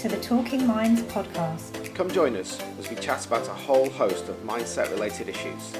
To 0.00 0.08
the 0.10 0.18
Talking 0.18 0.66
Minds 0.66 1.00
podcast. 1.02 1.94
Come 1.94 2.10
join 2.10 2.36
us 2.36 2.60
as 2.78 2.90
we 2.90 2.96
chat 2.96 3.24
about 3.24 3.48
a 3.48 3.54
whole 3.54 3.88
host 3.88 4.28
of 4.28 4.36
mindset 4.44 4.90
related 4.90 5.30
issues, 5.30 5.72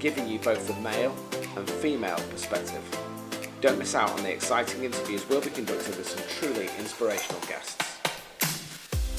giving 0.00 0.26
you 0.26 0.40
both 0.40 0.66
the 0.66 0.74
male 0.80 1.14
and 1.56 1.70
female 1.70 2.18
perspective. 2.30 2.82
Don't 3.60 3.78
miss 3.78 3.94
out 3.94 4.10
on 4.10 4.24
the 4.24 4.32
exciting 4.32 4.82
interviews 4.82 5.28
we'll 5.28 5.40
be 5.40 5.50
conducting 5.50 5.96
with 5.96 6.08
some 6.08 6.22
truly 6.30 6.68
inspirational 6.80 7.40
guests. 7.42 7.76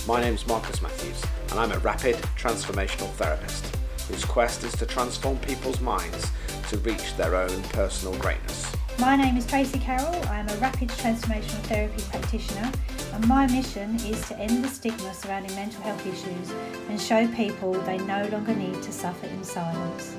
My 0.05 0.19
name's 0.19 0.45
Marcus 0.45 0.81
Matthews, 0.81 1.23
and 1.51 1.59
I'm 1.59 1.71
a 1.71 1.79
rapid 1.79 2.17
transformational 2.37 3.09
therapist 3.13 3.73
whose 4.09 4.25
quest 4.25 4.65
is 4.65 4.73
to 4.73 4.85
transform 4.85 5.37
people's 5.39 5.79
minds 5.79 6.29
to 6.69 6.77
reach 6.79 7.15
their 7.15 7.35
own 7.35 7.63
personal 7.69 8.13
greatness. 8.19 8.75
My 8.99 9.15
name 9.15 9.37
is 9.37 9.45
Tracy 9.45 9.79
Carroll. 9.79 10.13
I 10.27 10.39
am 10.39 10.49
a 10.49 10.55
rapid 10.55 10.89
transformational 10.89 11.61
therapy 11.67 12.03
practitioner, 12.09 12.71
and 13.15 13.27
my 13.29 13.47
mission 13.47 13.95
is 13.95 14.21
to 14.27 14.37
end 14.37 14.61
the 14.61 14.67
stigma 14.67 15.13
surrounding 15.13 15.55
mental 15.55 15.81
health 15.83 16.05
issues 16.05 16.51
and 16.89 16.99
show 16.99 17.25
people 17.29 17.71
they 17.83 17.97
no 17.99 18.27
longer 18.27 18.53
need 18.53 18.83
to 18.83 18.91
suffer 18.91 19.25
in 19.27 19.41
silence. 19.41 20.15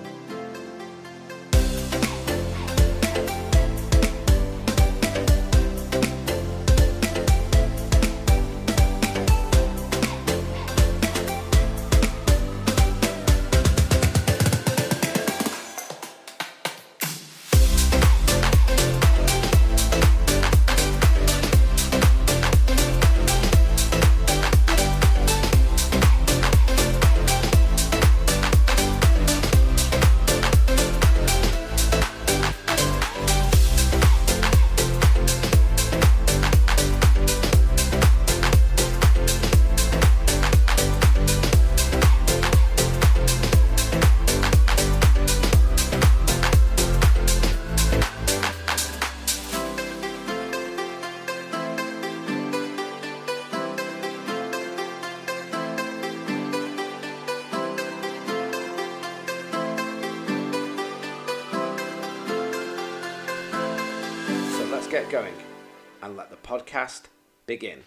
Begin. 67.47 67.83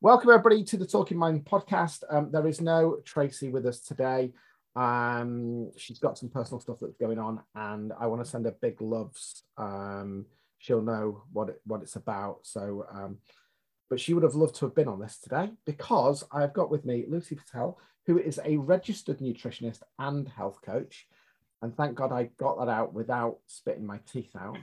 Welcome 0.00 0.30
everybody 0.30 0.64
to 0.64 0.78
the 0.78 0.86
Talking 0.86 1.18
Mind 1.18 1.44
podcast. 1.44 2.02
Um, 2.08 2.30
there 2.32 2.46
is 2.46 2.60
no 2.60 2.96
Tracy 3.04 3.50
with 3.50 3.66
us 3.66 3.80
today. 3.80 4.32
Um, 4.74 5.70
she's 5.76 5.98
got 5.98 6.16
some 6.16 6.30
personal 6.30 6.60
stuff 6.60 6.78
that's 6.80 6.96
going 6.96 7.18
on, 7.18 7.42
and 7.54 7.92
I 8.00 8.06
want 8.06 8.24
to 8.24 8.30
send 8.30 8.46
her 8.46 8.56
big 8.62 8.80
loves. 8.80 9.42
Um, 9.58 10.24
she'll 10.58 10.80
know 10.80 11.24
what 11.32 11.50
it, 11.50 11.60
what 11.66 11.82
it's 11.82 11.96
about. 11.96 12.38
So, 12.44 12.86
um, 12.90 13.18
but 13.90 14.00
she 14.00 14.14
would 14.14 14.22
have 14.22 14.34
loved 14.34 14.54
to 14.56 14.64
have 14.64 14.74
been 14.74 14.88
on 14.88 15.00
this 15.00 15.18
today 15.18 15.50
because 15.66 16.24
I've 16.32 16.54
got 16.54 16.70
with 16.70 16.86
me 16.86 17.04
Lucy 17.06 17.34
Patel, 17.34 17.78
who 18.06 18.18
is 18.18 18.40
a 18.42 18.56
registered 18.56 19.18
nutritionist 19.18 19.82
and 19.98 20.26
health 20.26 20.60
coach. 20.62 21.06
And 21.60 21.76
thank 21.76 21.96
God 21.96 22.12
I 22.12 22.30
got 22.38 22.58
that 22.60 22.70
out 22.70 22.94
without 22.94 23.40
spitting 23.46 23.86
my 23.86 23.98
teeth 24.10 24.34
out. 24.34 24.56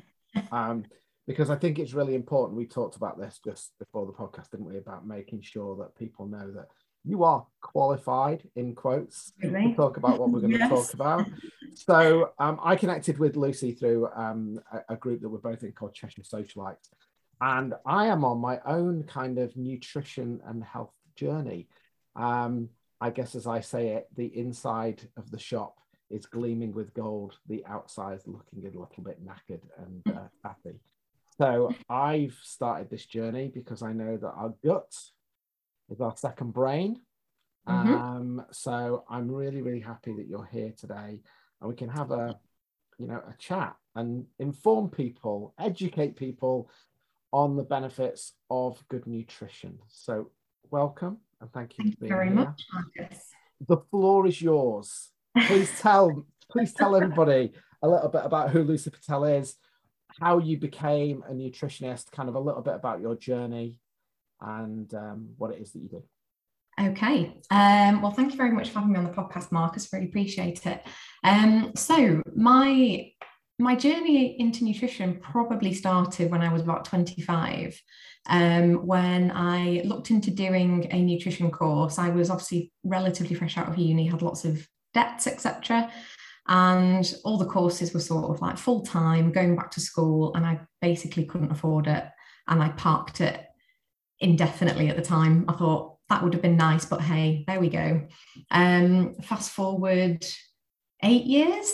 Because 1.27 1.49
I 1.49 1.55
think 1.55 1.77
it's 1.77 1.93
really 1.93 2.15
important. 2.15 2.57
We 2.57 2.65
talked 2.65 2.95
about 2.95 3.19
this 3.19 3.39
just 3.43 3.77
before 3.79 4.05
the 4.05 4.13
podcast, 4.13 4.51
didn't 4.51 4.65
we? 4.65 4.77
About 4.77 5.05
making 5.05 5.41
sure 5.41 5.75
that 5.77 5.97
people 5.97 6.25
know 6.25 6.51
that 6.51 6.67
you 7.03 7.23
are 7.23 7.45
qualified 7.61 8.43
in 8.55 8.75
quotes 8.75 9.31
to 9.41 9.73
talk 9.75 9.97
about 9.97 10.19
what 10.19 10.29
we're 10.29 10.39
going 10.39 10.51
to 10.57 10.69
talk 10.69 10.93
about. 10.93 11.25
So 11.73 12.31
um, 12.39 12.59
I 12.63 12.75
connected 12.75 13.17
with 13.17 13.35
Lucy 13.35 13.73
through 13.73 14.09
um, 14.15 14.59
a, 14.71 14.93
a 14.93 14.95
group 14.95 15.21
that 15.21 15.29
we're 15.29 15.37
both 15.37 15.63
in 15.63 15.71
called 15.73 15.93
Cheshire 15.93 16.21
Socialites. 16.21 16.89
And 17.39 17.75
I 17.85 18.07
am 18.07 18.25
on 18.25 18.39
my 18.39 18.59
own 18.65 19.03
kind 19.03 19.37
of 19.37 19.55
nutrition 19.55 20.41
and 20.45 20.63
health 20.63 20.93
journey. 21.15 21.67
Um, 22.15 22.69
I 22.99 23.11
guess, 23.11 23.35
as 23.35 23.45
I 23.45 23.61
say 23.61 23.89
it, 23.89 24.07
the 24.15 24.25
inside 24.25 25.07
of 25.17 25.29
the 25.29 25.39
shop 25.39 25.75
is 26.09 26.25
gleaming 26.25 26.73
with 26.73 26.93
gold, 26.93 27.37
the 27.47 27.65
outside 27.65 28.17
is 28.17 28.27
looking 28.27 28.59
a 28.59 28.79
little 28.79 29.03
bit 29.03 29.23
knackered 29.23 29.61
and 29.77 30.17
uh, 30.17 30.27
happy. 30.43 30.79
So 31.37 31.71
I've 31.87 32.37
started 32.41 32.89
this 32.89 33.05
journey 33.05 33.51
because 33.53 33.83
I 33.83 33.93
know 33.93 34.17
that 34.17 34.27
our 34.27 34.53
gut 34.65 34.91
is 35.89 36.01
our 36.01 36.15
second 36.17 36.51
brain. 36.53 37.01
Mhm. 37.67 37.99
Um, 37.99 38.45
so 38.51 39.03
I'm 39.09 39.29
really, 39.29 39.61
really 39.61 39.81
happy 39.81 40.13
that 40.13 40.27
you're 40.27 40.45
here 40.45 40.71
today 40.77 41.21
and 41.59 41.69
we 41.69 41.75
can 41.75 41.89
have 41.89 42.11
a, 42.11 42.39
you 42.97 43.07
know, 43.07 43.17
a 43.27 43.35
chat 43.37 43.75
and 43.95 44.25
inform 44.39 44.89
people, 44.89 45.53
educate 45.59 46.15
people 46.15 46.71
on 47.31 47.55
the 47.55 47.63
benefits 47.63 48.33
of 48.49 48.83
good 48.87 49.05
nutrition. 49.05 49.79
So 49.89 50.31
welcome 50.71 51.19
and 51.39 51.51
thank 51.51 51.77
you 51.77 51.83
Thank 51.85 51.99
very 51.99 52.27
here. 52.27 52.35
much, 52.35 52.65
Marcus. 52.73 53.29
The 53.67 53.77
floor 53.77 54.25
is 54.25 54.41
yours. 54.41 55.11
Please 55.45 55.79
tell, 55.79 56.25
please 56.49 56.73
tell 56.73 56.95
everybody 56.95 57.53
a 57.83 57.87
little 57.87 58.09
bit 58.09 58.25
about 58.25 58.49
who 58.51 58.63
Lucy 58.63 58.89
Patel 58.89 59.25
is, 59.25 59.55
how 60.19 60.39
you 60.39 60.57
became 60.57 61.23
a 61.27 61.31
nutritionist, 61.31 62.11
kind 62.11 62.29
of 62.29 62.35
a 62.35 62.39
little 62.39 62.61
bit 62.61 62.75
about 62.75 63.01
your 63.01 63.15
journey, 63.15 63.79
and 64.41 64.93
um, 64.93 65.29
what 65.37 65.51
it 65.51 65.61
is 65.61 65.71
that 65.71 65.79
you 65.79 65.89
do. 65.89 66.03
Okay. 66.79 67.33
Um, 67.49 68.01
well, 68.01 68.11
thank 68.11 68.31
you 68.31 68.37
very 68.37 68.51
much 68.51 68.69
for 68.69 68.79
having 68.79 68.93
me 68.93 68.99
on 68.99 69.05
the 69.05 69.11
podcast, 69.11 69.51
Marcus. 69.51 69.91
Really 69.91 70.05
appreciate 70.05 70.65
it. 70.65 70.83
Um, 71.23 71.71
so 71.75 72.21
my 72.35 73.11
my 73.59 73.75
journey 73.75 74.39
into 74.39 74.63
nutrition 74.63 75.19
probably 75.19 75.73
started 75.73 76.29
when 76.29 76.41
I 76.43 76.53
was 76.53 76.61
about 76.61 76.85
25. 76.85 77.81
Um, 78.29 78.85
when 78.85 79.31
I 79.31 79.81
looked 79.83 80.11
into 80.11 80.29
doing 80.29 80.87
a 80.91 81.01
nutrition 81.01 81.49
course, 81.49 81.97
I 81.97 82.09
was 82.09 82.29
obviously 82.29 82.71
relatively 82.83 83.35
fresh 83.35 83.57
out 83.57 83.69
of 83.69 83.77
uni, 83.77 84.05
had 84.05 84.21
lots 84.21 84.45
of 84.45 84.67
debts, 84.93 85.25
etc. 85.25 85.91
And 86.47 87.13
all 87.23 87.37
the 87.37 87.45
courses 87.45 87.93
were 87.93 87.99
sort 87.99 88.29
of 88.29 88.41
like 88.41 88.57
full 88.57 88.81
time, 88.81 89.31
going 89.31 89.55
back 89.55 89.71
to 89.71 89.81
school, 89.81 90.33
and 90.33 90.45
I 90.45 90.61
basically 90.81 91.25
couldn't 91.25 91.51
afford 91.51 91.87
it. 91.87 92.05
And 92.47 92.63
I 92.63 92.69
parked 92.69 93.19
it 93.21 93.43
indefinitely 94.19 94.89
at 94.89 94.95
the 94.95 95.01
time. 95.01 95.45
I 95.47 95.53
thought 95.53 95.97
that 96.09 96.23
would 96.23 96.33
have 96.33 96.41
been 96.41 96.57
nice, 96.57 96.85
but 96.85 97.01
hey, 97.01 97.43
there 97.47 97.59
we 97.59 97.69
go. 97.69 98.07
Um, 98.51 99.15
fast 99.15 99.51
forward 99.51 100.25
eight 101.03 101.25
years. 101.25 101.73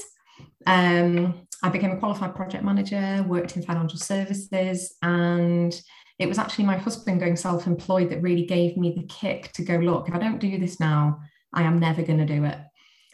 Um, 0.65 1.47
I 1.61 1.69
became 1.69 1.91
a 1.91 1.97
qualified 1.97 2.35
project 2.35 2.63
manager, 2.63 3.23
worked 3.27 3.55
in 3.55 3.63
financial 3.63 3.99
services, 3.99 4.95
and 5.01 5.79
it 6.19 6.27
was 6.27 6.37
actually 6.37 6.65
my 6.65 6.77
husband 6.77 7.19
going 7.19 7.35
self 7.35 7.67
employed 7.67 8.09
that 8.09 8.21
really 8.21 8.45
gave 8.45 8.75
me 8.77 8.93
the 8.95 9.05
kick 9.07 9.51
to 9.53 9.63
go, 9.63 9.75
look, 9.75 10.07
if 10.07 10.15
I 10.15 10.19
don't 10.19 10.39
do 10.39 10.57
this 10.57 10.79
now, 10.79 11.19
I 11.53 11.63
am 11.63 11.79
never 11.79 12.01
going 12.01 12.19
to 12.19 12.25
do 12.25 12.43
it. 12.43 12.57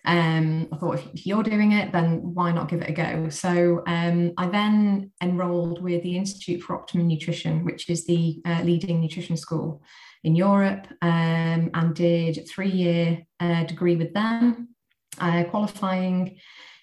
Um, 0.05 0.67
I 0.71 0.77
thought 0.77 0.99
if, 1.13 1.25
you're 1.25 1.43
doing 1.43 1.73
it, 1.73 1.91
then 1.91 2.33
why 2.33 2.51
not 2.51 2.69
give 2.69 2.81
it 2.81 2.89
a 2.89 2.93
go? 2.93 3.29
So 3.29 3.83
um, 3.85 4.33
I 4.37 4.47
then 4.47 5.11
enrolled 5.21 5.81
with 5.81 6.03
the 6.03 6.17
Institute 6.17 6.61
for 6.61 6.75
Optimum 6.75 7.07
Nutrition, 7.07 7.65
which 7.65 7.89
is 7.89 8.05
the 8.05 8.41
uh, 8.45 8.61
leading 8.63 9.01
nutrition 9.01 9.37
school 9.37 9.81
in 10.23 10.35
Europe, 10.35 10.87
um, 11.01 11.69
and 11.73 11.95
did 11.95 12.37
a 12.37 12.43
three 12.43 12.69
year 12.69 13.23
uh, 13.39 13.63
degree 13.63 13.95
with 13.95 14.13
them, 14.13 14.69
uh, 15.19 15.43
qualifying 15.45 16.37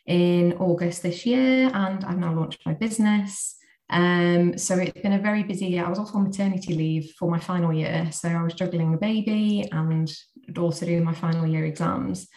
in 0.06 0.52
August 0.54 1.02
this 1.02 1.26
year, 1.26 1.70
and 1.72 2.04
I've 2.04 2.19
now 2.19 2.34
launched 2.34 2.64
my 2.64 2.74
business. 2.74 3.56
Um, 3.88 4.58
so 4.58 4.76
it's 4.76 5.00
been 5.00 5.12
a 5.12 5.19
very 5.19 5.42
busy 5.42 5.66
year. 5.66 5.84
I 5.84 5.88
was 5.88 5.98
also 5.98 6.14
on 6.14 6.24
maternity 6.24 6.74
leave 6.74 7.12
for 7.19 7.30
my 7.30 7.38
final 7.38 7.72
year, 7.72 8.08
so 8.12 8.28
I 8.28 8.42
was 8.42 8.54
juggling 8.54 8.92
the 8.92 8.98
baby 8.98 9.69
and 9.70 10.12
also 10.56 10.86
doing 10.86 11.04
my 11.04 11.14
final 11.14 11.46
year 11.46 11.64
exams. 11.64 12.28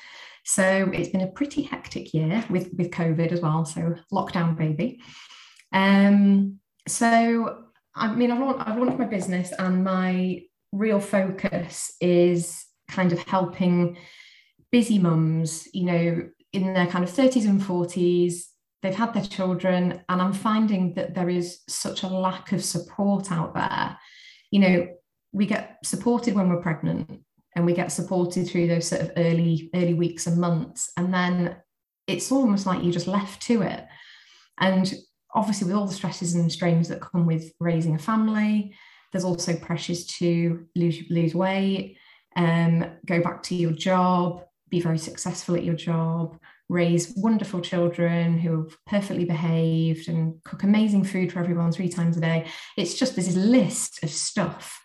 So 0.45 0.89
it's 0.94 1.09
been 1.09 1.21
a 1.21 1.27
pretty 1.27 1.63
hectic 1.63 2.13
year 2.13 2.44
with 2.50 2.69
with 2.77 2.91
COVID 2.91 3.31
as 3.31 3.41
well. 3.41 3.65
So 3.65 3.95
lockdown 4.12 4.57
baby. 4.57 5.01
Um, 5.71 6.59
so 6.88 7.63
I 7.95 8.13
mean, 8.13 8.31
I've 8.31 8.39
launched, 8.39 8.68
I've 8.68 8.77
launched 8.77 9.00
my 9.00 9.06
business, 9.06 9.51
and 9.57 9.83
my 9.83 10.41
real 10.71 11.00
focus 11.00 11.94
is 12.00 12.65
kind 12.89 13.12
of 13.12 13.19
helping 13.19 13.97
busy 14.71 15.00
mums, 15.00 15.68
you 15.74 15.86
know, 15.86 16.30
in 16.53 16.74
their 16.74 16.88
kind 16.88 17.03
of 17.03 17.12
30s 17.12 17.47
and 17.47 17.62
40s. 17.62 18.44
They've 18.81 18.95
had 18.95 19.13
their 19.13 19.25
children, 19.25 20.01
and 20.07 20.21
I'm 20.21 20.33
finding 20.33 20.94
that 20.94 21.13
there 21.13 21.30
is 21.30 21.59
such 21.68 22.03
a 22.03 22.07
lack 22.07 22.51
of 22.53 22.63
support 22.63 23.31
out 23.31 23.53
there. 23.53 23.97
You 24.51 24.59
know, 24.59 24.88
we 25.31 25.45
get 25.45 25.77
supported 25.83 26.35
when 26.35 26.50
we're 26.50 26.62
pregnant 26.62 27.21
and 27.55 27.65
we 27.65 27.73
get 27.73 27.91
supported 27.91 28.47
through 28.47 28.67
those 28.67 28.87
sort 28.87 29.01
of 29.01 29.11
early 29.17 29.69
early 29.73 29.93
weeks 29.93 30.27
and 30.27 30.37
months. 30.37 30.91
And 30.97 31.13
then 31.13 31.57
it's 32.07 32.31
almost 32.31 32.65
like 32.65 32.83
you're 32.83 32.93
just 32.93 33.07
left 33.07 33.41
to 33.43 33.61
it. 33.61 33.85
And 34.59 34.93
obviously 35.33 35.67
with 35.67 35.75
all 35.75 35.87
the 35.87 35.93
stresses 35.93 36.35
and 36.35 36.51
strains 36.51 36.87
that 36.89 37.01
come 37.01 37.25
with 37.25 37.51
raising 37.59 37.95
a 37.95 37.99
family 37.99 38.75
there's 39.11 39.23
also 39.23 39.55
pressures 39.55 40.05
to 40.05 40.65
lose 40.75 41.03
lose 41.09 41.35
weight 41.35 41.97
um, 42.35 42.83
go 43.05 43.21
back 43.21 43.43
to 43.43 43.55
your 43.55 43.71
job 43.71 44.43
be 44.69 44.81
very 44.81 44.97
successful 44.97 45.55
at 45.55 45.63
your 45.63 45.75
job 45.75 46.39
raise 46.69 47.13
wonderful 47.17 47.59
children 47.59 48.37
who 48.37 48.63
have 48.63 48.77
perfectly 48.85 49.25
behaved 49.25 50.07
and 50.07 50.41
cook 50.43 50.63
amazing 50.63 51.03
food 51.03 51.31
for 51.31 51.39
everyone 51.39 51.71
three 51.71 51.89
times 51.89 52.15
a 52.15 52.21
day. 52.21 52.45
It's 52.77 52.93
just 52.93 53.15
this 53.15 53.35
list 53.35 54.03
of 54.03 54.11
stuff. 54.11 54.79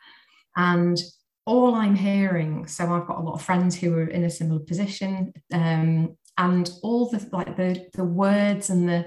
And 0.56 0.98
all 1.46 1.74
I'm 1.74 1.94
hearing, 1.94 2.66
so 2.66 2.92
I've 2.92 3.06
got 3.06 3.18
a 3.18 3.22
lot 3.22 3.34
of 3.34 3.42
friends 3.42 3.76
who 3.76 3.94
are 3.94 4.06
in 4.06 4.24
a 4.24 4.30
similar 4.30 4.60
position, 4.60 5.32
um, 5.52 6.16
and 6.38 6.70
all 6.82 7.10
the 7.10 7.28
like 7.32 7.56
the 7.56 7.86
the 7.94 8.04
words 8.04 8.70
and 8.70 8.88
the 8.88 9.06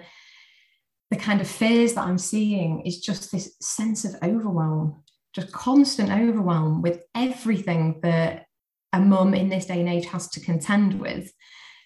the 1.09 1.17
kind 1.17 1.41
of 1.41 1.47
fears 1.47 1.93
that 1.93 2.05
I'm 2.05 2.17
seeing 2.17 2.81
is 2.81 2.99
just 2.99 3.31
this 3.31 3.55
sense 3.61 4.05
of 4.05 4.15
overwhelm, 4.23 5.03
just 5.33 5.51
constant 5.51 6.11
overwhelm 6.11 6.81
with 6.81 7.03
everything 7.15 7.99
that 8.03 8.45
a 8.93 8.99
mum 8.99 9.33
in 9.33 9.49
this 9.49 9.65
day 9.65 9.79
and 9.79 9.89
age 9.89 10.05
has 10.07 10.27
to 10.29 10.39
contend 10.39 10.99
with. 10.99 11.31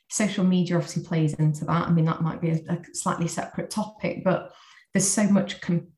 Social 0.10 0.44
media 0.44 0.76
obviously 0.76 1.04
plays 1.04 1.34
into 1.36 1.66
that. 1.66 1.88
I 1.88 1.92
mean, 1.92 2.06
that 2.06 2.22
might 2.22 2.42
be 2.42 2.50
a, 2.50 2.60
a 2.68 2.80
slightly 2.94 3.28
separate 3.28 3.70
topic, 3.70 4.24
but 4.24 4.52
there's 4.94 5.08
so 5.08 5.24
much 5.24 5.62
com- 5.62 5.91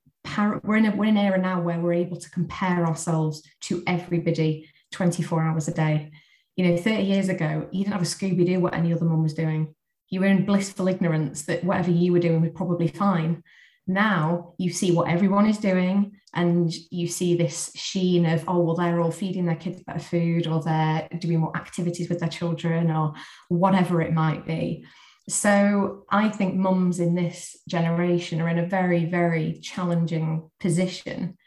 we're 0.64 0.78
in 0.78 0.86
a 0.86 0.96
we're 0.96 1.06
in 1.06 1.18
an 1.18 1.26
era 1.26 1.38
now 1.38 1.62
where 1.62 1.80
we're 1.80 1.94
able 1.94 2.18
to 2.18 2.30
compare 2.30 2.86
ourselves 2.86 3.44
to 3.62 3.84
everybody 3.88 4.70
24 4.92 5.42
hours 5.42 5.68
a 5.68 5.74
day. 5.74 6.12
You 6.56 6.68
know, 6.68 6.78
30 6.78 7.04
years 7.04 7.30
ago, 7.30 7.68
you 7.72 7.84
didn't 7.84 7.94
have 7.94 8.02
a 8.02 8.06
Scooby 8.06 8.46
Doo 8.46 8.60
what 8.60 8.76
any 8.76 8.94
other 8.94 9.06
mum 9.06 9.24
was 9.24 9.34
doing. 9.34 9.74
You 10.10 10.20
were 10.20 10.28
in 10.28 10.46
blissful 10.46 10.88
ignorance 10.88 11.44
that 11.44 11.64
whatever 11.64 11.92
you 11.92 12.12
were 12.12 12.20
doing 12.20 12.42
was 12.42 12.52
probably 12.54 12.88
fine. 12.88 13.44
Now 13.88 14.54
you 14.58 14.72
see 14.72 14.92
what 14.92 15.10
everyone 15.10 15.48
is 15.48 15.58
doing, 15.58 16.20
and 16.34 16.72
you 16.90 17.08
see 17.08 17.36
this 17.36 17.72
sheen 17.76 18.26
of, 18.26 18.44
oh, 18.48 18.60
well, 18.60 18.76
they're 18.76 19.02
all 19.02 19.12
feeding 19.12 19.46
their 19.46 19.56
kids 19.56 19.84
better 19.84 20.00
food, 20.00 20.48
or 20.48 20.62
they're 20.62 21.10
doing 21.20 21.40
more 21.40 21.56
activities 21.58 22.10
with 22.10 22.20
their 22.20 22.30
children, 22.30 22.92
or 22.92 23.14
whatever 23.50 24.02
it 24.02 24.14
might 24.14 24.46
be. 24.46 24.86
So 25.30 26.06
I 26.10 26.30
think 26.30 26.56
mums 26.56 27.00
in 27.00 27.16
this 27.16 27.58
generation 27.68 28.42
are 28.42 28.50
in 28.50 28.60
a 28.60 28.66
very, 28.66 29.06
very 29.06 29.60
challenging 29.62 30.50
position 30.60 31.38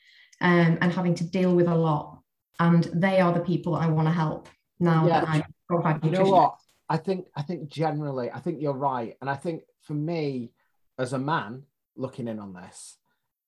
um, 0.40 0.78
and 0.81 0.93
having 0.93 1.14
to 1.17 1.25
deal 1.25 1.55
with 1.55 1.69
a 1.69 1.75
lot. 1.75 2.20
And 2.58 2.84
they 2.94 3.20
are 3.20 3.32
the 3.32 3.40
people 3.40 3.75
I 3.75 3.88
want 3.88 4.08
to 4.08 4.12
help 4.12 4.49
now 4.81 5.06
yeah. 5.06 5.20
that 5.20 5.28
I'm 5.28 5.44
qualified 5.69 6.05
You 6.05 6.11
know 6.11 6.25
what? 6.25 6.56
I 6.88 6.96
think 6.96 7.26
I 7.34 7.43
think 7.43 7.69
generally, 7.69 8.31
I 8.31 8.38
think 8.38 8.62
you're 8.62 8.73
right. 8.73 9.17
And 9.20 9.28
I 9.28 9.34
think 9.34 9.62
for 9.82 9.94
me, 9.94 10.52
as 10.99 11.12
a 11.12 11.19
man 11.19 11.64
looking 11.96 12.28
in 12.28 12.38
on 12.38 12.55
this, 12.55 12.96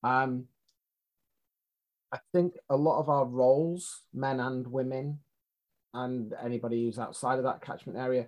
um, 0.02 0.46
I 2.12 2.19
think 2.32 2.54
a 2.69 2.76
lot 2.76 3.00
of 3.00 3.08
our 3.08 3.25
roles, 3.25 4.02
men 4.12 4.40
and 4.40 4.66
women, 4.66 5.20
and 5.94 6.34
anybody 6.42 6.84
who's 6.84 6.98
outside 6.98 7.38
of 7.38 7.44
that 7.44 7.62
catchment 7.62 7.98
area, 7.98 8.26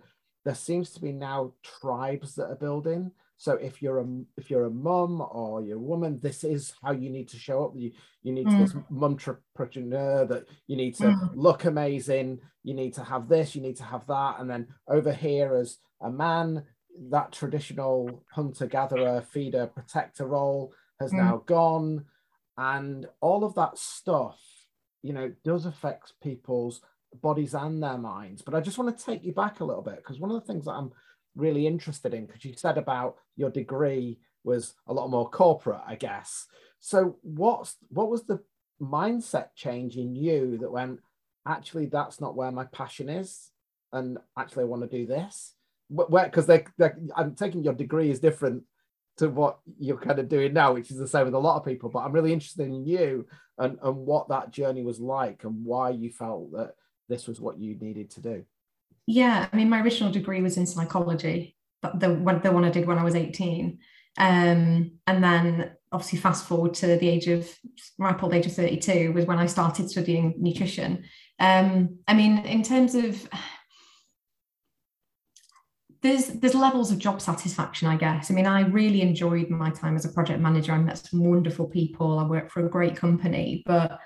there 0.51 0.57
seems 0.57 0.91
to 0.91 1.01
be 1.01 1.13
now 1.13 1.53
tribes 1.63 2.35
that 2.35 2.51
are 2.51 2.57
building. 2.57 3.13
So 3.37 3.53
if 3.53 3.81
you're 3.81 4.01
a 4.01 4.07
if 4.37 4.51
you're 4.51 4.65
a 4.65 4.71
mum 4.71 5.25
or 5.31 5.63
you're 5.63 5.77
a 5.77 5.81
woman, 5.93 6.19
this 6.21 6.43
is 6.43 6.73
how 6.83 6.91
you 6.91 7.09
need 7.09 7.29
to 7.29 7.39
show 7.39 7.67
up. 7.67 7.75
You 7.77 7.93
you 8.25 8.33
need 8.33 8.49
mm. 8.49 8.59
this 8.59 8.75
entrepreneur 9.01 10.25
that 10.25 10.47
you 10.67 10.77
need 10.77 10.97
to 10.97 11.05
mm. 11.05 11.31
look 11.37 11.67
amazing. 11.67 12.41
You 12.65 12.75
need 12.75 12.95
to 12.95 13.05
have 13.05 13.29
this. 13.29 13.55
You 13.55 13.63
need 13.63 13.77
to 13.77 13.85
have 13.85 14.09
that. 14.09 14.41
And 14.41 14.51
then 14.51 14.67
over 14.89 15.13
here, 15.13 15.55
as 15.55 15.79
a 16.03 16.11
man, 16.11 16.65
that 17.11 17.31
traditional 17.31 18.25
hunter 18.33 18.67
gatherer, 18.67 19.23
feeder, 19.23 19.69
protector 19.69 20.27
role 20.27 20.73
has 21.01 21.13
mm. 21.13 21.19
now 21.19 21.45
gone, 21.47 22.07
and 22.59 23.07
all 23.21 23.45
of 23.45 23.55
that 23.55 23.79
stuff, 23.79 24.41
you 25.01 25.13
know, 25.13 25.33
does 25.45 25.65
affect 25.65 26.15
people's 26.21 26.81
bodies 27.23 27.55
and 27.55 27.83
their 27.83 27.99
minds. 27.99 28.43
But 28.43 28.55
I 28.55 28.61
just 28.61 28.79
want 28.79 28.97
to 28.97 29.05
take 29.05 29.25
you 29.25 29.33
back 29.33 29.61
a 29.61 29.65
little 29.65 29.83
bit 29.83 29.97
because 29.97 30.21
one 30.21 30.31
of 30.31 30.41
the 30.41 30.47
things 30.47 30.65
that 30.65 30.73
I'm 30.73 30.93
really 31.37 31.67
interested 31.67 32.15
in, 32.15 32.27
because 32.27 32.45
you 32.45 32.55
said 32.57 32.79
about 32.79 33.17
your 33.37 33.51
degree 33.51 34.19
was 34.45 34.75
a 34.87 34.93
lot 34.93 35.11
more 35.11 35.29
corporate, 35.29 35.83
I 35.87 35.97
guess. 35.97 36.47
So 36.81 37.17
what's 37.23 37.77
what 37.89 38.11
was 38.11 38.25
the 38.25 38.41
mindset 38.81 39.49
change 39.55 39.97
in 39.97 40.15
you 40.15 40.59
that 40.59 40.73
went, 40.73 41.01
actually, 41.47 41.87
that's 41.87 42.21
not 42.21 42.37
where 42.37 42.51
my 42.51 42.65
passion 42.65 43.09
is, 43.09 43.51
and 43.93 44.19
actually 44.39 44.65
I 44.65 44.67
want 44.67 44.83
to 44.83 44.99
do 44.99 45.07
this? 45.07 45.55
Where 45.89 46.25
because 46.25 46.47
they 46.47 46.65
I'm 47.17 47.35
taking 47.35 47.65
your 47.65 47.75
degree 47.75 48.11
is 48.11 48.21
different 48.21 48.65
to 49.19 49.29
what 49.29 49.59
you're 49.79 49.99
kind 49.99 50.19
of 50.19 50.29
doing 50.29 50.55
now, 50.55 50.73
which 50.73 50.91
is 50.91 50.97
the 50.97 51.07
same 51.07 51.27
with 51.27 51.35
a 51.35 51.39
lot 51.39 51.59
of 51.59 51.65
people. 51.65 51.91
But 51.91 52.01
I'm 52.01 52.13
really 52.13 52.33
interested 52.33 52.67
in 52.67 52.87
you 52.87 53.27
and, 53.59 53.79
and 53.83 53.97
what 53.97 54.29
that 54.29 54.51
journey 54.51 54.83
was 54.83 54.99
like 54.99 55.45
and 55.45 55.65
why 55.65 55.91
you 55.91 56.11
felt 56.11 56.53
that 56.53 56.75
this 57.11 57.29
was 57.29 57.41
what 57.41 57.59
you 57.59 57.75
needed 57.75 58.11
to 58.13 58.21
do? 58.23 58.45
Yeah, 59.07 59.49
I 59.53 59.57
mean, 59.57 59.69
my 59.69 59.83
original 59.83 60.13
degree 60.13 60.41
was 60.41 60.57
in 60.57 60.67
psychology, 60.67 61.57
but 61.83 62.01
the 62.01 62.15
one, 62.15 62.41
the 62.41 62.53
one 62.53 62.65
I 62.65 62.71
did 62.71 62.87
when 62.87 62.99
I 62.99 63.05
was 63.05 63.15
18. 63.17 63.79
Um, 64.19 64.93
and 65.07 65.25
then 65.25 65.73
obviously 65.93 66.19
fast 66.19 66.47
forward 66.47 66.75
to 66.75 66.87
the 66.87 67.09
age 67.09 67.27
of 67.27 67.49
ripe 67.99 68.23
old 68.23 68.35
age 68.35 68.47
of 68.47 68.53
32 68.53 69.13
was 69.13 69.27
when 69.27 69.39
I 69.39 69.47
started 69.47 69.91
studying 69.91 70.35
nutrition. 70.39 71.05
Um, 71.39 71.99
I 72.07 72.15
mean, 72.15 72.39
in 72.39 72.63
terms 72.63 72.95
of 72.95 73.29
there's 76.03 76.29
there's 76.29 76.55
levels 76.55 76.91
of 76.91 76.99
job 76.99 77.21
satisfaction, 77.21 77.89
I 77.89 77.97
guess. 77.97 78.31
I 78.31 78.35
mean, 78.35 78.47
I 78.47 78.63
really 78.63 79.03
enjoyed 79.03 79.51
my 79.51 79.71
time 79.71 79.97
as 79.97 80.05
a 80.05 80.13
project 80.13 80.41
manager. 80.41 80.73
I 80.73 80.79
met 80.79 80.99
some 80.99 81.25
wonderful 81.25 81.67
people. 81.67 82.19
I 82.19 82.25
worked 82.25 82.53
for 82.53 82.65
a 82.65 82.71
great 82.71 82.97
company, 82.97 83.63
but 83.67 83.99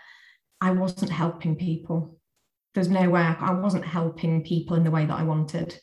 I 0.61 0.71
wasn't 0.73 1.11
helping 1.11 1.57
people 1.57 2.19
there's 2.75 2.89
no 2.89 3.09
way 3.09 3.21
I, 3.23 3.53
wasn't 3.53 3.85
helping 3.85 4.43
people 4.43 4.77
in 4.77 4.85
the 4.85 4.91
way 4.91 5.07
that 5.07 5.19
I 5.19 5.23
wanted. 5.23 5.79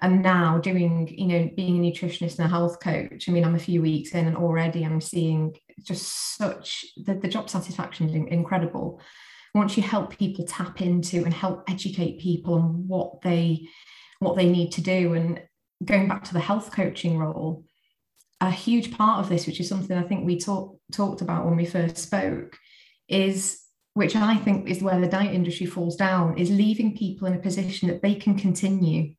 And 0.00 0.22
now 0.22 0.58
doing, 0.58 1.08
you 1.08 1.26
know, 1.26 1.50
being 1.56 1.84
a 1.84 1.90
nutritionist 1.90 2.38
and 2.38 2.46
a 2.46 2.48
health 2.48 2.80
coach, 2.80 3.28
I 3.28 3.32
mean, 3.32 3.44
I'm 3.44 3.56
a 3.56 3.60
few 3.60 3.82
weeks 3.82 4.12
in 4.12 4.26
and 4.26 4.36
already 4.36 4.84
I'm 4.84 5.00
seeing 5.00 5.54
just 5.82 6.36
such 6.36 6.84
the, 6.96 7.14
the 7.14 7.28
job 7.28 7.50
satisfaction 7.50 8.08
is 8.08 8.14
incredible. 8.14 9.00
Once 9.54 9.76
you 9.76 9.82
help 9.82 10.16
people 10.16 10.44
tap 10.46 10.80
into 10.80 11.24
and 11.24 11.34
help 11.34 11.68
educate 11.68 12.20
people 12.20 12.54
on 12.54 12.86
what 12.86 13.20
they 13.22 13.68
what 14.20 14.36
they 14.36 14.48
need 14.48 14.72
to 14.72 14.80
do. 14.80 15.14
And 15.14 15.42
going 15.84 16.08
back 16.08 16.24
to 16.24 16.32
the 16.32 16.40
health 16.40 16.72
coaching 16.72 17.18
role, 17.18 17.64
a 18.40 18.50
huge 18.50 18.96
part 18.96 19.20
of 19.20 19.28
this, 19.28 19.46
which 19.46 19.60
is 19.60 19.68
something 19.68 19.96
I 19.96 20.02
think 20.02 20.24
we 20.24 20.38
talk, 20.38 20.76
talked 20.92 21.20
about 21.20 21.44
when 21.44 21.56
we 21.56 21.66
first 21.66 21.98
spoke, 21.98 22.56
is 23.08 23.60
which 23.98 24.14
I 24.14 24.36
think 24.36 24.68
is 24.68 24.80
where 24.80 25.00
the 25.00 25.08
diet 25.08 25.34
industry 25.34 25.66
falls 25.66 25.96
down, 25.96 26.38
is 26.38 26.50
leaving 26.50 26.96
people 26.96 27.26
in 27.26 27.34
a 27.34 27.40
position 27.40 27.88
that 27.88 28.00
they 28.00 28.14
can 28.14 28.38
continue 28.38 29.14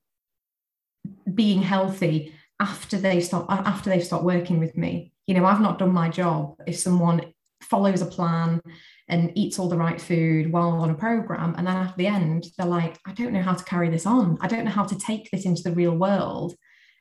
being 1.34 1.62
healthy 1.62 2.34
after 2.62 2.96
they 2.96 3.20
stop 3.20 3.46
after 3.50 3.90
they 3.90 4.00
start 4.00 4.24
working 4.24 4.58
with 4.58 4.78
me. 4.78 5.12
You 5.28 5.34
know, 5.34 5.44
I've 5.44 5.60
not 5.60 5.80
done 5.80 5.92
my 5.92 6.08
job 6.08 6.56
if 6.66 6.80
someone 6.80 7.34
follows 7.62 8.02
a 8.02 8.06
plan 8.06 8.62
and 9.10 9.34
eats 9.36 9.60
all 9.60 9.68
the 9.68 9.78
right 9.78 10.00
food 10.00 10.50
while 10.50 10.70
on 10.70 10.92
a 10.92 10.96
program 10.96 11.56
and 11.58 11.68
then 11.68 11.76
at 11.76 11.98
the 11.98 12.08
end 12.08 12.46
they're 12.58 12.66
like 12.66 12.98
i 13.06 13.12
don't 13.12 13.34
know 13.34 13.42
how 13.42 13.56
to 13.56 13.66
carry 13.66 13.90
this 13.90 14.06
on. 14.06 14.38
I 14.40 14.48
don't 14.48 14.64
know 14.64 14.72
how 14.72 14.86
to 14.86 14.98
take 14.98 15.30
this 15.30 15.44
into 15.44 15.64
the 15.64 15.74
real 15.74 15.98
world 15.98 16.56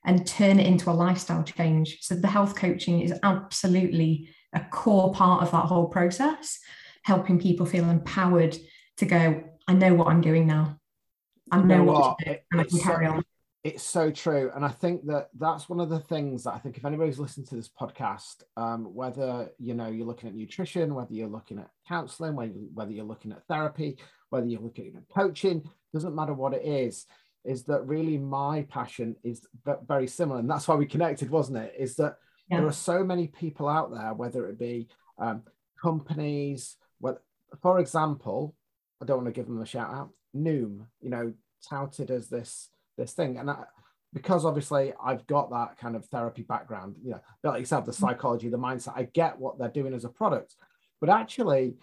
and 0.04 0.26
turn 0.26 0.58
it 0.58 0.66
into 0.66 0.90
a 0.90 1.00
lifestyle 1.06 1.44
change. 1.44 1.98
So 2.00 2.16
the 2.16 2.26
health 2.26 2.56
coaching 2.56 3.02
is 3.02 3.14
absolutely 3.22 4.30
a 4.52 4.64
core 4.64 5.12
part 5.12 5.44
of 5.44 5.52
that 5.52 5.66
whole 5.66 5.86
process 5.86 6.58
helping 7.08 7.38
people 7.40 7.64
feel 7.64 7.88
empowered 7.88 8.54
to 8.98 9.06
go, 9.06 9.42
I 9.66 9.72
know 9.72 9.94
what 9.94 10.08
I'm 10.08 10.20
doing 10.20 10.46
now. 10.46 10.78
I 11.50 11.56
know, 11.56 11.62
you 11.62 11.68
know 11.68 11.84
what, 11.84 12.00
what? 12.02 12.16
It, 12.26 12.44
and 12.52 12.60
I 12.60 12.64
can 12.64 12.78
carry 12.80 13.06
so, 13.06 13.12
on. 13.12 13.24
It's 13.64 13.82
so 13.82 14.10
true. 14.10 14.52
And 14.54 14.62
I 14.62 14.68
think 14.68 15.06
that 15.06 15.30
that's 15.38 15.70
one 15.70 15.80
of 15.80 15.88
the 15.88 16.00
things 16.00 16.44
that 16.44 16.52
I 16.52 16.58
think 16.58 16.76
if 16.76 16.84
anybody's 16.84 17.18
listening 17.18 17.46
to 17.46 17.56
this 17.56 17.70
podcast, 17.70 18.42
um, 18.58 18.94
whether, 18.94 19.48
you 19.58 19.72
know, 19.72 19.88
you're 19.88 20.06
looking 20.06 20.28
at 20.28 20.34
nutrition, 20.34 20.94
whether 20.94 21.14
you're 21.14 21.28
looking 21.28 21.58
at 21.58 21.70
counseling, 21.88 22.36
whether, 22.36 22.52
whether 22.74 22.92
you're 22.92 23.06
looking 23.06 23.32
at 23.32 23.46
therapy, 23.46 23.96
whether 24.28 24.46
you're 24.46 24.60
looking 24.60 24.94
at 24.94 25.08
coaching, 25.08 25.62
doesn't 25.94 26.14
matter 26.14 26.34
what 26.34 26.52
it 26.52 26.62
is, 26.62 27.06
is 27.46 27.62
that 27.64 27.86
really 27.86 28.18
my 28.18 28.66
passion 28.68 29.16
is 29.24 29.46
very 29.86 30.06
similar. 30.06 30.40
And 30.40 30.50
that's 30.50 30.68
why 30.68 30.74
we 30.74 30.84
connected, 30.84 31.30
wasn't 31.30 31.56
it? 31.56 31.74
Is 31.78 31.96
that 31.96 32.16
yeah. 32.50 32.58
there 32.58 32.66
are 32.66 32.72
so 32.72 33.02
many 33.02 33.28
people 33.28 33.66
out 33.66 33.90
there, 33.90 34.12
whether 34.12 34.46
it 34.48 34.58
be 34.58 34.88
um, 35.18 35.42
companies, 35.80 36.76
well, 37.00 37.18
for 37.62 37.78
example, 37.78 38.54
I 39.00 39.04
don't 39.04 39.18
want 39.18 39.26
to 39.28 39.38
give 39.38 39.46
them 39.46 39.60
a 39.60 39.66
shout 39.66 39.92
out. 39.92 40.10
Noom, 40.36 40.86
you 41.00 41.10
know, 41.10 41.32
touted 41.68 42.10
as 42.10 42.28
this 42.28 42.68
this 42.96 43.12
thing, 43.12 43.38
and 43.38 43.50
I, 43.50 43.64
because 44.12 44.44
obviously 44.44 44.92
I've 45.02 45.26
got 45.26 45.50
that 45.50 45.78
kind 45.78 45.96
of 45.96 46.04
therapy 46.06 46.42
background, 46.42 46.96
you 47.02 47.12
know, 47.12 47.20
but 47.42 47.50
like 47.50 47.60
yourself, 47.60 47.84
the 47.84 47.92
mm. 47.92 48.00
psychology, 48.00 48.48
the 48.48 48.58
mindset. 48.58 48.96
I 48.96 49.04
get 49.04 49.38
what 49.38 49.58
they're 49.58 49.68
doing 49.68 49.94
as 49.94 50.04
a 50.04 50.08
product, 50.10 50.54
but 51.00 51.10
actually, 51.10 51.76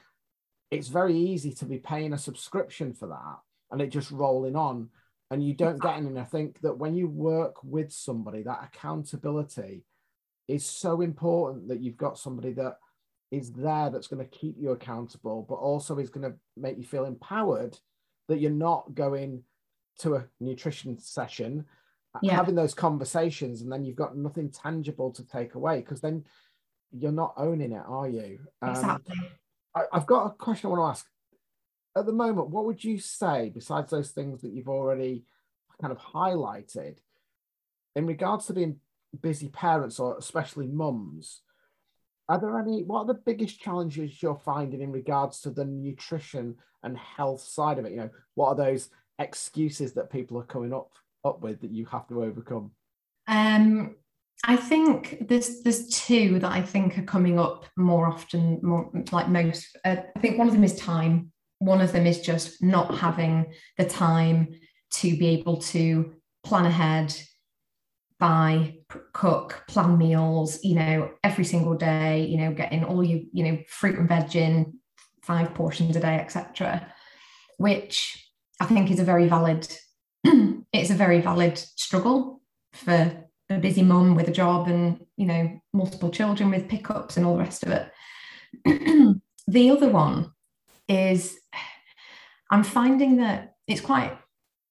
it's 0.72 0.88
very 0.88 1.16
easy 1.16 1.54
to 1.54 1.66
be 1.66 1.78
paying 1.78 2.14
a 2.14 2.18
subscription 2.18 2.94
for 2.94 3.08
that 3.08 3.38
and 3.72 3.82
it 3.82 3.88
just 3.88 4.12
rolling 4.12 4.56
on 4.56 4.90
and 5.32 5.44
you 5.44 5.54
don't 5.54 5.82
get 5.82 5.98
any. 5.98 6.18
I 6.20 6.24
think 6.24 6.60
that 6.62 6.78
when 6.78 6.96
you 6.96 7.08
work 7.08 7.64
with 7.64 7.92
somebody, 7.92 8.44
that 8.44 8.64
accountability 8.64 9.84
is 10.48 10.66
so 10.66 11.02
important 11.02 11.70
that 11.70 11.82
you've 11.82 11.98
got 11.98 12.20
somebody 12.20 12.54
that 12.54 12.78
is 13.36 13.52
there 13.52 13.90
that's 13.90 14.08
going 14.08 14.24
to 14.24 14.38
keep 14.38 14.56
you 14.58 14.72
accountable, 14.72 15.46
but 15.48 15.56
also 15.56 15.98
is 15.98 16.10
going 16.10 16.32
to 16.32 16.38
make 16.56 16.78
you 16.78 16.84
feel 16.84 17.04
empowered 17.04 17.78
that 18.30 18.40
you're 18.40 18.50
not 18.50 18.96
going 18.96 19.44
to 20.00 20.16
a 20.16 20.26
nutrition 20.40 20.98
session, 20.98 21.66
yeah. 22.22 22.34
having 22.34 22.56
those 22.56 22.74
conversations, 22.74 23.62
and 23.62 23.70
then 23.72 23.84
you've 23.84 23.98
got 23.98 24.18
nothing 24.18 24.50
tangible 24.50 25.12
to 25.12 25.28
take 25.28 25.56
away 25.56 25.82
because 25.82 26.00
then 26.00 26.24
you're 26.92 27.12
not 27.12 27.34
owning 27.36 27.74
it, 27.74 27.84
are 27.86 28.08
you? 28.08 28.40
Um, 28.62 28.70
exactly. 28.70 29.16
I, 29.76 29.84
I've 29.92 30.06
got 30.06 30.28
a 30.28 30.30
question 30.32 30.68
I 30.68 30.70
want 30.72 30.82
to 30.82 31.00
ask. 31.00 31.06
At 31.98 32.06
the 32.06 32.14
moment, 32.14 32.50
what 32.50 32.66
would 32.66 32.84
you 32.84 33.00
say, 33.00 33.52
besides 33.54 33.92
those 33.92 34.12
things 34.12 34.42
that 34.42 34.54
you've 34.54 34.70
already 34.70 35.26
kind 35.82 35.92
of 35.92 36.00
highlighted, 36.00 36.98
in 37.98 38.06
regards 38.06 38.46
to 38.46 38.54
being 38.54 38.78
busy 39.22 39.50
parents 39.50 40.00
or 40.00 40.18
especially 40.18 40.68
mums? 40.68 41.42
Are 42.28 42.40
there 42.40 42.60
any, 42.60 42.84
what 42.84 43.02
are 43.02 43.06
the 43.06 43.22
biggest 43.26 43.60
challenges 43.60 44.22
you're 44.22 44.42
finding 44.44 44.82
in 44.82 44.92
regards 44.92 45.42
to 45.42 45.52
the 45.52 45.66
nutrition 45.66 46.56
and 46.84 46.98
health 46.98 47.42
side 47.42 47.78
of 47.78 47.86
it? 47.86 47.92
You 47.92 47.98
know, 47.98 48.10
what 48.34 48.48
are 48.50 48.56
those 48.56 48.90
excuses 49.20 49.94
that 49.94 50.12
people 50.12 50.38
are 50.40 50.46
coming 50.46 50.74
up 50.74 50.92
up 51.24 51.42
with 51.42 51.62
that 51.62 51.72
you 51.72 51.86
have 51.88 52.08
to 52.08 52.24
overcome? 52.24 52.72
Um, 53.28 53.96
I 54.44 54.56
think 54.56 55.28
there's 55.28 55.62
there's 55.64 55.88
two 55.90 56.40
that 56.40 56.52
I 56.52 56.62
think 56.62 56.98
are 56.98 57.04
coming 57.04 57.40
up 57.40 57.66
more 57.78 58.08
often, 58.08 58.60
more 58.62 58.92
like 59.12 59.30
most. 59.30 59.78
Uh, 59.84 59.98
I 60.16 60.20
think 60.20 60.38
one 60.38 60.48
of 60.48 60.54
them 60.54 60.64
is 60.64 60.76
time. 60.76 61.32
One 61.60 61.82
of 61.82 61.92
them 61.92 62.06
is 62.06 62.22
just 62.22 62.62
not 62.62 62.96
having 62.98 63.54
the 63.78 63.86
time 63.86 64.54
to 64.96 65.18
be 65.18 65.28
able 65.30 65.58
to 65.62 66.14
plan 66.44 66.66
ahead, 66.66 67.16
buy, 68.20 68.78
cook, 69.14 69.64
plan 69.68 69.98
meals. 69.98 70.60
You 70.64 70.76
know, 70.76 71.12
every 71.24 71.46
single 71.46 71.76
day. 71.76 72.26
You 72.26 72.38
know, 72.38 72.54
getting 72.54 72.84
all 72.84 73.04
your 73.04 73.22
you 73.32 73.44
know 73.44 73.60
fruit 73.68 73.98
and 73.98 74.10
veg 74.10 74.36
in 74.36 74.80
five 75.24 75.54
portions 75.54 75.96
a 75.96 76.00
day, 76.00 76.16
etc. 76.16 76.92
Which 77.58 78.30
I 78.60 78.66
think 78.66 78.92
is 78.92 79.00
a 79.00 79.04
very 79.04 79.28
valid. 79.28 79.68
it's 80.24 80.90
a 80.90 80.96
very 80.96 81.22
valid 81.22 81.58
struggle 81.58 82.42
for 82.74 83.26
a 83.50 83.60
busy 83.60 83.84
mum 83.84 84.16
with 84.16 84.28
a 84.28 84.32
job 84.32 84.68
and 84.68 85.06
you 85.18 85.26
know 85.26 85.60
multiple 85.74 86.10
children 86.10 86.50
with 86.50 86.68
pickups 86.68 87.18
and 87.18 87.26
all 87.26 87.36
the 87.36 87.44
rest 87.44 87.64
of 87.64 87.70
it 87.72 89.22
the 89.48 89.70
other 89.70 89.90
one 89.90 90.32
is 90.88 91.38
i'm 92.50 92.64
finding 92.64 93.18
that 93.18 93.56
it's 93.68 93.82
quite 93.82 94.18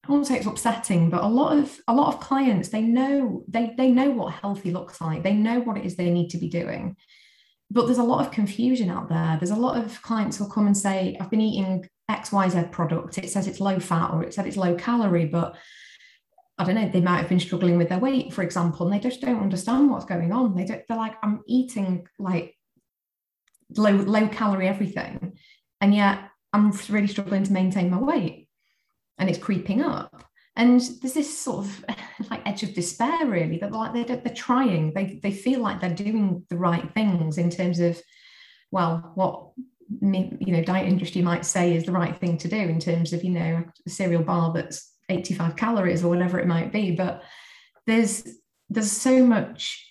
I 0.07 0.13
won't 0.13 0.27
say 0.27 0.37
it's 0.37 0.47
upsetting, 0.47 1.09
but 1.09 1.23
a 1.23 1.29
lot 1.29 1.57
of 1.57 1.79
a 1.89 1.95
lot 1.95 2.15
of 2.15 2.21
clients 2.21 2.69
they 2.69 2.83
know 2.83 3.43
they 3.49 3.75
they 3.77 3.91
know 3.91 4.11
what 4.11 4.35
healthy 4.35 4.71
looks 4.71 5.01
like. 5.01 5.23
They 5.23 5.35
know 5.35 5.61
what 5.61 5.79
it 5.79 5.87
is 5.87 5.97
they 5.97 6.11
need 6.11 6.29
to 6.31 6.39
be 6.39 6.49
doing. 6.49 6.97
But 7.71 7.87
there's 7.87 7.99
a 7.99 8.05
lot 8.05 8.25
of 8.25 8.33
confusion 8.33 8.91
out 8.91 9.09
there. 9.09 9.37
There's 9.39 9.51
a 9.51 9.57
lot 9.57 9.83
of 9.83 10.01
clients 10.03 10.37
who'll 10.37 10.51
come 10.51 10.67
and 10.67 10.77
say, 10.77 11.17
I've 11.19 11.31
been 11.31 11.41
eating 11.41 11.89
XYZ 12.11 12.71
product. 12.71 13.19
It 13.19 13.31
says 13.31 13.47
it's 13.47 13.61
low 13.61 13.81
fat 13.81 14.13
or 14.13 14.23
it 14.23 14.35
said 14.35 14.47
it's 14.47 14.59
low 14.59 14.75
calorie, 14.75 15.25
but 15.25 15.57
I 16.59 16.65
don't 16.65 16.77
know, 16.77 16.89
they 16.89 17.01
might 17.01 17.19
have 17.19 17.29
been 17.29 17.41
struggling 17.41 17.79
with 17.79 17.89
their 17.89 17.99
weight, 17.99 18.33
for 18.33 18.43
example, 18.43 18.87
and 18.87 18.95
they 18.95 19.01
just 19.01 19.21
don't 19.21 19.43
understand 19.43 19.91
what's 19.91 20.05
going 20.05 20.33
on. 20.33 20.55
They 20.55 20.67
don't, 20.67 20.83
they're 20.87 20.97
like, 20.97 21.17
I'm 21.23 21.41
eating 21.49 22.07
like 22.19 22.57
low, 23.77 23.93
low 23.93 24.29
calorie 24.29 24.69
everything. 24.69 25.37
And 25.81 25.95
yet 25.95 26.21
I'm 26.53 26.71
really 26.89 27.09
struggling 27.09 27.43
to 27.45 27.53
maintain 27.53 27.91
my 27.91 27.99
weight 27.99 28.44
and 29.19 29.29
it's 29.29 29.39
creeping 29.39 29.83
up. 29.83 30.25
And 30.57 30.81
there's 30.81 31.15
this 31.15 31.39
sort 31.39 31.67
of 31.67 31.85
like 32.31 32.47
edge 32.47 32.63
of 32.63 32.75
despair, 32.75 33.27
really, 33.27 33.59
that 33.59 33.73
like 33.73 33.93
they're, 33.93 34.17
they're 34.17 34.35
trying, 34.35 34.93
they, 34.95 35.19
they 35.23 35.33
feel 35.33 35.61
like 35.61 35.81
they're 35.81 35.95
doing 35.95 36.45
the 36.49 36.57
right 36.57 36.93
things 36.95 37.39
in 37.39 37.51
terms 37.51 37.81
of, 37.81 38.01
well, 38.71 39.13
what 39.15 39.51
you 40.01 40.53
know 40.53 40.63
diet 40.63 40.89
industry 40.89 41.23
might 41.23 41.45
say 41.45 41.77
is 41.77 41.85
the 41.85 41.93
right 41.93 42.17
thing 42.17 42.39
to 42.39 42.49
do 42.49 42.57
in 42.57 42.81
terms 42.81 43.13
of 43.13 43.23
you 43.23 43.31
know 43.31 43.63
a 43.87 43.91
cereal 43.91 44.23
bar 44.23 44.53
that's 44.53 44.93
85 45.09 45.57
calories 45.57 46.03
or 46.03 46.09
whatever 46.09 46.39
it 46.39 46.47
might 46.47 46.73
be 46.73 46.93
but 46.93 47.23
there's 47.87 48.27
there's 48.71 48.91
so 48.91 49.25
much 49.25 49.87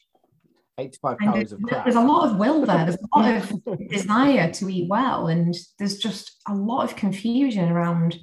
85 0.80 1.18
calories 1.20 1.52
of 1.52 1.62
crap. 1.62 1.86
there's 1.86 1.96
a 1.96 2.02
lot 2.02 2.30
of 2.30 2.38
will 2.38 2.66
there 2.66 2.86
there's 2.86 2.98
a 2.98 3.20
lot 3.20 3.36
of 3.36 3.80
desire 3.90 4.52
to 4.54 4.70
eat 4.70 4.90
well 4.90 5.28
and 5.28 5.56
there's 5.78 5.98
just 5.98 6.42
a 6.48 6.56
lot 6.56 6.84
of 6.84 6.96
confusion 6.96 7.72
around 7.72 8.18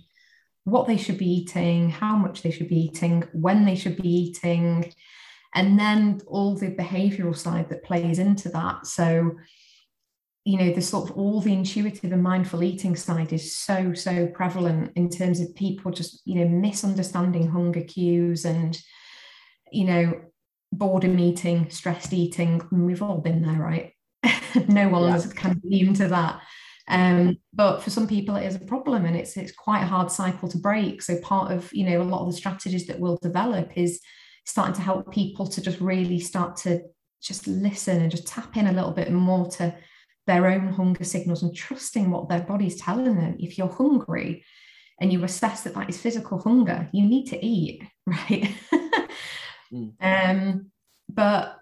what 0.65 0.87
they 0.87 0.97
should 0.97 1.19
be 1.19 1.31
eating 1.31 1.91
how 1.91 2.15
much 2.17 2.43
they 2.43 2.51
should 2.51 2.69
be 2.69 2.81
eating 2.81 3.25
when 3.33 3.65
they 3.65 3.75
should 3.75 3.97
be 3.97 4.09
eating 4.09 4.93
and 5.55 5.79
then 5.79 6.21
all 6.27 6.55
the 6.55 6.69
behavioral 6.69 7.37
side 7.37 7.69
that 7.71 7.85
plays 7.85 8.19
into 8.19 8.49
that. 8.51 8.87
So 8.87 9.37
you 10.45 10.57
know 10.57 10.73
the 10.73 10.81
sort 10.81 11.11
of 11.11 11.17
all 11.17 11.41
the 11.41 11.53
intuitive 11.53 12.13
and 12.13 12.23
mindful 12.23 12.63
eating 12.63 12.97
side 12.97 13.33
is 13.33 13.57
so 13.59 13.93
so 13.93 14.27
prevalent 14.29 14.91
in 14.97 15.11
terms 15.11 15.39
of 15.39 15.55
people 15.55 15.91
just 15.91 16.23
you 16.25 16.37
know 16.37 16.49
misunderstanding 16.49 17.49
hunger 17.49 17.83
cues 17.83 18.47
and 18.47 18.81
you 19.71 19.85
know 19.85 20.19
boredom 20.73 21.19
eating 21.19 21.69
stressed 21.71 22.13
eating. 22.13 22.63
We've 22.71 23.03
all 23.03 23.19
been 23.19 23.43
there 23.43 23.61
right? 23.61 23.93
No 24.69 24.89
one 24.89 25.05
yeah. 25.05 25.23
kind 25.37 25.57
of 25.57 25.65
immune 25.65 25.95
to 25.95 26.09
that 26.09 26.41
um, 26.91 27.39
but 27.53 27.81
for 27.81 27.91
some 27.91 28.07
people 28.07 28.37
it 28.37 28.47
is 28.47 28.57
a 28.57 28.61
problem 28.61 29.05
and 29.07 29.17
it's 29.17 29.37
it's 29.37 29.53
quite 29.53 29.83
a 29.83 29.87
hard 29.87 30.11
cycle 30.11 30.49
to 30.49 30.59
break 30.59 31.01
so 31.01 31.19
part 31.21 31.51
of 31.51 31.73
you 31.73 31.89
know 31.89 32.03
a 32.03 32.05
lot 32.05 32.21
of 32.21 32.27
the 32.27 32.37
strategies 32.37 32.87
that 32.87 32.99
we'll 32.99 33.19
develop 33.23 33.77
is 33.77 34.01
starting 34.45 34.75
to 34.75 34.83
help 34.83 35.13
people 35.13 35.47
to 35.47 35.63
just 35.63 35.81
really 35.81 36.21
start 36.21 36.57
to 36.57 36.83
just 37.23 37.47
listen 37.47 38.01
and 38.01 38.11
just 38.11 38.27
tap 38.27 38.57
in 38.57 38.67
a 38.67 38.73
little 38.73 38.93
bit 38.93 39.13
more 39.13 39.49
to 39.49 39.75
their 40.27 40.47
own 40.47 40.69
hunger 40.69 41.05
signals 41.05 41.43
and 41.43 41.55
trusting 41.55 42.11
what 42.11 42.29
their 42.29 42.41
body's 42.41 42.81
telling 42.81 43.17
them. 43.17 43.37
If 43.39 43.59
you're 43.59 43.69
hungry 43.69 44.45
and 45.01 45.13
you 45.13 45.23
assess 45.25 45.63
that 45.63 45.75
that 45.75 45.89
is 45.89 46.01
physical 46.01 46.41
hunger, 46.41 46.89
you 46.93 47.07
need 47.07 47.27
to 47.27 47.45
eat, 47.45 47.83
right? 48.07 48.55
mm. 49.73 49.93
um, 50.01 50.71
but 51.09 51.60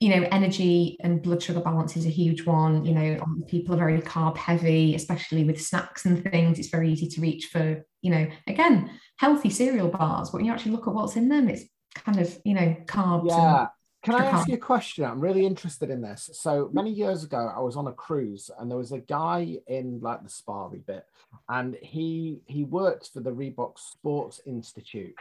you 0.00 0.08
know, 0.08 0.26
energy 0.32 0.96
and 1.00 1.22
blood 1.22 1.42
sugar 1.42 1.60
balance 1.60 1.94
is 1.94 2.06
a 2.06 2.10
huge 2.10 2.46
one. 2.46 2.86
You 2.86 2.94
know, 2.94 3.24
people 3.46 3.74
are 3.74 3.78
very 3.78 4.00
carb 4.00 4.36
heavy, 4.36 4.94
especially 4.94 5.44
with 5.44 5.60
snacks 5.60 6.06
and 6.06 6.24
things. 6.24 6.58
It's 6.58 6.68
very 6.68 6.90
easy 6.90 7.06
to 7.06 7.20
reach 7.20 7.46
for, 7.52 7.84
you 8.00 8.10
know, 8.10 8.26
again, 8.46 8.90
healthy 9.18 9.50
cereal 9.50 9.88
bars. 9.88 10.30
But 10.30 10.38
when 10.38 10.46
you 10.46 10.52
actually 10.52 10.72
look 10.72 10.88
at 10.88 10.94
what's 10.94 11.16
in 11.16 11.28
them, 11.28 11.50
it's 11.50 11.64
kind 11.94 12.18
of, 12.18 12.38
you 12.46 12.54
know, 12.54 12.74
carbs. 12.86 13.28
Yeah. 13.28 13.66
Can 14.02 14.14
I 14.14 14.24
ask 14.24 14.48
you 14.48 14.54
a 14.54 14.58
question? 14.58 15.04
I'm 15.04 15.20
really 15.20 15.44
interested 15.44 15.90
in 15.90 16.00
this. 16.00 16.30
So 16.32 16.70
many 16.72 16.90
years 16.90 17.22
ago, 17.22 17.52
I 17.54 17.60
was 17.60 17.76
on 17.76 17.86
a 17.86 17.92
cruise, 17.92 18.50
and 18.58 18.70
there 18.70 18.78
was 18.78 18.92
a 18.92 19.00
guy 19.00 19.58
in 19.66 20.00
like 20.00 20.22
the 20.22 20.30
Sparry 20.30 20.80
bit, 20.86 21.04
and 21.50 21.76
he 21.82 22.40
he 22.46 22.64
worked 22.64 23.10
for 23.12 23.20
the 23.20 23.30
Reebok 23.30 23.78
Sports 23.78 24.40
Institute, 24.46 25.14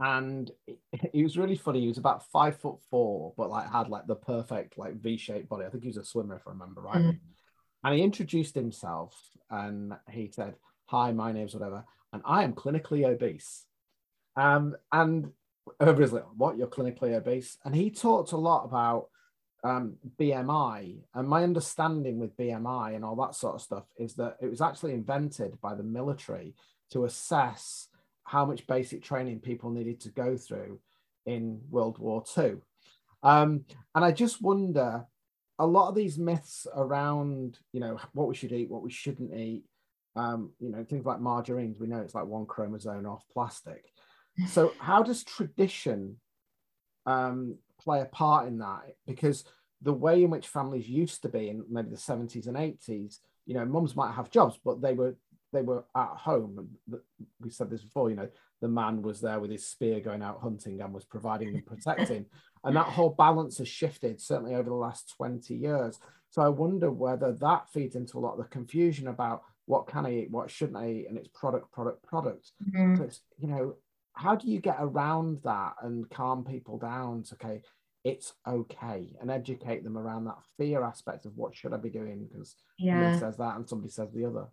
and 0.00 0.50
he 1.12 1.22
was 1.22 1.38
really 1.38 1.56
funny. 1.56 1.80
He 1.80 1.88
was 1.88 1.98
about 1.98 2.30
five 2.30 2.56
foot 2.56 2.76
four, 2.90 3.32
but 3.36 3.50
like 3.50 3.70
had 3.70 3.88
like 3.88 4.06
the 4.06 4.16
perfect 4.16 4.78
like 4.78 5.00
V-shaped 5.00 5.48
body. 5.48 5.64
I 5.64 5.70
think 5.70 5.82
he 5.82 5.88
was 5.88 5.96
a 5.96 6.04
swimmer, 6.04 6.36
if 6.36 6.46
I 6.46 6.50
remember 6.50 6.80
right. 6.80 6.96
Mm. 6.98 7.18
And 7.84 7.94
he 7.94 8.02
introduced 8.02 8.54
himself, 8.54 9.14
and 9.50 9.94
he 10.10 10.30
said, 10.32 10.54
"Hi, 10.86 11.12
my 11.12 11.32
name's 11.32 11.54
whatever, 11.54 11.84
and 12.12 12.22
I 12.24 12.44
am 12.44 12.54
clinically 12.54 13.06
obese." 13.06 13.64
Um, 14.36 14.76
and 14.92 15.32
everybody's 15.80 16.12
like, 16.12 16.26
what, 16.36 16.56
you're 16.56 16.68
clinically 16.68 17.14
obese? 17.14 17.58
And 17.64 17.74
he 17.74 17.90
talked 17.90 18.32
a 18.32 18.36
lot 18.36 18.64
about 18.64 19.08
um, 19.64 19.96
BMI. 20.18 20.98
And 21.14 21.28
my 21.28 21.42
understanding 21.42 22.18
with 22.18 22.36
BMI 22.36 22.94
and 22.94 23.04
all 23.04 23.16
that 23.16 23.34
sort 23.34 23.56
of 23.56 23.62
stuff 23.62 23.84
is 23.96 24.14
that 24.14 24.36
it 24.40 24.48
was 24.48 24.60
actually 24.60 24.94
invented 24.94 25.60
by 25.60 25.74
the 25.74 25.82
military 25.82 26.54
to 26.92 27.04
assess 27.04 27.88
how 28.28 28.44
much 28.44 28.66
basic 28.66 29.02
training 29.02 29.40
people 29.40 29.70
needed 29.70 30.00
to 30.00 30.10
go 30.10 30.36
through 30.36 30.78
in 31.24 31.60
World 31.70 31.98
War 31.98 32.22
II. 32.36 32.56
Um, 33.22 33.64
and 33.94 34.04
I 34.04 34.12
just 34.12 34.42
wonder 34.42 35.06
a 35.58 35.66
lot 35.66 35.88
of 35.88 35.94
these 35.94 36.18
myths 36.18 36.66
around, 36.76 37.58
you 37.72 37.80
know, 37.80 37.98
what 38.12 38.28
we 38.28 38.34
should 38.34 38.52
eat, 38.52 38.70
what 38.70 38.82
we 38.82 38.90
shouldn't 38.90 39.34
eat, 39.34 39.64
um, 40.14 40.50
you 40.60 40.70
know, 40.70 40.84
things 40.84 41.06
like 41.06 41.20
margarines, 41.20 41.78
we 41.80 41.86
know 41.86 42.00
it's 42.00 42.14
like 42.14 42.26
one 42.26 42.46
chromosome 42.46 43.06
off 43.06 43.24
plastic. 43.32 43.84
So, 44.46 44.72
how 44.78 45.02
does 45.02 45.24
tradition 45.24 46.20
um, 47.06 47.56
play 47.82 48.02
a 48.02 48.04
part 48.04 48.46
in 48.46 48.58
that? 48.58 48.82
Because 49.04 49.42
the 49.82 49.92
way 49.92 50.22
in 50.22 50.30
which 50.30 50.46
families 50.46 50.88
used 50.88 51.22
to 51.22 51.28
be 51.28 51.48
in 51.48 51.64
maybe 51.68 51.90
the 51.90 51.96
70s 51.96 52.46
and 52.46 52.56
80s, 52.56 53.18
you 53.46 53.54
know, 53.54 53.64
mums 53.64 53.96
might 53.96 54.12
have 54.12 54.30
jobs, 54.30 54.56
but 54.64 54.80
they 54.80 54.92
were 54.92 55.16
they 55.52 55.62
were 55.62 55.84
at 55.96 56.08
home. 56.08 56.68
We 57.40 57.50
said 57.50 57.70
this 57.70 57.82
before, 57.82 58.10
you 58.10 58.16
know, 58.16 58.28
the 58.60 58.68
man 58.68 59.02
was 59.02 59.20
there 59.20 59.40
with 59.40 59.50
his 59.50 59.66
spear 59.66 60.00
going 60.00 60.22
out 60.22 60.40
hunting 60.40 60.80
and 60.80 60.92
was 60.92 61.04
providing 61.04 61.48
and 61.48 61.64
protecting. 61.66 62.26
and 62.64 62.76
that 62.76 62.86
whole 62.86 63.10
balance 63.10 63.58
has 63.58 63.68
shifted 63.68 64.20
certainly 64.20 64.54
over 64.54 64.68
the 64.68 64.74
last 64.76 65.14
20 65.16 65.54
years. 65.54 65.98
So 66.30 66.42
I 66.42 66.48
wonder 66.48 66.90
whether 66.90 67.32
that 67.32 67.70
feeds 67.72 67.96
into 67.96 68.18
a 68.18 68.20
lot 68.20 68.32
of 68.32 68.38
the 68.38 68.44
confusion 68.44 69.08
about 69.08 69.42
what 69.66 69.86
can 69.86 70.06
I 70.06 70.14
eat, 70.20 70.30
what 70.30 70.50
shouldn't 70.50 70.76
I 70.78 70.88
eat, 70.90 71.06
and 71.08 71.16
it's 71.16 71.28
product, 71.28 71.72
product, 71.72 72.02
product. 72.06 72.52
Mhm. 72.66 72.96
So 72.96 73.04
it's, 73.04 73.20
you 73.38 73.48
know, 73.48 73.76
how 74.12 74.34
do 74.34 74.48
you 74.50 74.60
get 74.60 74.76
around 74.80 75.40
that 75.44 75.74
and 75.82 76.08
calm 76.10 76.44
people 76.44 76.78
down 76.78 77.22
to, 77.24 77.34
okay, 77.34 77.62
it's 78.04 78.34
okay 78.46 79.14
and 79.20 79.30
educate 79.30 79.84
them 79.84 79.96
around 79.96 80.24
that 80.24 80.38
fear 80.56 80.82
aspect 80.82 81.26
of 81.26 81.36
what 81.36 81.54
should 81.54 81.72
I 81.72 81.76
be 81.76 81.90
doing? 81.90 82.26
Because 82.26 82.56
Yeah. 82.78 82.94
somebody 82.94 83.18
says 83.18 83.36
that 83.38 83.56
and 83.56 83.68
somebody 83.68 83.90
says 83.90 84.10
the 84.12 84.24
other. 84.24 84.48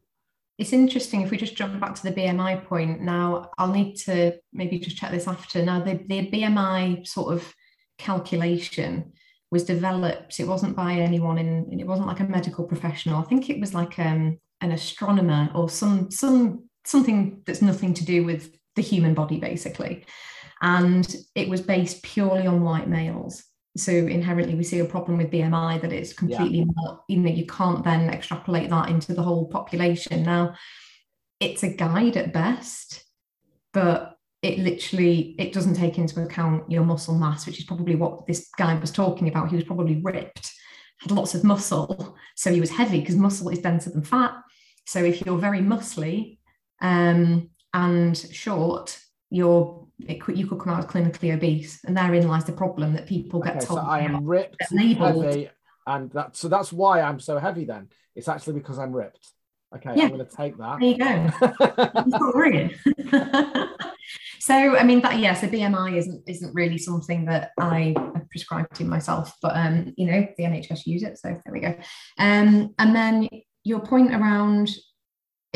It's 0.58 0.74
interesting 0.74 1.22
if 1.22 1.32
we 1.32 1.38
just 1.38 1.56
jump 1.56 1.80
back 1.82 1.96
to 1.96 2.04
the 2.04 2.14
BMI 2.14 2.66
point. 2.66 3.02
Now, 3.02 3.52
I'll 3.58 3.72
need 3.72 3.96
to 4.06 4.38
maybe 4.54 4.80
just 4.80 4.96
check 4.96 5.12
this 5.12 5.28
after. 5.28 5.64
Now, 5.64 5.82
the, 5.82 6.00
the 6.08 6.30
BMI 6.32 7.06
sort 7.06 7.34
of 7.34 7.54
calculation 7.98 9.14
was 9.52 9.64
developed, 9.64 10.40
it 10.40 10.48
wasn't 10.48 10.76
by 10.76 10.94
anyone 10.94 11.38
in, 11.38 11.80
it 11.80 11.88
wasn't 11.88 12.08
like 12.08 12.20
a 12.20 12.26
medical 12.26 12.66
professional. 12.66 13.20
I 13.20 13.24
think 13.24 13.50
it 13.50 13.60
was 13.60 13.74
like 13.74 14.00
um, 14.00 14.38
an 14.62 14.72
astronomer 14.72 15.50
or 15.54 15.70
some 15.70 16.10
some 16.12 16.70
something 16.86 17.42
that's 17.46 17.62
nothing 17.62 17.94
to 17.96 18.06
do 18.06 18.24
with 18.24 18.56
the 18.76 18.82
human 18.82 19.14
body, 19.14 19.40
basically. 19.40 20.06
And 20.62 21.16
it 21.36 21.50
was 21.50 21.62
based 21.62 22.04
purely 22.04 22.48
on 22.48 22.62
white 22.62 22.88
males. 22.88 23.44
So 23.78 23.92
inherently, 23.92 24.56
we 24.56 24.64
see 24.64 24.80
a 24.80 24.86
problem 24.86 25.18
with 25.18 25.32
BMI 25.32 25.82
that 25.82 25.92
it's 25.92 26.14
completely 26.14 26.66
not, 26.76 27.04
you 27.10 27.18
know, 27.18 27.30
you 27.30 27.46
can't 27.46 27.84
then 27.84 28.10
extrapolate 28.10 28.70
that 28.70 28.90
into 28.90 29.14
the 29.14 29.22
whole 29.22 29.48
population. 29.48 30.24
Now, 30.24 30.56
it's 31.42 31.64
a 31.64 31.74
guide 31.74 32.16
at 32.16 32.32
best, 32.32 33.04
but 33.74 34.18
it 34.42 34.60
literally 34.60 35.36
it 35.40 35.52
doesn't 35.54 35.76
take 35.76 35.98
into 35.98 36.22
account 36.22 36.70
your 36.72 36.84
muscle 36.84 37.18
mass, 37.18 37.46
which 37.46 37.60
is 37.60 37.66
probably 37.66 37.96
what 37.96 38.26
this 38.28 38.50
guy 38.58 38.76
was 38.76 38.92
talking 38.92 39.28
about. 39.28 39.50
He 39.50 39.56
was 39.56 39.66
probably 39.66 40.00
ripped, 40.02 40.54
had 41.00 41.12
lots 41.12 41.36
of 41.36 41.44
muscle, 41.44 42.16
so 42.36 42.54
he 42.54 42.62
was 42.62 42.70
heavy 42.70 43.00
because 43.02 43.16
muscle 43.16 43.50
is 43.50 43.60
denser 43.60 43.90
than 43.90 44.04
fat. 44.04 44.36
So 44.86 45.04
if 45.04 45.26
you're 45.26 45.38
very 45.38 45.60
muscly 45.60 46.38
um, 46.80 47.50
and 47.74 48.18
short, 48.18 48.98
you're 49.30 49.86
it 50.08 50.22
could, 50.22 50.38
you 50.38 50.46
could 50.46 50.60
come 50.60 50.74
out 50.74 50.80
as 50.80 50.86
clinically 50.86 51.34
obese, 51.34 51.84
and 51.86 51.96
therein 51.96 52.28
lies 52.28 52.44
the 52.44 52.52
problem 52.52 52.94
that 52.94 53.08
people 53.08 53.40
get 53.40 53.56
Okay, 53.58 53.66
told. 53.66 53.80
so 53.80 53.86
I 53.86 54.00
am 54.00 54.26
ripped, 54.26 54.58
heavy, 54.62 55.50
and 55.88 56.12
that 56.12 56.36
so 56.36 56.48
that's 56.50 56.74
why 56.74 57.02
I'm 57.02 57.20
so 57.20 57.38
heavy. 57.38 57.66
Then 57.66 57.90
it's 58.16 58.28
actually 58.28 58.56
because 58.56 58.78
I'm 58.78 58.92
ripped. 58.92 59.30
Okay, 59.76 59.94
Yeah. 59.96 60.04
I'm 60.04 60.10
going 60.12 60.26
to 60.26 60.36
take 60.36 60.58
that. 60.58 60.80
There 60.80 60.90
you 60.90 60.98
go. 60.98 61.30
not 63.56 63.70
so 64.40 64.78
I 64.78 64.84
mean 64.84 65.02
that 65.02 65.20
yeah, 65.20 65.34
so 65.34 65.48
BMI 65.48 65.98
isn't 65.98 66.24
isn't 66.28 66.54
really 66.54 66.78
something 66.78 67.26
that 67.26 67.52
I 67.60 67.96
prescribe 68.30 68.72
to 68.76 68.84
myself, 68.84 69.34
but 69.42 69.56
um, 69.56 69.94
you 69.98 70.06
know, 70.08 70.28
the 70.38 70.44
NHS 70.44 70.86
use 70.86 71.04
it, 71.04 71.18
so 71.18 71.30
there 71.30 71.54
we 71.54 71.62
go. 71.62 71.76
Um, 72.20 72.74
and 72.78 72.96
then 72.96 73.28
your 73.64 73.80
point 73.80 74.14
around 74.14 74.70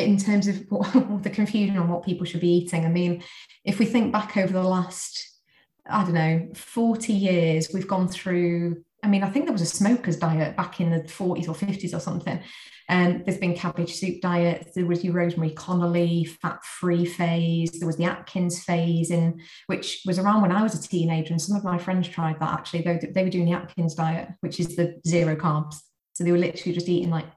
in 0.08 0.18
terms 0.18 0.48
of 0.48 0.66
what, 0.70 1.24
the 1.24 1.30
confusion 1.30 1.78
on 1.78 1.90
what 1.90 2.06
people 2.06 2.26
should 2.26 2.42
be 2.42 2.58
eating. 2.58 2.86
I 2.86 2.90
mean, 2.90 3.24
if 3.64 3.80
we 3.80 3.86
think 3.86 4.12
back 4.12 4.38
over 4.38 4.54
the 4.54 4.64
last, 4.64 5.42
I 5.88 6.04
don't 6.04 6.14
know, 6.14 6.50
40 6.56 7.14
years, 7.14 7.70
we've 7.74 7.88
gone 7.88 8.08
through. 8.08 8.84
I 9.04 9.08
mean, 9.08 9.24
I 9.24 9.30
think 9.30 9.46
there 9.46 9.54
was 9.54 9.62
a 9.62 9.66
smoker's 9.66 10.18
diet 10.18 10.58
back 10.58 10.82
in 10.82 10.90
the 10.90 11.02
40s 11.02 11.48
or 11.48 11.54
50s 11.54 11.96
or 11.96 12.00
something. 12.00 12.42
And 12.90 13.24
there's 13.24 13.38
been 13.38 13.56
cabbage 13.56 13.94
soup 13.94 14.20
diets. 14.20 14.72
There 14.74 14.88
was 14.88 15.04
your 15.04 15.14
Rosemary 15.14 15.52
Conley 15.52 16.26
fat-free 16.26 17.06
phase. 17.06 17.70
There 17.74 17.86
was 17.86 17.98
the 17.98 18.06
Atkins 18.06 18.64
phase, 18.64 19.12
in 19.12 19.40
which 19.68 20.02
was 20.08 20.18
around 20.18 20.42
when 20.42 20.52
I 20.52 20.64
was 20.64 20.74
a 20.74 20.82
teenager. 20.82 21.32
And 21.32 21.42
some 21.42 21.56
of 21.56 21.64
my 21.64 21.78
friends 21.78 22.08
tried 22.08 22.40
that 22.40 22.52
actually. 22.52 22.82
They, 22.82 23.00
they 23.14 23.24
were 23.24 23.30
doing 23.30 23.46
the 23.46 23.54
Atkins 23.54 23.94
diet, 23.94 24.30
which 24.42 24.60
is 24.60 24.76
the 24.76 25.00
zero 25.08 25.36
carbs. 25.36 25.76
So 26.14 26.24
they 26.24 26.32
were 26.32 26.40
literally 26.40 26.74
just 26.74 26.90
eating 26.90 27.12
like, 27.12 27.28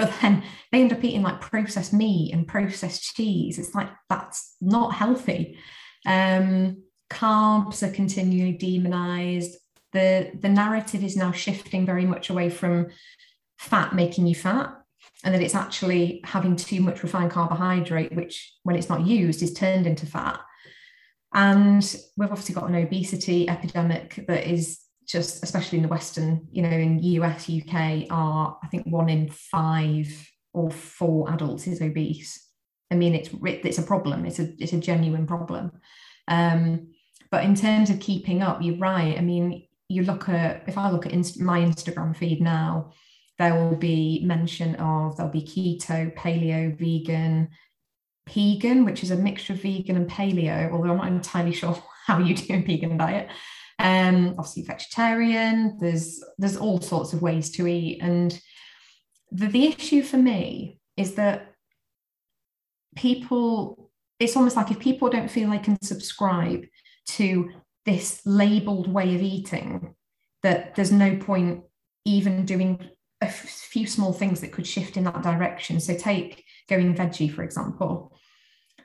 but 0.00 0.12
then 0.22 0.42
they 0.72 0.80
end 0.80 0.92
up 0.92 1.04
eating 1.04 1.22
like 1.22 1.40
processed 1.40 1.92
meat 1.92 2.32
and 2.32 2.46
processed 2.46 3.14
cheese. 3.14 3.58
It's 3.58 3.74
like 3.74 3.88
that's 4.08 4.56
not 4.60 4.94
healthy. 4.94 5.58
Um, 6.06 6.82
carbs 7.10 7.82
are 7.86 7.92
continually 7.92 8.52
demonized. 8.52 9.56
The 9.92 10.30
the 10.34 10.48
narrative 10.48 11.04
is 11.04 11.16
now 11.16 11.32
shifting 11.32 11.84
very 11.84 12.06
much 12.06 12.30
away 12.30 12.48
from 12.48 12.88
fat 13.58 13.94
making 13.94 14.26
you 14.26 14.34
fat 14.34 14.74
and 15.22 15.34
that 15.34 15.42
it's 15.42 15.54
actually 15.54 16.20
having 16.24 16.56
too 16.56 16.80
much 16.80 17.02
refined 17.02 17.30
carbohydrate 17.30 18.14
which 18.14 18.54
when 18.62 18.74
it's 18.74 18.88
not 18.88 19.06
used 19.06 19.42
is 19.42 19.52
turned 19.52 19.86
into 19.86 20.06
fat 20.06 20.40
and 21.34 21.96
we've 22.16 22.30
obviously 22.30 22.54
got 22.54 22.70
an 22.70 22.74
obesity 22.74 23.46
epidemic 23.46 24.24
that 24.26 24.50
is 24.50 24.78
just 25.10 25.42
especially 25.42 25.78
in 25.78 25.82
the 25.82 25.88
western 25.88 26.46
you 26.52 26.62
know 26.62 26.68
in 26.68 26.98
us 27.00 27.48
uk 27.48 27.74
are 28.10 28.58
i 28.62 28.66
think 28.68 28.86
one 28.86 29.08
in 29.08 29.28
five 29.28 30.06
or 30.52 30.70
four 30.70 31.32
adults 31.32 31.66
is 31.66 31.82
obese. 31.82 32.46
I 32.90 32.96
mean 32.96 33.14
it's 33.14 33.30
it's 33.42 33.78
a 33.78 33.82
problem. 33.82 34.24
It's 34.24 34.38
a 34.38 34.52
it's 34.58 34.72
a 34.72 34.80
genuine 34.80 35.26
problem. 35.26 35.72
Um, 36.28 36.88
but 37.30 37.44
in 37.44 37.54
terms 37.54 37.90
of 37.90 38.00
keeping 38.00 38.42
up 38.42 38.62
you're 38.62 38.76
right. 38.76 39.16
I 39.16 39.20
mean 39.20 39.66
you 39.88 40.02
look 40.02 40.28
at 40.28 40.62
if 40.68 40.78
i 40.78 40.88
look 40.88 41.04
at 41.04 41.12
inst- 41.12 41.40
my 41.40 41.58
instagram 41.58 42.16
feed 42.16 42.40
now 42.40 42.92
there 43.38 43.56
will 43.56 43.74
be 43.74 44.22
mention 44.24 44.76
of 44.76 45.16
there'll 45.16 45.32
be 45.32 45.42
keto, 45.42 46.14
paleo, 46.14 46.78
vegan, 46.78 47.48
pegan, 48.28 48.84
which 48.84 49.02
is 49.02 49.10
a 49.10 49.16
mixture 49.16 49.54
of 49.54 49.62
vegan 49.62 49.96
and 49.96 50.08
paleo, 50.08 50.70
although 50.70 50.90
I'm 50.90 50.98
not 50.98 51.08
entirely 51.08 51.52
sure 51.60 51.82
how 52.06 52.18
you 52.18 52.34
do 52.34 52.54
a 52.54 52.62
pegan 52.62 52.98
diet. 52.98 53.28
Um, 53.82 54.34
obviously 54.36 54.64
vegetarian, 54.64 55.78
there's 55.80 56.22
there's 56.36 56.58
all 56.58 56.80
sorts 56.82 57.14
of 57.14 57.22
ways 57.22 57.50
to 57.52 57.66
eat. 57.66 58.00
And 58.02 58.38
the, 59.30 59.46
the 59.46 59.66
issue 59.68 60.02
for 60.02 60.18
me 60.18 60.78
is 60.98 61.14
that 61.14 61.54
people, 62.94 63.90
it's 64.18 64.36
almost 64.36 64.56
like 64.56 64.70
if 64.70 64.78
people 64.78 65.08
don't 65.08 65.30
feel 65.30 65.48
they 65.48 65.58
can 65.58 65.80
subscribe 65.80 66.66
to 67.06 67.50
this 67.86 68.20
labeled 68.26 68.92
way 68.92 69.14
of 69.14 69.22
eating, 69.22 69.94
that 70.42 70.74
there's 70.74 70.92
no 70.92 71.16
point 71.16 71.62
even 72.04 72.44
doing 72.44 72.78
a 73.22 73.26
f- 73.26 73.34
few 73.34 73.86
small 73.86 74.12
things 74.12 74.40
that 74.40 74.52
could 74.52 74.66
shift 74.66 74.96
in 74.98 75.04
that 75.04 75.22
direction. 75.22 75.80
So 75.80 75.94
take 75.94 76.44
going 76.68 76.94
veggie, 76.94 77.32
for 77.32 77.42
example. 77.42 78.14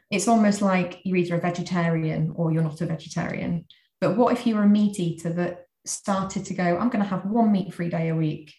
It's 0.09 0.27
almost 0.27 0.61
like 0.61 1.01
you're 1.03 1.17
either 1.17 1.35
a 1.35 1.41
vegetarian 1.41 2.31
or 2.35 2.53
you're 2.53 2.63
not 2.63 2.81
a 2.81 2.85
vegetarian. 2.85 3.65
But 4.01 4.17
what 4.17 4.33
if 4.33 4.45
you 4.45 4.55
were 4.55 4.63
a 4.63 4.69
meat 4.69 4.99
eater 4.99 5.31
that 5.33 5.67
started 5.85 6.45
to 6.45 6.53
go, 6.53 6.77
I'm 6.77 6.89
going 6.89 7.03
to 7.03 7.09
have 7.09 7.25
one 7.25 7.51
meat 7.51 7.73
free 7.73 7.89
day 7.89 8.09
a 8.09 8.15
week, 8.15 8.53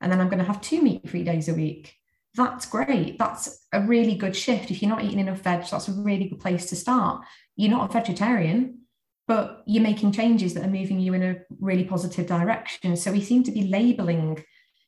and 0.00 0.10
then 0.10 0.20
I'm 0.20 0.28
going 0.28 0.38
to 0.38 0.44
have 0.44 0.60
two 0.60 0.82
meat 0.82 1.08
free 1.08 1.24
days 1.24 1.48
a 1.48 1.54
week? 1.54 1.94
That's 2.34 2.66
great. 2.66 3.18
That's 3.18 3.66
a 3.72 3.80
really 3.80 4.14
good 4.14 4.36
shift. 4.36 4.70
If 4.70 4.82
you're 4.82 4.90
not 4.90 5.02
eating 5.02 5.20
enough 5.20 5.40
veg, 5.40 5.64
that's 5.70 5.88
a 5.88 5.92
really 5.92 6.28
good 6.28 6.40
place 6.40 6.66
to 6.66 6.76
start. 6.76 7.24
You're 7.56 7.70
not 7.70 7.88
a 7.88 7.92
vegetarian, 7.92 8.80
but 9.26 9.62
you're 9.66 9.82
making 9.82 10.12
changes 10.12 10.52
that 10.54 10.64
are 10.64 10.70
moving 10.70 11.00
you 11.00 11.14
in 11.14 11.22
a 11.22 11.36
really 11.60 11.84
positive 11.84 12.26
direction. 12.26 12.96
So 12.96 13.10
we 13.10 13.22
seem 13.22 13.42
to 13.44 13.52
be 13.52 13.68
labeling 13.68 14.44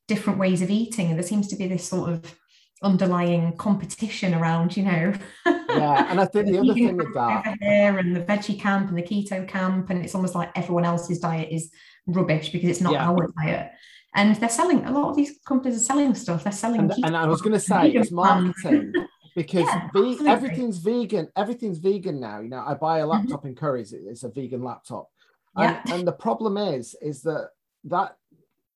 different 0.07 0.39
ways 0.39 0.63
of 0.63 0.71
eating 0.71 1.09
and 1.09 1.17
there 1.19 1.27
seems 1.27 1.49
to 1.49 1.57
be 1.57 1.67
this 1.67 1.87
sort 1.87 2.11
of 2.11 2.39
underlying 2.83 3.57
competition 3.57 4.35
around 4.35 4.77
you 4.77 4.85
know 4.85 5.13
Yeah, 5.47 6.07
and 6.11 6.21
I 6.21 6.25
think 6.27 6.47
the 6.47 6.59
other 6.63 6.75
thing 6.75 6.97
with 6.97 7.13
that- 7.15 7.57
here 7.61 7.99
and 7.99 8.15
the 8.15 8.21
veggie 8.21 8.59
camp 8.61 8.89
and 8.89 8.97
the 8.99 9.03
keto 9.03 9.47
camp 9.49 9.91
and 9.91 10.05
it's 10.05 10.15
almost 10.15 10.35
like 10.35 10.51
everyone 10.57 10.85
else's 10.85 11.19
diet 11.19 11.49
is 11.51 11.71
rubbish 12.07 12.51
because 12.51 12.71
it's 12.71 12.81
not 12.81 12.93
Yeah. 12.93 13.09
our 13.11 13.29
diet 13.43 13.71
and 14.15 14.35
they're 14.37 14.49
selling 14.49 14.85
a 14.87 14.91
lot 14.93 15.11
of 15.11 15.17
these 15.17 15.39
companies 15.47 15.77
are 15.77 15.85
selling 15.85 16.15
stuff 16.15 16.45
they're 16.45 16.53
selling 16.53 16.81
and, 16.81 16.93
and 17.05 17.17
I 17.17 17.27
was 17.27 17.43
going 17.43 17.53
to 17.55 17.61
say 17.61 17.91
it's 17.91 18.11
marketing 18.11 18.93
because 19.37 19.67
Yeah, 19.67 19.89
ve- 19.95 20.27
everything's 20.27 20.79
vegan. 20.79 21.29
Everything's 21.37 21.79
vegan 21.79 22.19
now. 22.19 22.41
You 22.41 22.49
know, 22.49 22.65
I 22.67 22.75
buy 22.75 22.99
a 23.01 23.07
laptop 23.07 23.45
in 23.45 23.55
Currys. 23.55 23.93
It's 23.93 24.25
a 24.25 24.29
vegan 24.31 24.63
laptop, 24.65 25.11
and, 25.57 25.77
Mm-hmm. 25.77 25.89
Yeah. 25.89 25.95
and 25.95 26.09
the 26.09 26.13
problem 26.13 26.57
is, 26.57 26.97
is 27.01 27.23
that 27.23 27.51
that 27.85 28.17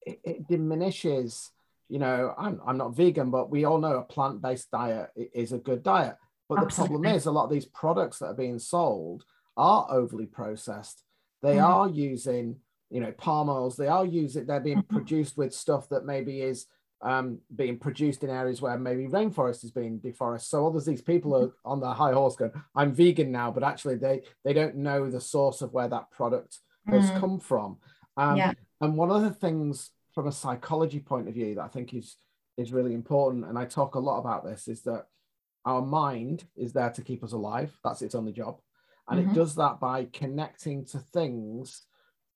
it, 0.07 0.21
it 0.25 0.49
diminishes. 0.49 1.51
You 1.93 1.99
know, 1.99 2.35
I'm 2.39 2.59
I'm 2.67 2.79
not 2.79 2.97
vegan, 2.97 3.31
but 3.31 3.51
we 3.51 3.67
all 3.67 3.77
know 3.77 3.99
a 3.99 4.03
plant-based 4.03 4.71
diet 4.71 5.11
is 5.15 5.53
a 5.53 5.59
good 5.59 5.83
diet. 5.83 6.17
But 6.49 6.61
the 6.61 6.75
problem 6.75 7.05
is, 7.05 7.27
a 7.27 7.31
lot 7.31 7.45
of 7.45 7.51
these 7.51 7.67
products 7.67 8.19
that 8.19 8.29
are 8.29 8.35
being 8.35 8.59
sold 8.59 9.27
are 9.59 9.87
overly 9.91 10.25
processed. 10.25 11.05
They 11.43 11.57
Mhm. 11.57 11.67
are 11.67 11.89
using, 11.91 12.57
you 12.89 13.01
know, 13.01 13.13
palm 13.13 13.51
oils. 13.51 13.77
They 13.77 13.89
are 13.89 14.07
using. 14.07 14.47
They're 14.47 14.59
being 14.71 14.85
Mhm. 14.85 14.89
produced 14.89 15.37
with 15.37 15.53
stuff 15.53 15.91
that 15.91 16.07
maybe 16.07 16.41
is 16.41 16.67
um, 17.03 17.41
being 17.57 17.79
produced 17.79 18.25
in 18.25 18.31
areas 18.31 18.63
where 18.63 18.79
maybe 18.79 19.07
rainforest 19.09 19.63
is 19.63 19.71
being 19.73 19.99
deforested. 19.99 20.49
So 20.49 20.63
all 20.63 20.71
these 20.71 21.03
people 21.03 21.35
are 21.37 21.53
on 21.67 21.81
their 21.81 21.91
high 21.91 22.13
horse 22.13 22.37
going, 22.37 22.53
"I'm 22.75 22.95
vegan 22.95 23.31
now," 23.33 23.51
but 23.51 23.65
actually 23.65 23.97
they 23.97 24.23
they 24.45 24.55
don't 24.55 24.77
know 24.77 25.11
the 25.11 25.21
source 25.21 25.61
of 25.61 25.75
where 25.75 25.89
that 25.89 26.11
product 26.11 26.61
has 26.87 27.11
Mm. 27.11 27.21
come 27.21 27.39
from. 27.41 27.77
Um, 28.17 28.39
Yeah. 28.39 28.53
And 28.81 28.97
one 28.97 29.11
of 29.11 29.21
the 29.21 29.35
things 29.35 29.91
from 30.15 30.27
a 30.27 30.33
psychology 30.33 31.01
point 31.01 31.29
of 31.29 31.35
view 31.35 31.55
that 31.55 31.63
I 31.65 31.69
think 31.69 31.95
is 31.95 32.17
is 32.59 32.73
really 32.73 32.93
important, 32.95 33.47
and 33.47 33.59
I 33.59 33.65
talk 33.65 33.95
a 33.95 33.99
lot 33.99 34.19
about 34.19 34.45
this, 34.45 34.69
is 34.69 34.83
that 34.83 35.07
our 35.65 35.81
mind 35.81 36.45
is 36.55 36.73
there 36.73 36.91
to 36.91 37.03
keep 37.03 37.25
us 37.25 37.33
alive. 37.33 37.77
That's 37.83 38.03
its 38.03 38.15
only 38.15 38.33
job, 38.33 38.61
and 39.09 39.19
Mhm. 39.19 39.31
it 39.31 39.35
does 39.35 39.55
that 39.55 39.81
by 39.81 40.05
connecting 40.07 40.85
to 40.87 40.99
things 40.99 41.87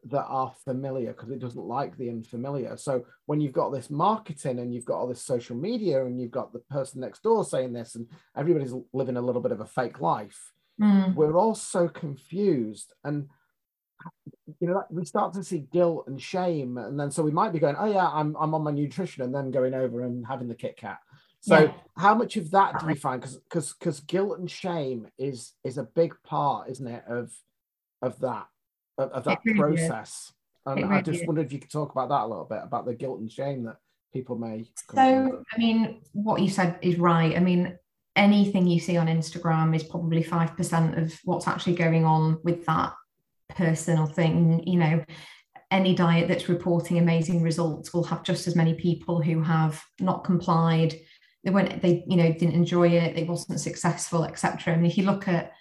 that 0.05 0.25
are 0.27 0.53
familiar 0.65 1.13
because 1.13 1.31
it 1.31 1.41
doesn't 1.41 1.67
like 1.67 1.97
the 1.97 2.09
unfamiliar. 2.09 2.77
So 2.77 3.05
when 3.27 3.41
you've 3.41 3.53
got 3.53 3.71
this 3.71 3.91
marketing 3.91 4.61
and 4.61 4.73
you've 4.73 4.85
got 4.85 4.99
all 4.99 5.09
this 5.09 5.23
social 5.23 5.57
media 5.57 6.05
and 6.07 6.21
you've 6.21 6.31
got 6.31 6.53
the 6.53 6.61
person 6.61 7.01
next 7.01 7.23
door 7.25 7.45
saying 7.45 7.73
this 7.73 7.97
and 7.97 8.07
everybody's 8.37 8.75
living 8.93 9.17
a 9.17 9.21
little 9.21 9.43
bit 9.43 9.53
of 9.53 9.61
a 9.61 9.67
fake 9.67 10.01
life, 10.01 10.53
mm. 10.81 11.13
we're 11.15 11.37
all 11.37 11.57
so 11.57 11.89
confused 11.89 12.93
and 13.03 13.29
you 14.61 14.69
know 14.69 14.83
we 14.91 15.05
start 15.05 15.33
to 15.35 15.43
see 15.43 15.67
guilt 15.73 16.05
and 16.07 16.21
shame 16.21 16.79
and 16.79 16.99
then 16.99 17.11
so 17.11 17.23
we 17.23 17.31
might 17.31 17.53
be 17.53 17.59
going 17.59 17.77
oh 17.79 17.91
yeah 17.91 18.09
I'm 18.09 18.37
I'm 18.41 18.55
on 18.55 18.63
my 18.63 18.71
nutrition 18.71 19.23
and 19.23 19.35
then 19.35 19.51
going 19.51 19.75
over 19.75 20.03
and 20.03 20.27
having 20.27 20.49
the 20.49 20.55
Kit 20.55 20.77
Kat. 20.77 20.99
So 21.41 21.59
yeah. 21.59 21.73
how 21.97 22.15
much 22.15 22.37
of 22.37 22.51
that 22.53 22.81
do 22.81 22.87
you 22.87 22.93
uh-huh. 22.93 23.01
find 23.01 23.21
because 23.21 23.37
because 23.37 23.73
because 23.75 24.01
guilt 24.01 24.39
and 24.39 24.51
shame 24.51 25.09
is 25.19 25.53
is 25.65 25.79
a 25.79 25.85
big 25.85 26.15
part, 26.25 26.71
isn't 26.71 26.87
it, 26.87 27.05
of 27.07 27.33
of 28.03 28.19
that 28.21 28.47
of, 28.99 29.11
of 29.11 29.25
that 29.25 29.41
really 29.45 29.59
process. 29.59 30.11
Is. 30.11 30.33
And 30.67 30.83
really 30.83 30.95
I 30.97 31.03
just 31.03 31.21
is. 31.21 31.27
wondered 31.27 31.47
if 31.47 31.53
you 31.53 31.61
could 31.61 31.71
talk 31.71 31.93
about 31.93 32.09
that 32.09 32.23
a 32.23 32.27
little 32.27 32.45
bit 32.45 32.61
about 32.63 32.87
the 32.87 32.95
guilt 32.95 33.21
and 33.21 33.31
shame 33.31 33.65
that 33.65 33.77
people 34.13 34.37
may. 34.37 34.65
So, 34.93 35.45
I 35.53 35.59
mean, 35.59 36.01
what 36.13 36.43
you 36.43 36.49
said 36.49 36.79
is 36.83 36.99
right. 36.99 37.37
I 37.37 37.41
mean, 37.41 37.79
anything 38.17 38.67
you 38.67 38.81
see 38.81 38.97
on 38.97 39.07
Instagram 39.07 39.77
is 39.77 39.85
probably 39.85 40.25
5% 40.25 41.03
of 41.03 41.21
what's 41.25 41.47
actually 41.47 41.75
going 41.75 42.05
on 42.05 42.41
with 42.43 42.65
that 42.67 42.95
person 43.51 43.99
or 43.99 44.07
thing. 44.07 44.63
You 44.67 44.79
know, 44.79 45.05
any 45.71 45.95
diet 45.95 46.29
that's 46.29 46.49
reporting 46.49 46.99
amazing 46.99 47.43
results 47.43 47.93
will 47.93 48.05
have 48.05 48.23
just 48.23 48.47
as 48.47 48.57
many 48.57 48.75
people 48.75 49.21
who 49.21 49.43
have 49.43 49.83
not 50.01 50.25
complied. 50.25 50.95
They 51.45 51.51
went, 51.51 51.83
they, 51.83 52.05
you 52.07 52.17
know, 52.17 52.33
didn't 52.33 52.55
enjoy 52.55 52.89
it, 52.89 53.17
it 53.17 53.29
wasn't 53.29 53.61
successful, 53.61 54.25
etc. 54.25 54.75
And 54.75 54.87
if 54.87 54.99
you 54.99 55.05
look 55.05 55.29
at 55.29 55.53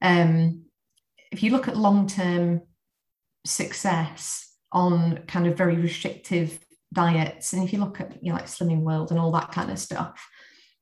um, 0.00 0.64
if 1.30 1.42
you 1.42 1.50
look 1.50 1.68
at 1.68 1.76
long-term 1.76 2.62
success 3.44 4.54
on 4.72 5.18
kind 5.26 5.46
of 5.46 5.56
very 5.56 5.76
restrictive 5.76 6.58
diets, 6.92 7.52
and 7.52 7.62
if 7.62 7.72
you 7.72 7.80
look 7.80 8.00
at 8.00 8.22
you 8.22 8.30
know 8.30 8.36
like 8.36 8.46
Slimming 8.46 8.82
World 8.82 9.10
and 9.10 9.18
all 9.20 9.32
that 9.32 9.52
kind 9.52 9.70
of 9.70 9.78
stuff, 9.78 10.28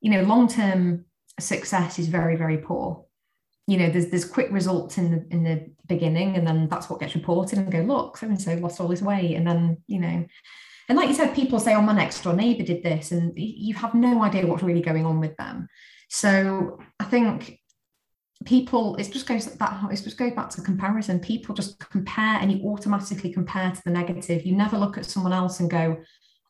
you 0.00 0.10
know, 0.10 0.22
long-term 0.22 1.04
success 1.40 1.98
is 1.98 2.08
very, 2.08 2.36
very 2.36 2.58
poor. 2.58 3.05
You 3.66 3.78
know, 3.78 3.90
there's 3.90 4.08
there's 4.08 4.24
quick 4.24 4.50
results 4.50 4.98
in 4.98 5.10
the 5.10 5.26
in 5.30 5.42
the 5.44 5.70
beginning, 5.86 6.36
and 6.36 6.46
then 6.46 6.68
that's 6.68 6.88
what 6.88 7.00
gets 7.00 7.14
reported 7.14 7.58
and 7.58 7.70
go, 7.70 7.80
look, 7.80 8.16
so 8.16 8.26
and 8.26 8.40
so 8.40 8.54
lost 8.54 8.80
all 8.80 8.88
his 8.88 9.02
weight, 9.02 9.34
and 9.34 9.46
then 9.46 9.78
you 9.86 10.00
know, 10.00 10.24
and 10.88 10.96
like 10.96 11.08
you 11.08 11.14
said, 11.14 11.34
people 11.34 11.58
say, 11.58 11.74
oh, 11.74 11.82
my 11.82 11.92
next 11.92 12.22
door 12.22 12.34
neighbor 12.34 12.62
did 12.62 12.82
this, 12.82 13.12
and 13.12 13.32
you 13.36 13.74
have 13.74 13.94
no 13.94 14.22
idea 14.22 14.46
what's 14.46 14.62
really 14.62 14.82
going 14.82 15.04
on 15.04 15.20
with 15.20 15.36
them. 15.36 15.68
So 16.08 16.78
I 17.00 17.04
think 17.04 17.58
people 18.44 18.94
it 18.96 19.10
just 19.10 19.26
goes 19.26 19.46
that 19.46 19.90
it 19.90 20.02
just 20.02 20.18
goes 20.18 20.32
back 20.32 20.50
to 20.50 20.60
comparison. 20.60 21.18
People 21.18 21.54
just 21.54 21.78
compare 21.90 22.38
and 22.38 22.52
you 22.52 22.68
automatically 22.68 23.32
compare 23.32 23.72
to 23.72 23.82
the 23.84 23.90
negative. 23.90 24.46
You 24.46 24.54
never 24.54 24.78
look 24.78 24.96
at 24.96 25.06
someone 25.06 25.32
else 25.32 25.60
and 25.60 25.70
go 25.70 25.96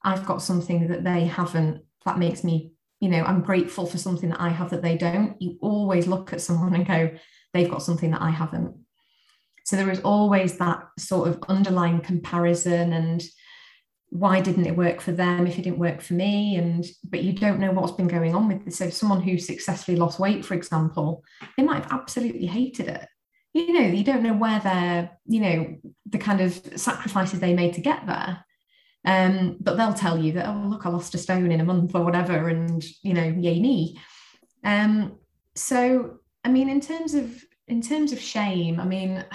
i've 0.07 0.25
got 0.25 0.41
something 0.41 0.87
that 0.89 1.05
they 1.05 1.25
haven't 1.25 1.83
that 2.05 2.19
makes 2.19 2.45
me 2.45 2.71
you 3.07 3.13
know 3.13 3.23
i'm 3.23 3.41
grateful 3.41 3.87
for 3.87 3.99
something 3.99 4.31
that 4.31 4.41
i 4.41 4.49
have 4.49 4.71
that 4.71 4.83
they 4.83 4.97
don't. 4.97 5.41
You 5.41 5.59
always 5.61 6.09
look 6.09 6.33
at 6.33 6.41
someone 6.41 6.75
and 6.75 6.85
go 6.85 7.13
they've 7.55 7.71
got 7.71 7.83
something 7.83 8.11
that 8.11 8.21
i 8.21 8.31
haven't. 8.31 8.75
So 9.65 9.77
there 9.77 9.91
is 9.91 10.01
always 10.01 10.59
that 10.59 10.89
sort 10.99 11.29
of 11.29 11.43
underlying 11.49 12.01
comparison 12.01 12.93
and 12.93 13.23
why 14.11 14.41
didn't 14.41 14.67
it 14.67 14.77
work 14.77 15.01
for 15.01 15.13
them 15.13 15.47
if 15.47 15.57
it 15.57 15.63
didn't 15.63 15.79
work 15.79 16.01
for 16.01 16.15
me? 16.15 16.57
And 16.57 16.85
but 17.09 17.23
you 17.23 17.33
don't 17.33 17.61
know 17.61 17.71
what's 17.71 17.93
been 17.93 18.09
going 18.09 18.35
on 18.35 18.49
with 18.49 18.65
this 18.65 18.79
so 18.79 18.91
someone 18.91 19.21
who 19.21 19.39
successfully 19.39 19.97
lost 19.97 20.19
weight 20.19 20.45
for 20.45 20.55
example 20.55 21.23
they 21.57 21.63
might 21.63 21.85
have 21.85 21.93
absolutely 21.93 22.47
hated 22.47 22.89
it. 22.89 23.07
You 23.55 23.73
know 23.73 23.87
you 23.87 24.03
don't 24.03 24.25
know 24.25 24.35
where 24.35 24.59
they're 24.59 25.11
you 25.27 25.41
know 25.41 25.77
the 26.07 26.19
kind 26.19 26.41
of 26.41 26.51
sacrifices 26.75 27.39
they 27.39 27.55
made 27.55 27.75
to 27.75 27.81
get 27.81 28.05
there 28.07 28.45
um, 29.07 29.57
but 29.61 29.77
they'll 29.77 29.95
tell 29.95 30.19
you 30.19 30.33
that 30.33 30.49
oh 30.49 30.67
look 30.69 30.85
i 30.85 30.89
lost 30.89 31.15
a 31.15 31.19
stone 31.19 31.51
in 31.51 31.61
a 31.61 31.65
month 31.65 31.95
or 31.95 32.05
whatever 32.05 32.49
and 32.49 32.85
you 33.03 33.15
know 33.15 33.25
yay 33.25 33.61
me. 33.61 33.99
Um, 34.65 35.19
so 35.55 36.19
i 36.45 36.51
mean 36.51 36.69
in 36.69 36.81
terms 36.81 37.15
of 37.15 37.43
in 37.69 37.81
terms 37.81 38.13
of 38.13 38.21
shame 38.21 38.79
i 38.79 38.85
mean 38.85 39.25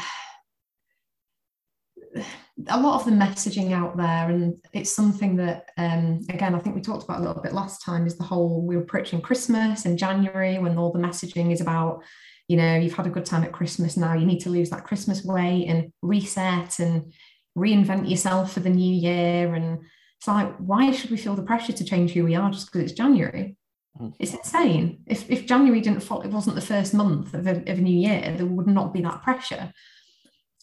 a 2.67 2.79
lot 2.79 2.99
of 2.99 3.05
the 3.05 3.11
messaging 3.11 3.71
out 3.71 3.97
there, 3.97 4.29
and 4.29 4.55
it's 4.73 4.93
something 4.93 5.35
that, 5.37 5.69
um, 5.77 6.21
again, 6.29 6.55
I 6.55 6.59
think 6.59 6.75
we 6.75 6.81
talked 6.81 7.03
about 7.03 7.19
a 7.19 7.23
little 7.23 7.41
bit 7.41 7.53
last 7.53 7.83
time, 7.83 8.05
is 8.05 8.17
the 8.17 8.23
whole 8.23 8.61
we're 8.61 8.81
approaching 8.81 9.21
Christmas 9.21 9.85
in 9.85 9.97
January 9.97 10.59
when 10.59 10.77
all 10.77 10.91
the 10.91 10.99
messaging 10.99 11.51
is 11.51 11.61
about, 11.61 12.03
you 12.47 12.57
know, 12.57 12.75
you've 12.75 12.93
had 12.93 13.07
a 13.07 13.11
good 13.11 13.25
time 13.25 13.43
at 13.43 13.53
Christmas 13.53 13.97
now, 13.97 14.13
you 14.13 14.25
need 14.25 14.41
to 14.41 14.49
lose 14.49 14.69
that 14.69 14.83
Christmas 14.83 15.23
weight 15.23 15.67
and 15.67 15.91
reset 16.01 16.79
and 16.79 17.13
reinvent 17.57 18.09
yourself 18.09 18.53
for 18.53 18.59
the 18.59 18.69
new 18.69 18.93
year. 18.93 19.53
And 19.53 19.79
it's 20.17 20.27
like, 20.27 20.55
why 20.57 20.91
should 20.91 21.11
we 21.11 21.17
feel 21.17 21.35
the 21.35 21.43
pressure 21.43 21.73
to 21.73 21.85
change 21.85 22.11
who 22.11 22.23
we 22.23 22.35
are 22.35 22.51
just 22.51 22.67
because 22.67 22.83
it's 22.83 22.97
January? 22.97 23.57
Mm. 23.99 24.13
It's 24.19 24.33
insane. 24.33 25.03
If, 25.05 25.29
if 25.29 25.45
January 25.45 25.81
didn't 25.81 26.01
fall, 26.01 26.21
it 26.21 26.31
wasn't 26.31 26.55
the 26.55 26.61
first 26.61 26.93
month 26.93 27.33
of 27.33 27.47
a, 27.47 27.57
of 27.57 27.77
a 27.77 27.81
new 27.81 27.97
year, 27.97 28.33
there 28.37 28.45
would 28.45 28.67
not 28.67 28.93
be 28.93 29.01
that 29.01 29.21
pressure. 29.21 29.71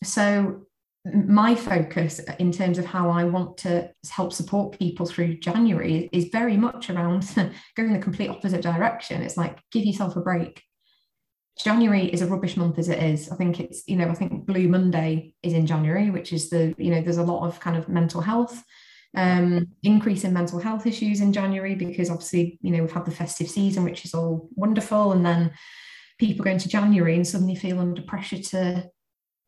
So 0.05 0.67
my 1.05 1.55
focus 1.55 2.21
in 2.39 2.53
terms 2.53 2.79
of 2.79 2.85
how 2.85 3.11
I 3.11 3.25
want 3.25 3.57
to 3.59 3.91
help 4.11 4.33
support 4.33 4.79
people 4.79 5.07
through 5.07 5.39
January 5.39 6.09
is 6.13 6.27
very 6.27 6.57
much 6.57 6.91
around 6.91 7.23
going 7.77 7.93
the 7.93 7.99
complete 7.99 8.29
opposite 8.29 8.63
direction. 8.63 9.23
It's 9.23 9.37
like 9.37 9.59
give 9.73 9.85
yourself 9.85 10.17
a 10.17 10.21
break. 10.21 10.63
January 11.63 12.07
is 12.07 12.23
a 12.23 12.27
rubbish 12.27 12.57
month 12.57 12.79
as 12.79 12.89
it 12.89 13.03
is. 13.03 13.31
I 13.31 13.37
think 13.37 13.59
it's, 13.61 13.83
you 13.89 13.97
know, 13.97 14.09
I 14.09 14.15
think 14.15 14.47
Blue 14.47 14.69
Monday 14.69 15.35
is 15.43 15.53
in 15.53 15.67
January, 15.67 16.11
which 16.11 16.33
is 16.33 16.51
the, 16.51 16.75
you 16.79 16.91
know, 16.91 17.03
there's 17.03 17.19
a 17.19 17.23
lot 17.23 17.47
of 17.47 17.59
kind 17.59 17.77
of 17.77 17.89
mental 17.89 18.21
health, 18.21 18.63
um, 19.17 19.67
increase 19.83 20.25
in 20.25 20.33
mental 20.33 20.61
health 20.61 20.87
issues 20.87 21.21
in 21.21 21.33
January 21.33 21.75
because 21.75 22.11
obviously, 22.11 22.59
you 22.63 22.71
know, 22.71 22.83
we've 22.83 22.93
had 22.93 23.05
the 23.05 23.11
festive 23.11 23.49
season, 23.49 23.85
which 23.85 24.05
is 24.05 24.15
all 24.15 24.49
wonderful. 24.55 25.13
And 25.13 25.27
then 25.27 25.53
people 26.19 26.45
go 26.45 26.51
into 26.51 26.69
January 26.69 27.17
and 27.17 27.27
suddenly 27.27 27.57
feel 27.57 27.81
under 27.81 28.03
pressure 28.03 28.41
to 28.41 28.89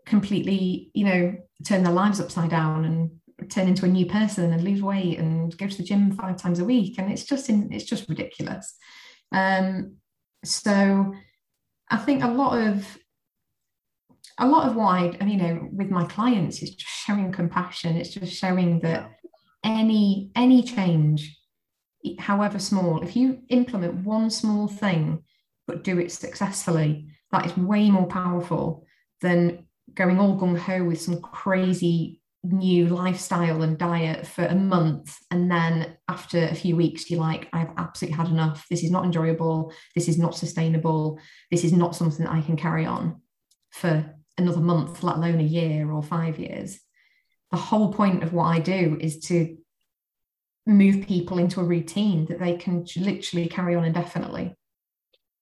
completely, 0.06 0.90
you 0.94 1.04
know, 1.04 1.36
turn 1.64 1.84
their 1.84 1.92
lives 1.92 2.20
upside 2.20 2.50
down 2.50 2.84
and 2.84 3.50
turn 3.50 3.68
into 3.68 3.84
a 3.84 3.88
new 3.88 4.06
person 4.06 4.52
and 4.52 4.64
lose 4.64 4.82
weight 4.82 5.18
and 5.18 5.56
go 5.56 5.66
to 5.66 5.76
the 5.76 5.84
gym 5.84 6.12
five 6.12 6.36
times 6.36 6.58
a 6.58 6.64
week. 6.64 6.98
And 6.98 7.12
it's 7.12 7.24
just 7.24 7.48
in, 7.48 7.72
it's 7.72 7.84
just 7.84 8.08
ridiculous. 8.08 8.74
Um, 9.32 9.96
so 10.44 11.14
I 11.90 11.96
think 11.96 12.22
a 12.22 12.28
lot 12.28 12.56
of 12.56 12.98
a 14.38 14.46
lot 14.46 14.68
of 14.68 14.76
why 14.76 15.16
you 15.26 15.36
know 15.36 15.68
with 15.72 15.90
my 15.90 16.06
clients 16.06 16.62
is 16.62 16.70
just 16.70 16.90
showing 16.90 17.32
compassion. 17.32 17.96
It's 17.96 18.14
just 18.14 18.32
showing 18.32 18.80
that 18.80 19.10
any 19.64 20.30
any 20.34 20.62
change, 20.62 21.36
however 22.18 22.58
small, 22.58 23.02
if 23.02 23.16
you 23.16 23.40
implement 23.48 24.04
one 24.04 24.30
small 24.30 24.68
thing 24.68 25.22
but 25.66 25.84
do 25.84 26.00
it 26.00 26.10
successfully, 26.10 27.06
that 27.30 27.46
is 27.46 27.56
way 27.56 27.90
more 27.90 28.06
powerful 28.06 28.84
than 29.20 29.66
going 29.94 30.18
all 30.18 30.36
gung 30.38 30.58
ho 30.58 30.82
with 30.82 31.00
some 31.00 31.20
crazy 31.20 32.19
new 32.42 32.88
lifestyle 32.88 33.62
and 33.62 33.76
diet 33.76 34.26
for 34.26 34.46
a 34.46 34.54
month 34.54 35.14
and 35.30 35.50
then 35.50 35.96
after 36.08 36.44
a 36.44 36.54
few 36.54 36.74
weeks 36.74 37.10
you're 37.10 37.20
like 37.20 37.48
i've 37.52 37.70
absolutely 37.76 38.16
had 38.16 38.28
enough. 38.28 38.66
This 38.70 38.82
is 38.82 38.90
not 38.90 39.04
enjoyable. 39.04 39.72
This 39.94 40.08
is 40.08 40.18
not 40.18 40.34
sustainable. 40.34 41.20
This 41.50 41.64
is 41.64 41.72
not 41.72 41.94
something 41.94 42.24
that 42.24 42.32
i 42.32 42.40
can 42.40 42.56
carry 42.56 42.86
on 42.86 43.20
for 43.70 44.14
another 44.38 44.60
month 44.60 45.02
let 45.02 45.16
alone 45.16 45.38
a 45.40 45.44
year 45.44 45.90
or 45.90 46.02
five 46.02 46.38
years. 46.38 46.80
The 47.50 47.58
whole 47.58 47.92
point 47.92 48.22
of 48.22 48.32
what 48.32 48.44
i 48.44 48.58
do 48.58 48.96
is 49.00 49.20
to 49.26 49.58
move 50.66 51.06
people 51.06 51.38
into 51.38 51.60
a 51.60 51.64
routine 51.64 52.24
that 52.26 52.38
they 52.38 52.56
can 52.56 52.86
literally 52.96 53.48
carry 53.48 53.74
on 53.74 53.84
indefinitely. 53.84 54.54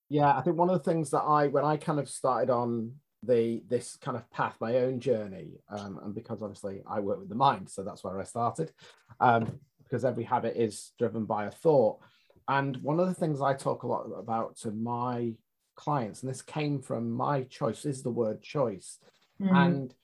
Yeah 0.08 0.36
i 0.36 0.40
think 0.42 0.56
one 0.56 0.70
of 0.70 0.82
the 0.82 0.90
things 0.90 1.10
that 1.10 1.20
i 1.22 1.46
when 1.46 1.64
i 1.64 1.76
kind 1.76 2.00
of 2.00 2.08
started 2.08 2.50
on 2.50 2.94
the 3.22 3.62
this 3.68 3.96
kind 3.96 4.16
of 4.16 4.30
path, 4.30 4.56
my 4.60 4.76
own 4.76 5.00
journey, 5.00 5.58
um, 5.70 5.98
and 6.04 6.14
because 6.14 6.42
obviously 6.42 6.82
I 6.88 7.00
work 7.00 7.18
with 7.18 7.28
the 7.28 7.34
mind, 7.34 7.68
so 7.68 7.82
that's 7.82 8.04
where 8.04 8.20
I 8.20 8.24
started. 8.24 8.72
Um, 9.20 9.58
because 9.82 10.04
every 10.04 10.24
habit 10.24 10.54
is 10.54 10.92
driven 10.98 11.24
by 11.24 11.46
a 11.46 11.50
thought, 11.50 11.98
and 12.46 12.76
one 12.78 13.00
of 13.00 13.08
the 13.08 13.14
things 13.14 13.40
I 13.40 13.54
talk 13.54 13.82
a 13.82 13.86
lot 13.86 14.04
about 14.16 14.56
to 14.58 14.70
my 14.70 15.32
clients, 15.76 16.22
and 16.22 16.30
this 16.30 16.42
came 16.42 16.80
from 16.80 17.10
my 17.10 17.42
choice, 17.44 17.86
is 17.86 18.02
the 18.02 18.10
word 18.10 18.42
choice, 18.42 18.98
mm. 19.40 19.50
and 19.50 19.94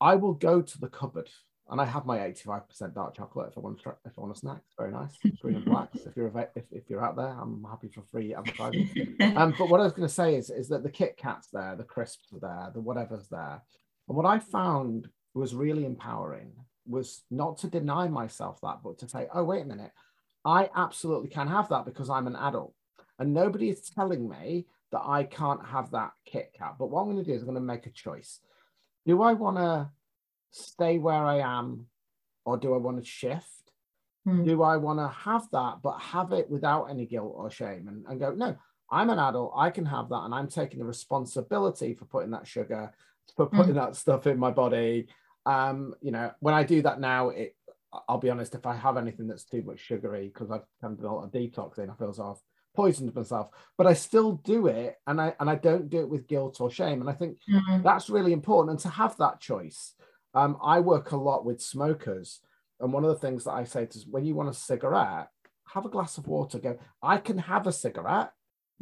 I 0.00 0.14
will 0.14 0.34
go 0.34 0.62
to 0.62 0.80
the 0.80 0.88
cupboard 0.88 1.30
and 1.68 1.80
I 1.80 1.84
have 1.84 2.06
my 2.06 2.18
85% 2.18 2.94
dark 2.94 3.16
chocolate 3.16 3.48
if 3.50 3.58
I 3.58 3.60
want 3.60 3.82
to 3.82 3.94
if 4.04 4.12
I 4.16 4.20
want 4.20 4.36
a 4.36 4.38
snack. 4.38 4.58
It's 4.66 4.76
very 4.78 4.92
nice, 4.92 5.16
green 5.40 5.56
and 5.56 5.64
blacks. 5.64 5.98
If 6.06 6.16
you're 6.16 6.32
if, 6.54 6.64
if 6.70 6.88
you're 6.88 7.04
out 7.04 7.16
there, 7.16 7.36
I'm 7.40 7.64
happy 7.68 7.88
for 7.88 8.02
free 8.02 8.34
advertising. 8.34 9.16
um, 9.36 9.54
but 9.58 9.68
what 9.68 9.80
I 9.80 9.84
was 9.84 9.92
going 9.92 10.08
to 10.08 10.14
say 10.14 10.36
is 10.36 10.50
is 10.50 10.68
that 10.68 10.82
the 10.82 10.90
Kit 10.90 11.16
Kats 11.16 11.48
there, 11.52 11.74
the 11.76 11.84
crisps 11.84 12.32
are 12.32 12.40
there, 12.40 12.70
the 12.72 12.80
whatever's 12.80 13.28
there, 13.28 13.62
and 14.08 14.16
what 14.16 14.26
I 14.26 14.38
found 14.38 15.08
was 15.34 15.54
really 15.54 15.84
empowering 15.84 16.52
was 16.86 17.24
not 17.30 17.58
to 17.58 17.66
deny 17.66 18.06
myself 18.06 18.60
that, 18.62 18.78
but 18.84 18.98
to 18.98 19.08
say, 19.08 19.26
oh 19.34 19.42
wait 19.42 19.62
a 19.62 19.66
minute, 19.66 19.90
I 20.44 20.70
absolutely 20.76 21.28
can 21.28 21.48
have 21.48 21.68
that 21.70 21.84
because 21.84 22.08
I'm 22.08 22.28
an 22.28 22.36
adult, 22.36 22.74
and 23.18 23.34
nobody 23.34 23.70
is 23.70 23.90
telling 23.90 24.28
me 24.28 24.66
that 24.92 25.02
I 25.04 25.24
can't 25.24 25.66
have 25.66 25.90
that 25.90 26.12
Kit 26.24 26.52
Kat. 26.56 26.76
But 26.78 26.90
what 26.90 27.00
I'm 27.00 27.10
going 27.10 27.24
to 27.24 27.28
do 27.28 27.34
is 27.34 27.42
I'm 27.42 27.48
going 27.48 27.56
to 27.56 27.60
make 27.60 27.86
a 27.86 27.90
choice. 27.90 28.38
Do 29.04 29.20
I 29.22 29.32
want 29.32 29.56
to 29.56 29.90
stay 30.50 30.98
where 30.98 31.24
I 31.24 31.38
am 31.38 31.86
or 32.44 32.56
do 32.56 32.74
I 32.74 32.78
want 32.78 32.98
to 32.98 33.04
shift? 33.04 33.72
Mm. 34.26 34.44
Do 34.44 34.62
I 34.62 34.76
want 34.76 34.98
to 34.98 35.08
have 35.08 35.48
that, 35.52 35.76
but 35.82 35.98
have 35.98 36.32
it 36.32 36.50
without 36.50 36.86
any 36.86 37.06
guilt 37.06 37.34
or 37.36 37.50
shame 37.50 37.88
and, 37.88 38.04
and 38.08 38.20
go, 38.20 38.32
no, 38.32 38.56
I'm 38.90 39.10
an 39.10 39.18
adult, 39.18 39.52
I 39.56 39.70
can 39.70 39.84
have 39.86 40.08
that, 40.10 40.22
and 40.24 40.34
I'm 40.34 40.48
taking 40.48 40.78
the 40.78 40.84
responsibility 40.84 41.94
for 41.94 42.04
putting 42.04 42.30
that 42.30 42.46
sugar, 42.46 42.92
for 43.36 43.46
putting 43.46 43.74
Mm. 43.74 43.84
that 43.84 43.96
stuff 43.96 44.26
in 44.26 44.38
my 44.38 44.50
body. 44.50 45.08
Um, 45.44 45.94
you 46.00 46.12
know, 46.12 46.32
when 46.40 46.54
I 46.54 46.62
do 46.62 46.82
that 46.82 47.00
now, 47.00 47.30
it 47.30 47.56
I'll 48.08 48.18
be 48.18 48.30
honest, 48.30 48.54
if 48.54 48.66
I 48.66 48.74
have 48.74 48.96
anything 48.98 49.26
that's 49.26 49.44
too 49.44 49.62
much 49.62 49.78
sugary, 49.80 50.28
because 50.28 50.50
I've 50.50 50.66
done 50.82 50.98
a 51.00 51.06
lot 51.06 51.24
of 51.24 51.30
detoxing, 51.30 51.90
I 51.90 51.94
feel 51.96 52.10
as 52.10 52.20
I've 52.20 52.42
poisoned 52.74 53.14
myself, 53.14 53.48
but 53.78 53.86
I 53.86 53.94
still 53.94 54.32
do 54.32 54.66
it 54.66 54.96
and 55.06 55.20
I 55.20 55.34
and 55.40 55.48
I 55.48 55.54
don't 55.54 55.88
do 55.88 56.00
it 56.00 56.08
with 56.08 56.26
guilt 56.26 56.60
or 56.60 56.70
shame. 56.70 57.00
And 57.00 57.08
I 57.08 57.14
think 57.14 57.38
Mm. 57.48 57.82
that's 57.82 58.10
really 58.10 58.32
important 58.32 58.72
and 58.72 58.80
to 58.80 58.88
have 58.88 59.16
that 59.16 59.40
choice 59.40 59.94
um, 60.36 60.56
i 60.62 60.78
work 60.78 61.10
a 61.12 61.16
lot 61.16 61.44
with 61.44 61.60
smokers 61.60 62.40
and 62.80 62.92
one 62.92 63.04
of 63.04 63.10
the 63.10 63.16
things 63.26 63.42
that 63.44 63.52
i 63.52 63.64
say 63.64 63.86
to 63.86 63.98
is 63.98 64.06
when 64.06 64.24
you 64.24 64.34
want 64.34 64.48
a 64.48 64.54
cigarette 64.54 65.28
have 65.74 65.84
a 65.86 65.88
glass 65.88 66.18
of 66.18 66.28
water 66.28 66.58
go 66.58 66.78
i 67.02 67.16
can 67.18 67.38
have 67.38 67.66
a 67.66 67.72
cigarette 67.72 68.30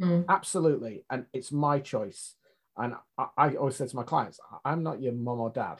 Mm. 0.01 0.25
absolutely 0.27 1.05
and 1.09 1.25
it's 1.31 1.53
my 1.53 1.79
choice 1.79 2.35
and 2.75 2.95
I, 3.17 3.27
I 3.37 3.55
always 3.55 3.77
say 3.77 3.87
to 3.87 3.95
my 3.95 4.03
clients 4.03 4.41
"I- 4.51 4.71
i'm 4.71 4.83
not 4.83 5.01
your 5.01 5.13
mom 5.13 5.39
or 5.39 5.49
dad 5.51 5.77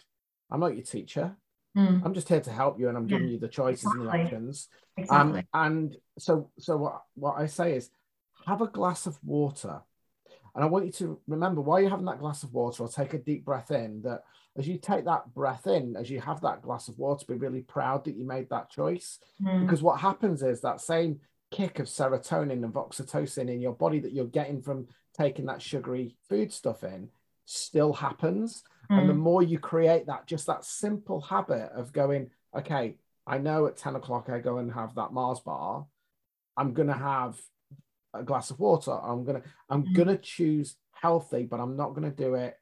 i'm 0.49 0.61
not 0.61 0.75
your 0.77 0.85
teacher 0.85 1.35
Mm. 1.77 2.01
i'm 2.05 2.13
just 2.13 2.29
here 2.29 2.39
to 2.39 2.51
help 2.61 2.79
you 2.79 2.87
and 2.87 2.97
i'm 2.97 3.07
giving 3.07 3.27
Yeah, 3.27 3.33
you 3.33 3.39
the 3.39 3.49
choices 3.49 3.91
and 3.91 4.01
the 4.07 4.09
options 4.21 4.69
Exactly. 4.97 5.39
um, 5.41 5.47
and 5.65 5.97
so, 6.17 6.49
so 6.57 6.77
what, 6.77 7.01
what 7.15 7.35
I 7.37 7.47
say 7.47 7.75
is 7.75 7.89
have 8.47 8.61
a 8.61 8.67
glass 8.67 9.05
of 9.07 9.19
water. 9.25 9.81
And 10.55 10.63
I 10.63 10.67
want 10.67 10.85
you 10.85 10.91
to 10.93 11.19
remember 11.27 11.59
while 11.61 11.81
you're 11.81 11.89
having 11.89 12.05
that 12.05 12.19
glass 12.19 12.43
of 12.43 12.53
water 12.53 12.83
or 12.83 12.87
take 12.89 13.13
a 13.13 13.17
deep 13.19 13.43
breath 13.43 13.71
in, 13.71 14.01
that 14.03 14.23
as 14.57 14.67
you 14.67 14.77
take 14.77 15.03
that 15.03 15.33
breath 15.33 15.67
in, 15.67 15.97
as 15.97 16.09
you 16.09 16.21
have 16.21 16.39
that 16.41 16.61
glass 16.61 16.87
of 16.87 16.97
water, 16.97 17.25
be 17.27 17.35
really 17.35 17.61
proud 17.61 18.05
that 18.05 18.15
you 18.15 18.25
made 18.25 18.49
that 18.49 18.69
choice. 18.69 19.19
Mm. 19.43 19.61
Because 19.61 19.83
what 19.83 19.99
happens 19.99 20.41
is 20.41 20.61
that 20.61 20.79
same 20.79 21.19
kick 21.51 21.79
of 21.79 21.87
serotonin 21.87 22.63
and 22.63 22.73
oxytocin 22.73 23.49
in 23.51 23.59
your 23.59 23.73
body 23.73 23.99
that 23.99 24.13
you're 24.13 24.25
getting 24.25 24.61
from 24.61 24.87
taking 25.13 25.45
that 25.45 25.61
sugary 25.61 26.15
food 26.29 26.51
stuff 26.53 26.83
in 26.83 27.09
still 27.45 27.93
happens. 27.93 28.63
And 28.89 29.09
the 29.09 29.13
Mm. 29.13 29.17
more 29.17 29.43
you 29.43 29.59
create 29.59 30.05
that, 30.07 30.25
just 30.25 30.47
that 30.47 30.63
simple 30.63 31.19
habit 31.19 31.71
of 31.73 31.91
going, 31.91 32.29
okay, 32.55 32.97
I 33.27 33.39
know 33.39 33.65
at 33.65 33.75
10 33.75 33.95
o'clock 33.95 34.29
I 34.29 34.39
go 34.39 34.57
and 34.59 34.71
have 34.71 34.95
that 34.95 35.11
Mars 35.11 35.39
bar. 35.41 35.85
I'm 36.55 36.73
gonna 36.73 36.93
have 36.93 37.37
a 38.19 38.23
glass 38.23 38.51
of 38.51 38.59
water. 38.59 38.91
I'm 38.91 39.23
gonna, 39.23 39.41
I'm 39.69 39.83
Mm. 39.83 39.93
gonna 39.95 40.17
choose 40.17 40.75
healthy, 40.91 41.43
but 41.43 41.59
I'm 41.59 41.75
not 41.75 41.93
gonna 41.93 42.11
do 42.11 42.35
it 42.35 42.55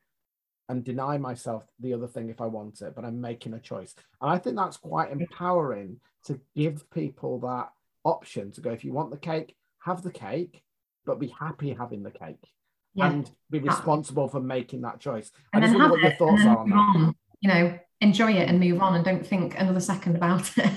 and 0.69 0.83
deny 0.83 1.17
myself 1.17 1.63
the 1.79 1.93
other 1.93 2.07
thing 2.07 2.29
if 2.29 2.39
I 2.41 2.45
want 2.47 2.81
it, 2.81 2.95
but 2.95 3.03
I'm 3.05 3.19
making 3.21 3.53
a 3.53 3.59
choice. 3.59 3.93
And 4.21 4.31
I 4.31 4.37
think 4.37 4.55
that's 4.55 4.77
quite 4.77 5.11
empowering 5.11 5.99
to 6.25 6.39
give 6.55 6.89
people 6.89 7.39
that 7.41 7.69
option 8.05 8.51
to 8.53 8.61
go, 8.61 8.71
if 8.71 8.83
you 8.85 8.93
want 8.93 9.11
the 9.11 9.17
cake, 9.17 9.55
have 9.79 10.01
the 10.01 10.11
cake, 10.11 10.63
but 11.05 11.19
be 11.19 11.27
happy 11.27 11.73
having 11.73 12.01
the 12.03 12.11
cake 12.11 12.47
yeah. 12.95 13.09
and 13.11 13.29
be 13.51 13.59
responsible 13.59 14.29
for 14.29 14.39
making 14.39 14.81
that 14.81 14.99
choice. 15.01 15.31
I 15.53 15.57
and 15.57 15.63
just 15.65 15.73
then 15.73 15.81
wonder 15.81 15.95
what 15.95 16.01
your 16.01 16.11
it 16.11 16.17
thoughts 16.17 16.45
are 16.45 16.57
on 16.59 16.69
that. 16.69 16.75
on. 16.77 17.15
You 17.41 17.49
know, 17.49 17.79
enjoy 17.99 18.31
it 18.31 18.47
and 18.47 18.57
move 18.59 18.81
on, 18.81 18.95
and 18.95 19.03
don't 19.03 19.25
think 19.27 19.59
another 19.59 19.81
second 19.81 20.15
about 20.15 20.49
it. 20.57 20.71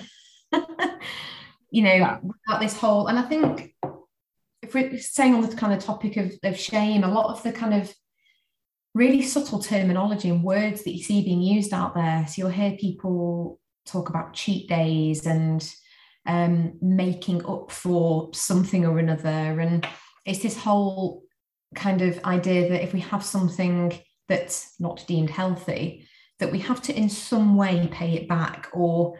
you 1.70 1.82
know, 1.82 1.92
Yeah. 1.94 2.18
without 2.22 2.60
this 2.60 2.76
whole, 2.76 3.06
and 3.06 3.18
I 3.18 3.22
think 3.22 3.74
if 4.66 4.74
we're 4.74 4.98
staying 4.98 5.35
on 5.35 5.42
the 5.42 5.55
kind 5.55 5.72
of 5.72 5.83
topic 5.83 6.16
of, 6.16 6.33
of 6.42 6.59
shame, 6.59 7.05
a 7.05 7.11
lot 7.11 7.31
of 7.31 7.42
the 7.42 7.52
kind 7.52 7.74
of 7.74 7.94
really 8.94 9.22
subtle 9.22 9.61
terminology 9.61 10.29
and 10.29 10.42
words 10.42 10.83
that 10.83 10.94
you 10.94 11.02
see 11.02 11.22
being 11.22 11.42
used 11.42 11.72
out 11.72 11.94
there. 11.94 12.26
So 12.26 12.35
you'll 12.42 12.50
hear 12.50 12.72
people 12.72 13.61
talk 13.85 14.09
about 14.09 14.33
cheat 14.33 14.68
days 14.68 15.26
and 15.26 15.68
um, 16.26 16.74
making 16.81 17.44
up 17.46 17.70
for 17.70 18.31
something 18.33 18.85
or 18.85 18.98
another. 18.98 19.29
And 19.29 19.87
it's 20.24 20.42
this 20.42 20.57
whole 20.57 21.22
kind 21.74 22.02
of 22.02 22.22
idea 22.24 22.68
that 22.70 22.83
if 22.83 22.92
we 22.92 23.00
have 23.00 23.24
something 23.24 23.98
that's 24.29 24.74
not 24.81 25.05
deemed 25.07 25.31
healthy, 25.31 26.09
that 26.38 26.50
we 26.50 26.59
have 26.61 26.83
to 26.83 26.96
in 26.96 27.09
some 27.09 27.57
way 27.57 27.88
pay 27.92 28.14
it 28.14 28.29
back 28.29 28.68
or 28.72 29.18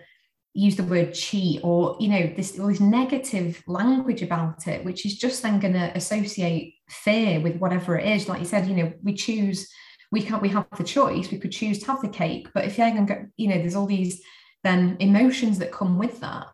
use 0.57 0.75
the 0.77 0.85
word 0.85 1.13
cheat 1.13 1.61
or 1.63 1.97
you 2.01 2.09
know 2.09 2.33
this 2.35 2.59
all 2.59 2.69
this 2.69 2.81
negative 2.81 3.63
language 3.67 4.23
about 4.23 4.67
it 4.67 4.83
which 4.85 5.05
is 5.05 5.19
just 5.19 5.43
then 5.43 5.61
going 5.61 5.75
to 5.75 5.95
associate 5.95 6.75
fear 6.89 7.41
with 7.41 7.57
whatever 7.59 7.99
it 7.99 8.09
is. 8.09 8.29
Like 8.29 8.41
you 8.41 8.47
said 8.47 8.67
you 8.67 8.75
know 8.75 8.93
we 9.03 9.15
choose 9.15 9.69
we 10.11 10.23
can't 10.23 10.41
we 10.41 10.49
have 10.49 10.67
the 10.77 10.85
choice. 10.85 11.31
We 11.31 11.39
could 11.39 11.53
choose 11.53 11.81
to 11.81 11.87
have 11.87 12.01
the 12.01 12.09
cake 12.09 12.49
but 12.55 12.65
if 12.65 12.79
you're 12.79 12.91
going 12.91 13.07
to 13.07 13.27
you 13.37 13.49
know 13.49 13.59
there's 13.59 13.77
all 13.77 13.87
these 13.87 14.23
then 14.65 14.97
emotions 14.99 15.59
that 15.59 15.73
come 15.73 15.99
with 15.99 16.21
that 16.21 16.47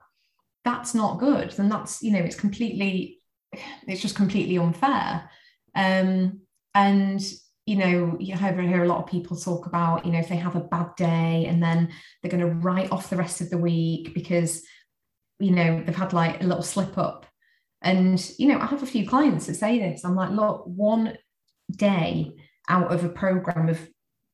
that's 0.65 0.95
not 0.95 1.21
good. 1.21 1.53
Then 1.53 1.69
that's 1.69 2.03
you 2.03 2.13
know 2.13 2.21
it's 2.21 2.37
completely 2.39 3.19
it's 3.87 4.03
just 4.03 4.17
completely 4.17 4.59
unfair. 4.59 5.31
Um 5.77 6.41
and 6.75 7.23
you 7.67 7.77
know 7.77 8.17
you 8.19 8.37
hear, 8.37 8.61
hear 8.61 8.83
a 8.83 8.89
lot 8.89 9.03
of 9.03 9.11
people 9.11 9.37
talk 9.37 9.67
about 9.67 10.05
you 10.05 10.13
know 10.13 10.19
if 10.19 10.29
they 10.29 10.37
have 10.37 10.57
a 10.57 10.61
bad 10.61 10.95
day 10.97 11.47
and 11.47 11.63
then 11.63 11.91
they're 12.23 12.31
going 12.31 12.41
to 12.41 12.55
write 12.57 12.91
off 12.91 13.11
the 13.11 13.17
rest 13.17 13.41
of 13.41 13.51
the 13.51 13.59
week 13.59 14.15
because 14.15 14.63
you 15.39 15.51
know 15.51 15.83
they've 15.85 15.97
had 15.97 16.13
like 16.13 16.43
a 16.43 16.47
little 16.47 16.63
slip 16.63 16.99
up. 16.99 17.27
And 17.85 18.33
you 18.39 18.47
know 18.47 18.61
i 18.61 18.67
have 18.67 18.83
a 18.83 18.87
few 18.87 19.09
clients 19.09 19.47
that 19.47 19.55
say 19.55 19.79
this. 19.79 20.05
I'm 20.05 20.15
like 20.15 20.31
look 20.31 20.65
one 20.67 21.17
day 21.71 22.33
out 22.69 22.93
of 22.93 23.05
a 23.05 23.09
program 23.09 23.69
of 23.69 23.81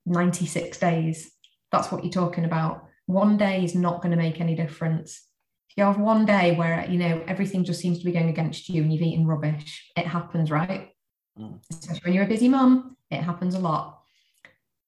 96 0.07 0.79
days 0.79 1.31
that's 1.71 1.93
what 1.93 2.03
you're 2.03 2.13
talking 2.13 2.45
about. 2.45 2.85
One 3.07 3.37
day 3.37 3.65
is 3.65 3.75
not 3.75 4.03
going 4.03 4.11
to 4.11 4.17
make 4.17 4.41
any 4.41 4.55
difference. 4.55 5.23
If 5.71 5.77
you 5.77 5.85
have 5.85 5.99
one 5.99 6.25
day 6.25 6.55
where 6.57 6.87
you 6.89 6.99
know 6.99 7.23
everything 7.27 7.65
just 7.65 7.81
seems 7.81 7.99
to 7.99 8.05
be 8.05 8.13
going 8.13 8.29
against 8.29 8.69
you 8.69 8.83
and 8.83 8.93
you've 8.93 9.03
eaten 9.03 9.27
rubbish 9.27 9.91
it 9.97 10.07
happens 10.07 10.51
right 10.51 10.91
Mm. 11.39 11.61
especially 11.71 12.01
when 12.05 12.15
you're 12.15 12.25
a 12.25 12.29
busy 12.29 12.49
mum 12.49 12.97
it 13.11 13.23
happens 13.23 13.55
a 13.55 13.59
lot. 13.59 14.01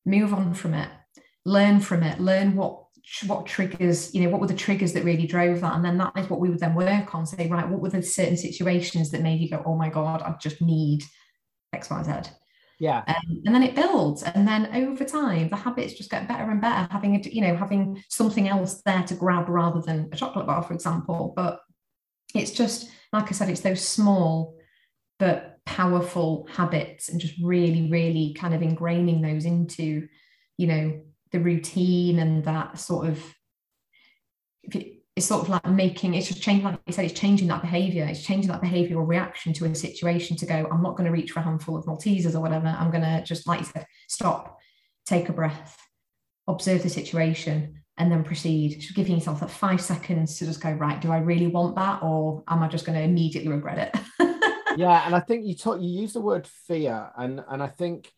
Move 0.05 0.35
on 0.35 0.55
from 0.55 0.75
it. 0.75 0.89
Learn 1.45 1.81
from 1.81 2.03
it. 2.03 2.21
Learn 2.21 2.55
what 2.57 2.85
what 3.27 3.47
triggers 3.47 4.15
you 4.15 4.23
know 4.23 4.29
what 4.29 4.41
were 4.41 4.47
the 4.47 4.55
triggers 4.55 4.93
that 4.93 5.05
really 5.05 5.27
drove 5.27 5.61
that? 5.61 5.75
And 5.75 5.85
then 5.85 5.99
that 5.99 6.13
is 6.17 6.29
what 6.29 6.41
we 6.41 6.51
would 6.51 6.61
then 6.61 6.75
work 6.75 7.15
on. 7.15 7.27
Say 7.27 7.49
right 7.49 7.69
what 7.69 7.81
were 7.81 7.89
the 7.89 8.03
certain 8.03 8.37
situations 8.37 9.11
that 9.11 9.23
made 9.23 9.41
you 9.41 9.49
go 9.49 9.63
oh 9.65 9.75
my 9.77 9.89
god 9.89 10.23
i 10.23 10.35
just 10.41 10.61
need 10.61 11.03
xyz 11.75 12.31
Yeah. 12.79 13.03
um, 13.07 13.43
and 13.47 13.55
then 13.55 13.63
it 13.63 13.75
builds. 13.75 14.23
And 14.23 14.47
then 14.47 14.69
over 14.75 15.05
time 15.05 15.49
the 15.49 15.57
habits 15.57 15.95
just 15.95 16.11
get 16.11 16.29
better 16.29 16.51
and 16.51 16.61
better 16.61 16.89
having 16.91 17.17
a 17.17 17.21
you 17.29 17.41
know 17.41 17.57
having 17.57 18.03
something 18.09 18.49
else 18.49 18.83
there 18.85 19.03
to 19.05 19.15
grab 19.15 19.49
rather 19.49 19.81
than 19.81 20.09
a 20.13 20.17
chocolate 20.17 20.47
bar 20.47 20.63
for 20.63 20.75
example. 20.75 21.33
But 21.35 21.61
it's 22.35 22.53
just 22.53 22.91
like 23.13 23.27
i 23.29 23.33
said 23.33 23.49
it's 23.51 23.63
those 23.63 23.83
small 23.87 24.57
but 25.19 25.60
powerful 25.71 26.49
habits 26.53 27.09
and 27.09 27.21
just 27.21 27.35
really 27.41 27.89
really 27.93 28.35
kind 28.37 28.53
of 28.53 28.61
ingraining 28.61 29.23
those 29.23 29.45
into 29.45 30.09
you 30.57 30.67
know 30.67 31.01
the 31.31 31.39
routine 31.39 32.19
and 32.19 32.45
that 32.45 32.77
sort 32.77 33.09
of 33.09 33.23
it's 35.15 35.27
sort 35.27 35.43
of 35.43 35.49
like 35.49 35.65
making 35.71 36.15
it's 36.15 36.27
just 36.27 36.43
changing 36.43 36.65
like 36.65 36.81
you 36.89 36.93
said 36.93 37.05
it's 37.05 37.19
changing 37.19 37.47
that 37.47 37.63
behavior. 37.63 38.05
It's 38.05 38.25
changing 38.25 38.51
that 38.51 38.61
behavioral 38.61 39.07
reaction 39.07 39.53
to 39.53 39.65
a 39.65 39.75
situation 39.75 40.37
to 40.39 40.47
go 40.47 40.67
i'm 40.73 40.83
not 40.83 40.97
going 40.97 41.07
to 41.07 41.13
reach 41.13 41.31
for 41.31 41.39
a 41.39 41.45
handful 41.45 41.77
of 41.77 41.85
maltesers 41.85 42.35
or 42.35 42.41
whatever. 42.41 42.67
I'm 42.67 42.91
going 42.91 43.05
to 43.05 43.23
just 43.25 43.47
like 43.47 43.61
you 43.61 43.67
said 43.67 43.87
stop 44.09 44.59
take 45.07 45.29
a 45.29 45.33
breath 45.33 45.79
observe 46.49 46.83
the 46.83 46.89
situation 46.89 47.77
and 47.97 48.11
then 48.11 48.25
proceed. 48.25 48.81
Just 48.81 48.97
giving 48.97 49.15
yourself 49.15 49.39
that 49.39 49.51
five 49.51 49.81
seconds 49.81 50.37
to 50.39 50.47
just 50.47 50.61
go 50.61 50.73
right 50.73 51.01
do 51.01 51.13
i 51.13 51.19
really 51.19 51.47
want 51.47 51.77
that 51.77 52.03
or 52.03 52.43
am 52.49 52.61
i 52.61 52.67
just 52.67 52.87
going 52.87 52.99
to 52.99 53.05
immediately 53.05 53.53
regret 53.53 53.95
it 54.19 54.27
yeah 54.77 55.05
and 55.07 55.15
i 55.15 55.21
think 55.21 55.45
you 55.45 55.55
talk 55.55 55.81
you 55.81 55.89
use 55.89 56.13
the 56.13 56.21
word 56.21 56.47
fear 56.47 57.11
and 57.17 57.43
and 57.49 57.63
i 57.63 57.67
think 57.67 58.13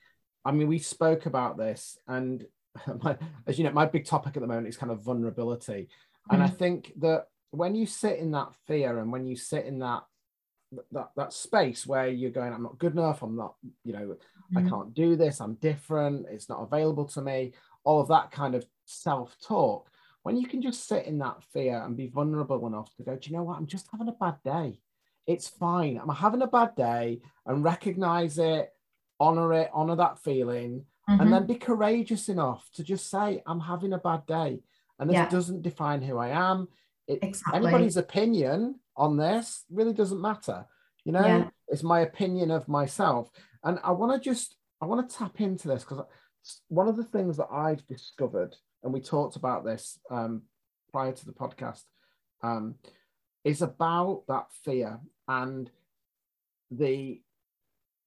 i 0.45 0.53
mean 0.53 0.69
we 0.69 0.79
spoke 0.79 1.27
about 1.27 1.57
this 1.57 1.99
and 2.09 2.47
my, 3.03 3.17
as 3.47 3.59
you 3.59 3.65
know 3.65 3.73
my 3.73 3.87
big 3.87 4.05
topic 4.07 4.37
at 4.37 4.41
the 4.41 4.47
moment 4.47 4.67
is 4.67 4.77
kind 4.77 4.93
of 4.93 5.03
vulnerability 5.03 5.89
and 6.31 6.43
i 6.43 6.47
Mm. 6.49 6.57
think 6.59 6.93
that 6.99 7.27
when 7.51 7.75
you 7.75 7.87
sit 7.87 8.19
in 8.19 8.31
that 8.31 8.55
fear 8.67 8.99
and 8.99 9.13
when 9.13 9.27
you 9.27 9.37
sit 9.37 9.67
in 9.67 9.79
that 9.81 10.05
that, 10.93 11.11
that 11.17 11.33
space 11.35 11.87
where 11.87 12.09
you're 12.09 12.31
going 12.31 12.53
i'm 12.53 12.63
not 12.63 12.79
good 12.79 12.93
enough 12.93 13.23
i'm 13.23 13.37
not 13.37 13.55
you 13.85 13.93
know 13.93 14.17
i 14.57 14.61
Mm. 14.63 14.69
can't 14.69 14.95
do 14.95 15.17
this 15.17 15.41
i'm 15.41 15.55
different 15.57 16.27
it's 16.31 16.49
not 16.49 16.63
available 16.63 17.05
to 17.07 17.21
me 17.21 17.53
all 17.85 18.01
of 18.01 18.09
that 18.09 18.31
kind 18.31 18.55
of 18.55 18.65
self-talk 18.87 19.91
when 20.23 20.37
you 20.37 20.47
can 20.47 20.63
just 20.63 20.87
sit 20.87 21.07
in 21.07 21.19
that 21.19 21.43
fear 21.53 21.83
and 21.85 21.97
be 21.97 22.07
vulnerable 22.07 22.67
enough 22.67 22.95
to 22.97 23.03
go 23.03 23.17
do 23.17 23.29
you 23.31 23.37
know 23.37 23.43
what 23.43 23.59
i'm 23.59 23.67
just 23.67 23.89
having 23.91 24.09
a 24.09 24.13
bad 24.13 24.37
day 24.45 24.79
it's 25.27 25.49
fine 25.49 25.99
i'm 25.99 26.09
having 26.15 26.43
a 26.43 26.47
bad 26.47 26.75
day 26.75 27.21
and 27.47 27.65
recognize 27.65 28.39
it 28.39 28.71
honor 29.21 29.53
it 29.53 29.71
honor 29.73 29.97
that 29.97 30.19
feeling 30.19 30.85
Mhm. 31.09 31.21
and 31.21 31.33
then 31.33 31.47
be 31.47 31.57
courageous 31.57 32.29
enough 32.29 32.69
to 32.75 32.85
just 32.85 33.11
say 33.11 33.43
i'm 33.47 33.61
having 33.61 33.93
a 33.93 33.99
bad 33.99 34.25
day 34.27 34.63
and 34.99 35.11
this 35.11 35.15
Yeah. 35.15 35.29
doesn't 35.29 35.63
define 35.63 36.01
who 36.03 36.17
i 36.19 36.29
am 36.29 36.69
it, 37.09 37.19
exactly 37.23 37.59
anybody's 37.59 37.97
opinion 37.97 38.79
on 38.97 39.17
this 39.17 39.65
really 39.71 39.93
doesn't 39.93 40.21
matter 40.21 40.67
you 41.05 41.11
know 41.13 41.27
Yeah. 41.27 41.51
it's 41.69 41.83
my 41.83 42.01
opinion 42.01 42.51
of 42.53 42.69
myself 42.69 43.31
and 43.65 43.79
i 43.83 43.91
want 43.91 44.13
to 44.13 44.19
just 44.31 44.57
i 44.81 44.87
want 44.87 45.09
to 45.09 45.17
tap 45.17 45.41
into 45.41 45.67
this 45.69 45.83
because 45.85 46.05
one 46.69 46.89
of 46.89 46.97
the 46.97 47.05
things 47.05 47.37
that 47.37 47.49
i've 47.53 47.85
discovered 47.87 48.57
and 48.85 48.93
we 48.93 49.01
talked 49.01 49.37
about 49.37 49.65
this 49.65 49.99
um, 50.11 50.43
prior 50.93 51.13
to 51.13 51.25
the 51.25 51.33
podcast, 51.33 51.85
um, 52.43 52.75
is 53.45 53.63
about 53.63 54.25
that 54.29 54.47
fear 54.65 55.01
and 55.29 55.71
the 56.71 57.21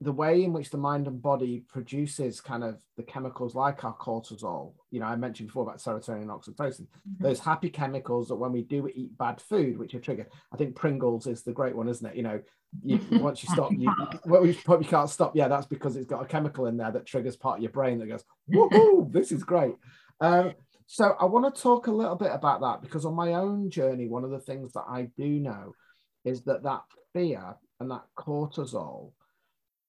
the 0.01 0.11
way 0.11 0.43
in 0.43 0.51
which 0.51 0.69
the 0.69 0.77
mind 0.77 1.07
and 1.07 1.21
body 1.21 1.63
produces 1.69 2.41
kind 2.41 2.63
of 2.63 2.81
the 2.97 3.03
chemicals 3.03 3.55
like 3.55 3.85
our 3.85 3.95
cortisol, 3.95 4.73
you 4.91 4.99
know, 4.99 5.05
I 5.05 5.15
mentioned 5.15 5.47
before 5.47 5.63
about 5.63 5.77
serotonin 5.77 6.23
and 6.23 6.29
oxytocin, 6.29 6.81
mm-hmm. 6.81 7.23
those 7.23 7.39
happy 7.39 7.69
chemicals 7.69 8.27
that 8.27 8.35
when 8.35 8.51
we 8.51 8.61
do 8.61 8.87
eat 8.93 9.17
bad 9.17 9.39
food, 9.39 9.77
which 9.77 9.95
are 9.95 10.01
triggered, 10.01 10.27
I 10.53 10.57
think 10.57 10.75
Pringles 10.75 11.27
is 11.27 11.43
the 11.43 11.53
great 11.53 11.75
one, 11.75 11.87
isn't 11.87 12.05
it? 12.05 12.15
You 12.15 12.23
know, 12.23 12.41
you, 12.83 12.99
once 13.19 13.41
you 13.41 13.49
stop, 13.53 13.71
you, 13.71 13.91
well, 14.25 14.45
you 14.45 14.53
probably 14.65 14.85
can't 14.85 15.09
stop. 15.09 15.33
Yeah, 15.33 15.47
that's 15.47 15.65
because 15.67 15.95
it's 15.95 16.05
got 16.05 16.21
a 16.21 16.27
chemical 16.27 16.65
in 16.65 16.75
there 16.75 16.91
that 16.91 17.05
triggers 17.05 17.37
part 17.37 17.59
of 17.59 17.63
your 17.63 17.71
brain 17.71 17.97
that 17.99 18.07
goes, 18.07 18.25
woohoo, 18.51 19.11
this 19.13 19.31
is 19.31 19.43
great. 19.45 19.75
Um, 20.19 20.53
so 20.87 21.15
I 21.19 21.25
want 21.25 21.53
to 21.53 21.61
talk 21.61 21.87
a 21.87 21.91
little 21.91 22.15
bit 22.15 22.31
about 22.31 22.61
that 22.61 22.81
because 22.81 23.05
on 23.05 23.15
my 23.15 23.33
own 23.33 23.69
journey, 23.69 24.07
one 24.07 24.23
of 24.23 24.31
the 24.31 24.39
things 24.39 24.73
that 24.73 24.85
I 24.87 25.09
do 25.17 25.27
know 25.27 25.73
is 26.23 26.43
that 26.43 26.63
that 26.63 26.81
fear 27.13 27.55
and 27.79 27.89
that 27.91 28.03
cortisol 28.17 29.11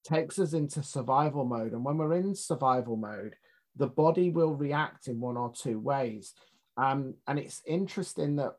takes 0.05 0.39
us 0.39 0.53
into 0.53 0.83
survival 0.83 1.45
mode. 1.45 1.73
And 1.73 1.85
when 1.85 1.99
we're 1.99 2.15
in 2.15 2.35
survival 2.35 2.97
mode, 2.97 3.35
the 3.77 3.87
body 3.87 4.31
will 4.31 4.55
react 4.55 5.09
in 5.09 5.21
one 5.21 5.37
or 5.37 5.53
two 5.53 5.79
ways. 5.79 6.33
Um, 6.77 7.15
and 7.27 7.39
it's 7.39 7.63
interesting 7.67 8.37
that 8.37 8.53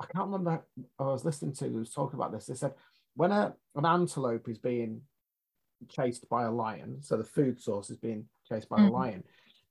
I 0.00 0.06
can't 0.06 0.30
remember, 0.30 0.64
I 0.98 1.04
was 1.04 1.24
listening 1.24 1.54
to 1.54 1.68
who 1.68 1.78
was 1.78 1.92
talking 1.92 2.18
about 2.18 2.32
this. 2.32 2.46
They 2.46 2.54
said 2.54 2.74
when 3.14 3.32
a, 3.32 3.54
an 3.76 3.86
antelope 3.86 4.48
is 4.48 4.58
being 4.58 5.02
chased 5.88 6.28
by 6.28 6.44
a 6.44 6.50
lion, 6.50 6.98
so 7.02 7.16
the 7.16 7.24
food 7.24 7.60
source 7.60 7.90
is 7.90 7.96
being 7.96 8.26
chased 8.48 8.68
by 8.68 8.78
mm-hmm. 8.78 8.88
a 8.88 8.92
lion, 8.92 9.24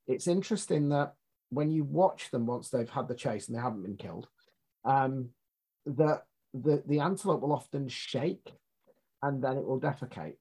it's 0.07 0.27
interesting 0.27 0.89
that 0.89 1.13
when 1.51 1.71
you 1.71 1.83
watch 1.83 2.31
them 2.31 2.45
once 2.45 2.69
they've 2.69 2.89
had 2.89 3.07
the 3.07 3.15
chase 3.15 3.47
and 3.47 3.55
they 3.55 3.61
haven't 3.61 3.83
been 3.83 3.97
killed, 3.97 4.27
um, 4.85 5.29
that 5.85 6.23
the, 6.53 6.81
the 6.87 6.99
antelope 6.99 7.41
will 7.41 7.53
often 7.53 7.87
shake 7.87 8.53
and 9.21 9.43
then 9.43 9.57
it 9.57 9.65
will 9.65 9.79
defecate. 9.79 10.35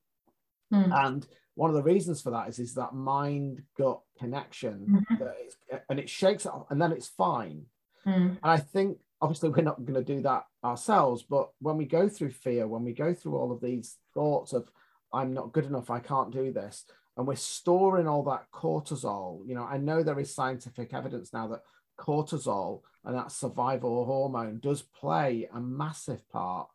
Mm. 0.73 1.07
And 1.07 1.27
one 1.55 1.70
of 1.70 1.77
the 1.77 1.83
reasons 1.83 2.23
for 2.23 2.31
that 2.31 2.49
is, 2.49 2.59
is 2.59 2.75
that 2.75 2.94
mind 2.94 3.62
gut 3.77 4.01
connection, 4.18 5.05
mm-hmm. 5.11 5.23
that 5.23 5.85
and 5.88 5.99
it 5.99 6.09
shakes 6.09 6.46
it 6.46 6.53
off, 6.53 6.66
and 6.70 6.81
then 6.81 6.92
it's 6.92 7.09
fine. 7.09 7.64
Mm. 8.07 8.31
And 8.31 8.38
I 8.42 8.57
think 8.57 8.99
obviously 9.20 9.51
we're 9.51 9.62
not 9.62 9.85
going 9.85 10.03
to 10.03 10.14
do 10.14 10.23
that 10.23 10.44
ourselves, 10.64 11.23
but 11.29 11.51
when 11.61 11.77
we 11.77 11.85
go 11.85 12.09
through 12.09 12.31
fear, 12.31 12.66
when 12.66 12.85
we 12.85 12.92
go 12.92 13.12
through 13.12 13.37
all 13.37 13.53
of 13.53 13.61
these 13.61 13.96
thoughts 14.14 14.53
of 14.53 14.70
I'm 15.12 15.35
not 15.35 15.53
good 15.53 15.66
enough, 15.66 15.90
I 15.90 15.99
can't 15.99 16.33
do 16.33 16.53
this, 16.53 16.85
and 17.21 17.29
we're 17.29 17.37
storing 17.37 18.09
all 18.09 18.23
that 18.23 18.47
cortisol, 18.51 19.47
you 19.47 19.55
know, 19.55 19.65
I 19.65 19.77
know 19.77 20.03
there 20.03 20.19
is 20.19 20.35
scientific 20.35 20.95
evidence 20.95 21.35
now 21.35 21.49
that 21.49 21.61
cortisol 21.99 22.81
and 23.05 23.15
that 23.15 23.31
survival 23.31 24.07
hormone 24.07 24.59
does 24.59 24.81
play 24.81 25.47
a 25.53 25.61
massive 25.61 26.27
part 26.31 26.69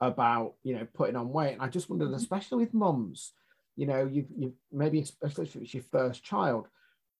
about 0.00 0.54
you 0.64 0.74
know 0.74 0.84
putting 0.94 1.14
on 1.14 1.32
weight. 1.32 1.52
And 1.52 1.62
i 1.62 1.68
just 1.68 1.88
wondered 1.88 2.06
mm-hmm. 2.06 2.16
especially 2.16 2.64
with 2.64 2.74
mums 2.74 3.34
you 3.76 3.86
know 3.86 4.04
you've, 4.04 4.26
you've 4.36 4.54
maybe 4.72 4.98
especially 5.22 5.44
if 5.44 5.54
it's 5.54 5.74
your 5.74 5.84
first 5.92 6.24
child 6.24 6.66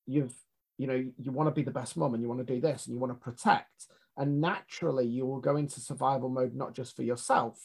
you've 0.05 0.35
you 0.77 0.89
know 0.89 1.05
you 1.17 1.31
want 1.31 1.49
to 1.49 1.55
be 1.55 1.63
the 1.63 1.71
best 1.71 1.97
mum 1.97 2.13
and 2.13 2.23
you 2.25 2.29
want 2.29 2.45
to 2.45 2.55
do 2.55 2.61
this 2.61 2.87
and 2.87 2.95
you 2.95 3.01
want 3.01 3.13
to 3.13 3.25
protect. 3.31 3.87
And 4.17 4.41
naturally 4.41 5.07
you 5.07 5.27
will 5.27 5.41
go 5.41 5.57
into 5.57 5.79
survival 5.79 6.29
mode 6.29 6.57
not 6.57 6.75
just 6.75 6.97
for 6.97 7.05
yourself 7.05 7.61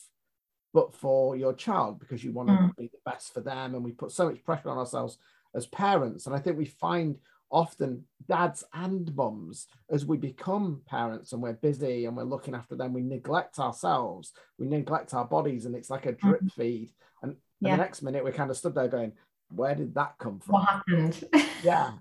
but 0.73 0.93
for 0.93 1.35
your 1.35 1.53
child 1.53 1.99
because 1.99 2.23
you 2.23 2.31
want 2.31 2.47
to 2.49 2.55
mm. 2.55 2.75
be 2.77 2.87
the 2.87 3.11
best 3.11 3.33
for 3.33 3.41
them 3.41 3.75
and 3.75 3.83
we 3.83 3.91
put 3.91 4.11
so 4.11 4.29
much 4.29 4.43
pressure 4.43 4.69
on 4.69 4.77
ourselves 4.77 5.17
as 5.55 5.65
parents 5.67 6.25
and 6.25 6.35
i 6.35 6.39
think 6.39 6.57
we 6.57 6.65
find 6.65 7.17
often 7.51 8.03
dads 8.27 8.63
and 8.73 9.15
mums, 9.15 9.67
as 9.89 10.05
we 10.05 10.17
become 10.17 10.81
parents 10.87 11.33
and 11.33 11.41
we're 11.41 11.53
busy 11.53 12.05
and 12.05 12.15
we're 12.15 12.23
looking 12.23 12.53
after 12.53 12.75
them, 12.75 12.93
we 12.93 13.01
neglect 13.01 13.59
ourselves, 13.59 14.33
we 14.57 14.67
neglect 14.67 15.13
our 15.13 15.25
bodies, 15.25 15.65
and 15.65 15.75
it's 15.75 15.89
like 15.89 16.05
a 16.05 16.11
drip 16.11 16.41
mm-hmm. 16.41 16.61
feed. 16.61 16.91
And, 17.21 17.35
yeah. 17.59 17.75
the 17.75 17.83
next 17.83 18.01
minute, 18.01 18.23
we're 18.23 18.31
kind 18.31 18.51
of 18.51 18.57
stood 18.57 18.75
there 18.75 18.87
going, 18.87 19.13
where 19.49 19.75
did 19.75 19.95
that 19.95 20.15
come 20.19 20.39
from? 20.39 20.53
What 20.53 20.69
happened? 20.69 21.23
yeah. 21.63 21.91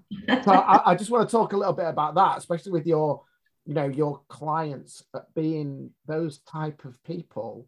So 0.44 0.52
I, 0.52 0.92
I, 0.92 0.94
just 0.94 1.10
want 1.10 1.26
to 1.26 1.32
talk 1.32 1.54
a 1.54 1.56
little 1.56 1.72
bit 1.72 1.86
about 1.86 2.14
that, 2.16 2.36
especially 2.36 2.72
with 2.72 2.86
your, 2.86 3.22
you 3.64 3.74
know, 3.74 3.86
your 3.86 4.20
clients 4.28 5.02
being 5.34 5.90
those 6.06 6.38
type 6.40 6.84
of 6.84 7.02
people 7.04 7.66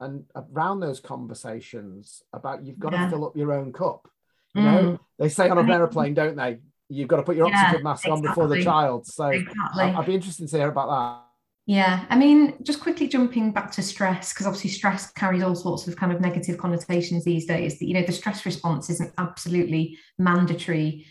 and 0.00 0.24
around 0.34 0.80
those 0.80 1.00
conversations 1.00 2.22
about 2.32 2.64
you've 2.64 2.78
got 2.78 2.92
yeah. 2.92 3.04
to 3.04 3.10
fill 3.10 3.26
up 3.26 3.36
your 3.36 3.52
own 3.52 3.72
cup. 3.72 4.08
You 4.54 4.62
mm. 4.62 4.64
know, 4.64 5.00
they 5.18 5.28
say 5.28 5.48
on 5.48 5.58
an 5.58 5.70
airplane, 5.70 6.14
don't 6.14 6.36
they? 6.36 6.58
you've 6.88 7.08
got 7.08 7.16
to 7.16 7.22
put 7.22 7.36
your 7.36 7.48
yeah, 7.48 7.64
oxygen 7.64 7.84
mask 7.84 8.04
exactly. 8.04 8.28
on 8.28 8.34
before 8.34 8.48
the 8.48 8.62
child. 8.62 9.06
So 9.06 9.26
exactly. 9.26 9.84
I'd 9.84 10.06
be 10.06 10.14
interested 10.14 10.48
to 10.48 10.56
hear 10.56 10.68
about 10.68 10.88
that. 10.88 11.24
Yeah, 11.66 12.06
I 12.08 12.16
mean, 12.16 12.54
just 12.62 12.80
quickly 12.80 13.08
jumping 13.08 13.52
back 13.52 13.70
to 13.72 13.82
stress, 13.82 14.32
because 14.32 14.46
obviously 14.46 14.70
stress 14.70 15.12
carries 15.12 15.42
all 15.42 15.54
sorts 15.54 15.86
of 15.86 15.96
kind 15.96 16.12
of 16.12 16.20
negative 16.20 16.56
connotations 16.56 17.24
these 17.24 17.44
days. 17.44 17.78
That 17.78 17.84
you 17.84 17.92
know, 17.92 18.04
the 18.04 18.12
stress 18.12 18.46
response 18.46 18.88
is 18.88 19.00
an 19.00 19.12
absolutely 19.18 19.98
mandatory 20.18 21.06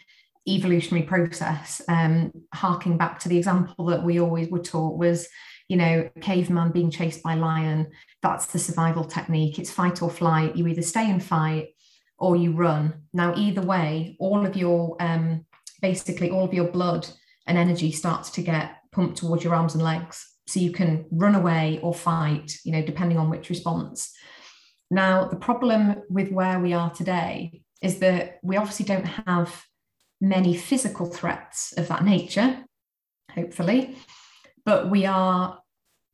evolutionary 0.47 1.05
process. 1.05 1.79
Um, 1.87 2.31
harking 2.55 2.97
back 2.97 3.19
to 3.19 3.29
the 3.29 3.37
example 3.37 3.85
that 3.85 4.01
we 4.01 4.19
always 4.19 4.49
were 4.49 4.59
taught 4.59 4.97
was, 4.97 5.27
you 5.67 5.77
know, 5.77 6.09
caveman 6.21 6.71
being 6.71 6.91
chased 6.91 7.23
by 7.23 7.35
lion. 7.35 7.87
That's 8.21 8.47
the 8.47 8.59
survival 8.59 9.03
technique. 9.03 9.59
It's 9.59 9.71
fight 9.71 10.01
or 10.01 10.09
flight. 10.09 10.55
You 10.55 10.67
either 10.67 10.81
stay 10.81 11.09
and 11.09 11.23
fight 11.23 11.69
or 12.17 12.35
you 12.35 12.53
run. 12.53 13.03
Now, 13.13 13.33
either 13.35 13.61
way, 13.61 14.15
all 14.19 14.45
of 14.45 14.55
your 14.55 14.95
um, 14.99 15.45
basically 15.81 16.29
all 16.29 16.45
of 16.45 16.53
your 16.53 16.67
blood 16.67 17.07
and 17.45 17.57
energy 17.57 17.91
starts 17.91 18.29
to 18.31 18.41
get 18.41 18.77
pumped 18.91 19.17
towards 19.17 19.43
your 19.43 19.55
arms 19.55 19.73
and 19.73 19.83
legs 19.83 20.25
so 20.47 20.59
you 20.59 20.71
can 20.71 21.05
run 21.11 21.35
away 21.35 21.79
or 21.83 21.93
fight 21.93 22.57
you 22.63 22.71
know 22.71 22.81
depending 22.81 23.17
on 23.17 23.29
which 23.29 23.49
response 23.49 24.13
now 24.89 25.25
the 25.25 25.35
problem 25.35 25.95
with 26.09 26.31
where 26.31 26.59
we 26.59 26.73
are 26.73 26.89
today 26.91 27.61
is 27.81 27.99
that 27.99 28.39
we 28.43 28.57
obviously 28.57 28.85
don't 28.85 29.05
have 29.05 29.63
many 30.19 30.55
physical 30.55 31.05
threats 31.05 31.73
of 31.77 31.87
that 31.87 32.03
nature 32.03 32.63
hopefully 33.33 33.95
but 34.67 34.89
we 34.89 35.05
are 35.05 35.59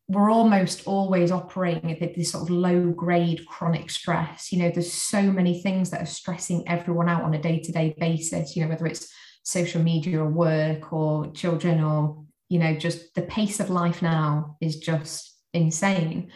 we're 0.07 0.29
almost 0.29 0.85
always 0.85 1.31
operating 1.31 1.91
at 1.91 2.13
this 2.13 2.31
sort 2.31 2.43
of 2.43 2.49
low 2.51 2.91
grade 2.91 3.43
chronic 3.47 3.89
stress. 3.89 4.51
You 4.51 4.59
know 4.59 4.69
there's 4.69 4.93
so 4.93 5.23
many 5.23 5.61
things 5.61 5.89
that 5.89 6.01
are 6.01 6.05
stressing 6.05 6.65
everyone 6.67 7.09
out 7.09 7.23
on 7.23 7.33
a 7.33 7.41
day 7.41 7.59
to 7.59 7.71
day 7.71 7.95
basis 7.97 8.55
you 8.55 8.63
know 8.63 8.69
whether 8.69 8.85
it's 8.85 9.11
social 9.43 9.81
media 9.81 10.21
or 10.21 10.29
work 10.29 10.93
or 10.93 11.31
children 11.31 11.83
or 11.83 12.23
you 12.47 12.59
know 12.59 12.75
just 12.75 13.15
the 13.15 13.23
pace 13.23 13.59
of 13.59 13.71
life 13.71 14.01
now 14.01 14.55
is 14.61 14.77
just 14.77 15.35
insane. 15.53 16.31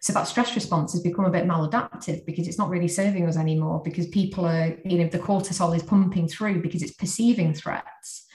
So 0.00 0.12
that 0.12 0.28
stress 0.28 0.54
response 0.54 0.92
has 0.92 1.02
become 1.02 1.24
a 1.24 1.30
bit 1.30 1.46
maladaptive 1.46 2.24
because 2.24 2.46
it's 2.48 2.58
not 2.58 2.70
really 2.70 2.88
serving 2.88 3.26
us 3.28 3.36
anymore 3.36 3.82
because 3.84 4.06
people 4.06 4.46
are 4.46 4.78
you 4.84 4.98
know 4.98 5.08
the 5.08 5.18
cortisol 5.18 5.74
is 5.74 5.82
pumping 5.82 6.28
through 6.28 6.62
because 6.62 6.82
it's 6.82 6.94
perceiving 6.94 7.52
threats 7.52 8.28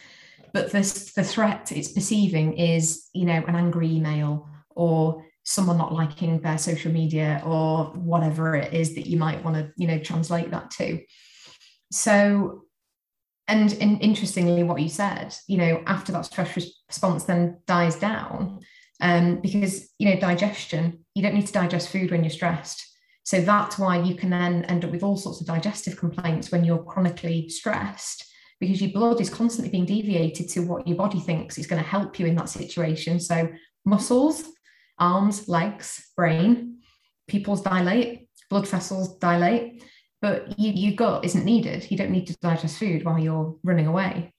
but 0.54 0.72
the, 0.72 1.12
the 1.16 1.24
threat 1.24 1.72
it's 1.72 1.92
perceiving 1.92 2.54
is 2.58 3.08
you 3.14 3.26
know 3.26 3.44
an 3.48 3.56
angry 3.56 3.90
email 3.92 4.50
or 4.76 5.26
someone 5.44 5.78
not 5.78 5.94
liking 5.94 6.40
their 6.42 6.58
social 6.58 6.92
media 6.92 7.42
or 7.46 7.86
whatever 7.96 8.56
it 8.56 8.74
is 8.74 8.96
that 8.96 9.08
you 9.08 9.18
might 9.18 9.44
want 9.44 9.56
to 9.56 9.72
you 9.78 9.88
know 9.88 10.00
translate 10.00 10.52
that 10.52 10.72
to. 10.72 11.02
So 11.92 12.64
and, 13.48 13.72
interestingly 14.02 14.64
what 14.64 14.82
you 14.82 14.90
said 14.90 15.34
you 15.48 15.58
know 15.58 15.82
after 15.88 16.12
that 16.12 16.26
stress 16.26 16.56
response 16.90 17.24
then 17.24 17.60
dies 17.65 17.96
down 17.96 18.60
um, 19.00 19.40
because 19.40 19.90
you 20.00 20.10
know 20.10 20.19
digestion 20.19 21.06
you 21.15 21.24
don't 21.24 21.34
need 21.34 21.48
to 21.48 21.54
digest 21.54 21.90
food 21.90 22.12
when 22.12 22.24
you're 22.24 22.30
stressed. 22.30 22.84
So 23.24 23.42
that's 23.42 23.78
why 23.78 24.02
you 24.02 24.15
can 24.15 24.30
then 24.30 24.63
end 24.65 24.86
up 24.86 24.92
with 24.92 25.04
all 25.04 25.17
sorts 25.17 25.42
of 25.42 25.48
digestive 25.48 25.98
complaints 25.98 26.50
when 26.50 26.63
you're 26.63 26.84
chronically 26.84 27.50
stressed 27.50 28.24
because 28.60 28.82
your 28.82 28.92
blood 28.92 29.22
is 29.22 29.30
constantly 29.30 29.72
being 29.72 29.86
deviated 29.86 30.50
to 30.50 30.62
what 30.62 30.88
your 30.88 30.98
body 30.98 31.20
thinks 31.20 31.58
is 31.58 31.68
going 31.68 31.82
to 31.82 31.88
help 31.88 32.20
you 32.20 32.26
in 32.26 32.36
that 32.36 32.50
situation 32.50 33.20
so 33.20 33.48
muscles 33.86 34.44
arms 35.00 35.48
legs 35.48 36.12
brain 36.16 36.78
pupils 37.28 37.62
dilate 37.62 38.28
blood 38.50 38.68
vessels 38.68 39.18
dilate 39.18 39.84
but 40.22 40.60
you, 40.60 40.72
your 40.72 40.96
gut 40.96 41.26
isn't 41.26 41.46
needed. 41.46 41.90
You 41.90 41.98
don't 41.98 42.12
need 42.12 42.28
to 42.28 42.38
digest 42.38 42.80
food 42.80 43.06
while 43.06 43.20
you're 43.20 43.56
running 43.64 43.88
away. 43.88 44.34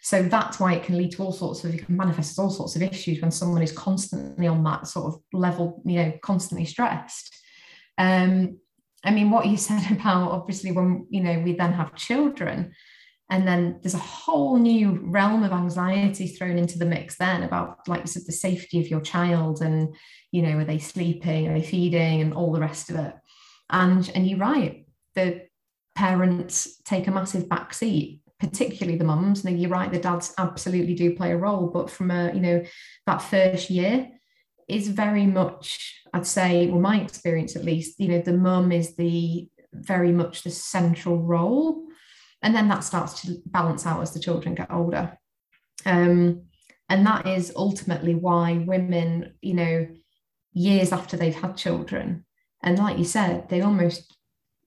So 0.00 0.22
that's 0.22 0.60
why 0.60 0.74
it 0.74 0.84
can 0.84 0.96
lead 0.96 1.12
to 1.12 1.22
all 1.22 1.32
sorts 1.32 1.64
of, 1.64 1.74
it 1.74 1.86
can 1.86 1.96
manifest 1.96 2.32
as 2.32 2.38
all 2.38 2.50
sorts 2.50 2.76
of 2.76 2.82
issues 2.82 3.20
when 3.20 3.30
someone 3.30 3.62
is 3.62 3.72
constantly 3.72 4.46
on 4.46 4.62
that 4.64 4.86
sort 4.86 5.12
of 5.12 5.20
level, 5.32 5.82
you 5.84 5.96
know, 5.96 6.12
constantly 6.22 6.66
stressed. 6.66 7.34
Um, 7.98 8.58
I 9.04 9.10
mean, 9.10 9.30
what 9.30 9.46
you 9.46 9.56
said 9.56 9.90
about 9.90 10.30
obviously 10.30 10.72
when, 10.72 11.06
you 11.10 11.22
know, 11.22 11.40
we 11.40 11.54
then 11.54 11.72
have 11.72 11.96
children, 11.96 12.72
and 13.30 13.48
then 13.48 13.78
there's 13.82 13.94
a 13.94 13.98
whole 13.98 14.58
new 14.58 15.00
realm 15.02 15.42
of 15.42 15.52
anxiety 15.52 16.26
thrown 16.26 16.58
into 16.58 16.78
the 16.78 16.84
mix 16.84 17.16
then 17.16 17.42
about, 17.42 17.78
like 17.88 18.02
you 18.02 18.06
said, 18.06 18.22
the 18.26 18.32
safety 18.32 18.80
of 18.80 18.88
your 18.88 19.00
child 19.00 19.62
and, 19.62 19.94
you 20.30 20.42
know, 20.42 20.58
are 20.58 20.64
they 20.64 20.78
sleeping, 20.78 21.48
are 21.48 21.54
they 21.54 21.64
feeding, 21.64 22.20
and 22.20 22.34
all 22.34 22.52
the 22.52 22.60
rest 22.60 22.90
of 22.90 22.96
it. 22.96 23.14
And, 23.70 24.10
and 24.14 24.28
you're 24.28 24.38
right, 24.38 24.86
the 25.14 25.42
parents 25.94 26.82
take 26.84 27.06
a 27.06 27.10
massive 27.10 27.44
backseat 27.44 28.20
particularly 28.40 28.98
the 28.98 29.04
mums. 29.04 29.44
Now 29.44 29.52
you're 29.52 29.70
right, 29.70 29.90
the 29.90 29.98
dads 29.98 30.34
absolutely 30.38 30.94
do 30.94 31.14
play 31.14 31.32
a 31.32 31.36
role, 31.36 31.68
but 31.68 31.90
from 31.90 32.10
a 32.10 32.32
you 32.34 32.40
know 32.40 32.64
that 33.06 33.22
first 33.22 33.70
year 33.70 34.08
is 34.68 34.88
very 34.88 35.26
much, 35.26 36.00
I'd 36.12 36.26
say, 36.26 36.68
well, 36.68 36.80
my 36.80 37.00
experience 37.00 37.54
at 37.54 37.64
least, 37.64 38.00
you 38.00 38.08
know, 38.08 38.20
the 38.20 38.32
mum 38.32 38.72
is 38.72 38.96
the 38.96 39.48
very 39.72 40.12
much 40.12 40.42
the 40.42 40.50
central 40.50 41.18
role, 41.18 41.84
and 42.44 42.54
then 42.54 42.68
that 42.68 42.84
starts 42.84 43.22
to 43.22 43.38
balance 43.46 43.86
out 43.86 44.02
as 44.02 44.12
the 44.12 44.20
children 44.20 44.54
get 44.54 44.70
older. 44.70 45.18
Um, 45.86 46.42
and 46.90 47.06
that 47.06 47.26
is 47.26 47.52
ultimately 47.56 48.14
why 48.14 48.64
women, 48.66 49.32
you 49.40 49.54
know, 49.54 49.88
years 50.52 50.92
after 50.92 51.16
they've 51.16 51.34
had 51.34 51.56
children, 51.56 52.26
and 52.62 52.78
like 52.78 52.98
you 52.98 53.04
said, 53.04 53.48
they 53.48 53.62
almost 53.62 54.14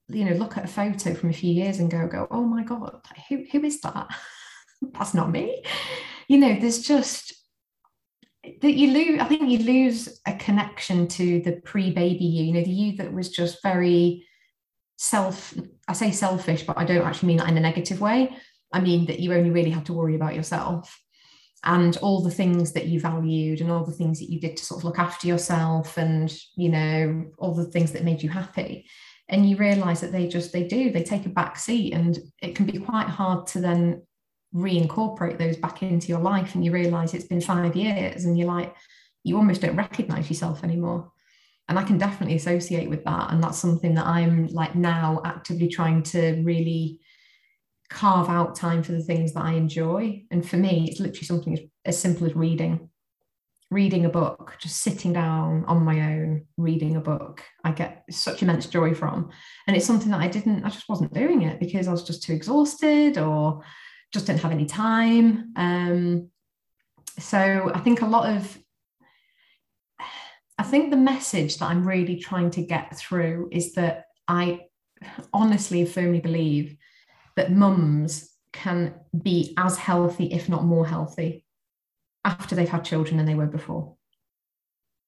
you 0.09 0.25
know 0.25 0.33
look 0.33 0.57
at 0.57 0.63
a 0.63 0.67
photo 0.67 1.13
from 1.13 1.29
a 1.29 1.33
few 1.33 1.53
years 1.53 1.79
and 1.79 1.91
go 1.91 2.07
go 2.07 2.27
oh 2.31 2.45
my 2.45 2.63
god 2.63 3.01
who, 3.27 3.43
who 3.51 3.61
is 3.65 3.81
that 3.81 4.07
that's 4.93 5.13
not 5.13 5.29
me 5.29 5.61
you 6.29 6.37
know 6.37 6.57
there's 6.61 6.79
just 6.79 7.33
that 8.61 8.73
you 8.73 8.91
lose 8.91 9.19
i 9.19 9.25
think 9.25 9.49
you 9.49 9.57
lose 9.59 10.21
a 10.25 10.33
connection 10.35 11.09
to 11.09 11.41
the 11.41 11.59
pre-baby 11.65 12.23
you 12.23 12.45
you 12.45 12.53
know 12.53 12.63
the 12.63 12.69
you 12.69 12.95
that 12.95 13.11
was 13.11 13.29
just 13.29 13.61
very 13.61 14.25
self 14.99 15.53
i 15.87 15.93
say 15.93 16.11
selfish 16.11 16.63
but 16.63 16.77
i 16.77 16.83
don't 16.83 17.05
actually 17.05 17.27
mean 17.27 17.37
that 17.37 17.49
in 17.49 17.57
a 17.57 17.61
negative 17.61 18.01
way. 18.01 18.35
I 18.73 18.81
mean 18.81 19.05
that 19.05 19.19
you 19.19 19.33
only 19.33 19.49
really 19.49 19.69
have 19.69 19.85
to 19.85 19.93
worry 19.93 20.15
about 20.15 20.35
yourself 20.35 20.99
and 21.63 21.97
all 21.97 22.21
the 22.21 22.31
things 22.31 22.73
that 22.73 22.87
you 22.87 22.99
valued 22.99 23.61
and 23.61 23.71
all 23.71 23.85
the 23.85 23.91
things 23.91 24.19
that 24.19 24.29
you 24.29 24.39
did 24.39 24.57
to 24.57 24.65
sort 24.65 24.81
of 24.81 24.85
look 24.85 24.99
after 24.99 25.27
yourself 25.27 25.97
and 25.97 26.35
you 26.55 26.69
know 26.69 27.25
all 27.37 27.53
the 27.53 27.65
things 27.65 27.91
that 27.93 28.03
made 28.03 28.21
you 28.21 28.29
happy. 28.29 28.85
And 29.29 29.49
you 29.49 29.57
realize 29.57 30.01
that 30.01 30.11
they 30.11 30.27
just 30.27 30.53
they 30.53 30.63
do 30.63 30.91
they 30.91 31.03
take 31.03 31.25
a 31.25 31.29
back 31.29 31.57
seat 31.57 31.93
and 31.93 32.17
it 32.41 32.55
can 32.55 32.65
be 32.65 32.79
quite 32.79 33.07
hard 33.07 33.47
to 33.47 33.61
then 33.61 34.03
reincorporate 34.53 35.37
those 35.37 35.57
back 35.57 35.83
into 35.83 36.07
your 36.07 36.19
life. 36.21 36.55
And 36.55 36.63
you 36.63 36.71
realize 36.71 37.13
it's 37.13 37.25
been 37.25 37.41
five 37.41 37.75
years 37.75 38.25
and 38.25 38.37
you're 38.37 38.47
like 38.47 38.75
you 39.23 39.35
almost 39.35 39.61
don't 39.61 39.75
recognize 39.75 40.29
yourself 40.29 40.63
anymore 40.63 41.11
and 41.69 41.77
i 41.77 41.83
can 41.83 41.97
definitely 41.97 42.35
associate 42.35 42.89
with 42.89 43.03
that 43.03 43.31
and 43.31 43.43
that's 43.43 43.57
something 43.57 43.93
that 43.93 44.05
i'm 44.05 44.47
like 44.47 44.75
now 44.75 45.21
actively 45.25 45.67
trying 45.67 46.03
to 46.03 46.41
really 46.43 46.99
carve 47.89 48.29
out 48.29 48.55
time 48.55 48.83
for 48.83 48.91
the 48.91 49.03
things 49.03 49.33
that 49.33 49.43
i 49.43 49.53
enjoy 49.53 50.21
and 50.31 50.47
for 50.47 50.57
me 50.57 50.87
it's 50.89 50.99
literally 50.99 51.25
something 51.25 51.69
as, 51.85 51.99
simple 51.99 52.27
as 52.27 52.35
reading 52.35 52.89
reading 53.69 54.05
a 54.05 54.09
book, 54.09 54.55
just 54.59 54.77
sitting 54.77 55.11
down 55.11 55.65
on 55.65 55.83
my 55.83 55.99
own, 55.99 56.45
reading 56.55 56.95
a 56.95 57.01
book, 57.01 57.43
I 57.63 57.71
get 57.71 58.05
such 58.09 58.41
immense 58.41 58.65
joy 58.67 58.93
from. 58.93 59.29
And 59.67 59.75
it's 59.75 59.85
something 59.85 60.09
that 60.11 60.21
I 60.21 60.27
didn't, 60.27 60.63
I 60.63 60.69
just 60.69 60.87
wasn't 60.87 61.13
doing 61.13 61.41
it 61.41 61.59
because 61.59 61.87
I 61.87 61.91
was 61.91 62.03
just 62.03 62.23
too 62.23 62.33
exhausted 62.33 63.17
or 63.17 63.61
just 64.13 64.25
didn't 64.25 64.41
have 64.41 64.53
any 64.53 64.65
time. 64.65 65.51
Um, 65.57 66.29
so 67.19 67.71
I 67.73 67.79
think 67.79 68.01
a 68.01 68.05
lot 68.05 68.33
of, 68.35 68.57
I 70.57 70.63
think 70.63 70.89
the 70.89 70.97
message 70.97 71.57
that 71.57 71.69
I'm 71.69 71.87
really 71.87 72.17
trying 72.17 72.51
to 72.51 72.63
get 72.63 72.97
through 72.97 73.49
is 73.51 73.73
that 73.73 74.05
I 74.27 74.61
honestly 75.31 75.85
firmly 75.85 76.19
believe 76.19 76.77
that 77.35 77.51
mums 77.51 78.29
can 78.53 78.95
be 79.21 79.53
as 79.57 79.77
healthy, 79.77 80.33
if 80.33 80.49
not 80.49 80.65
more 80.65 80.87
healthy, 80.87 81.45
after 82.25 82.55
they've 82.55 82.67
had 82.67 82.83
children 82.83 83.17
than 83.17 83.27
they 83.27 83.35
were 83.35 83.45
before. 83.45 83.95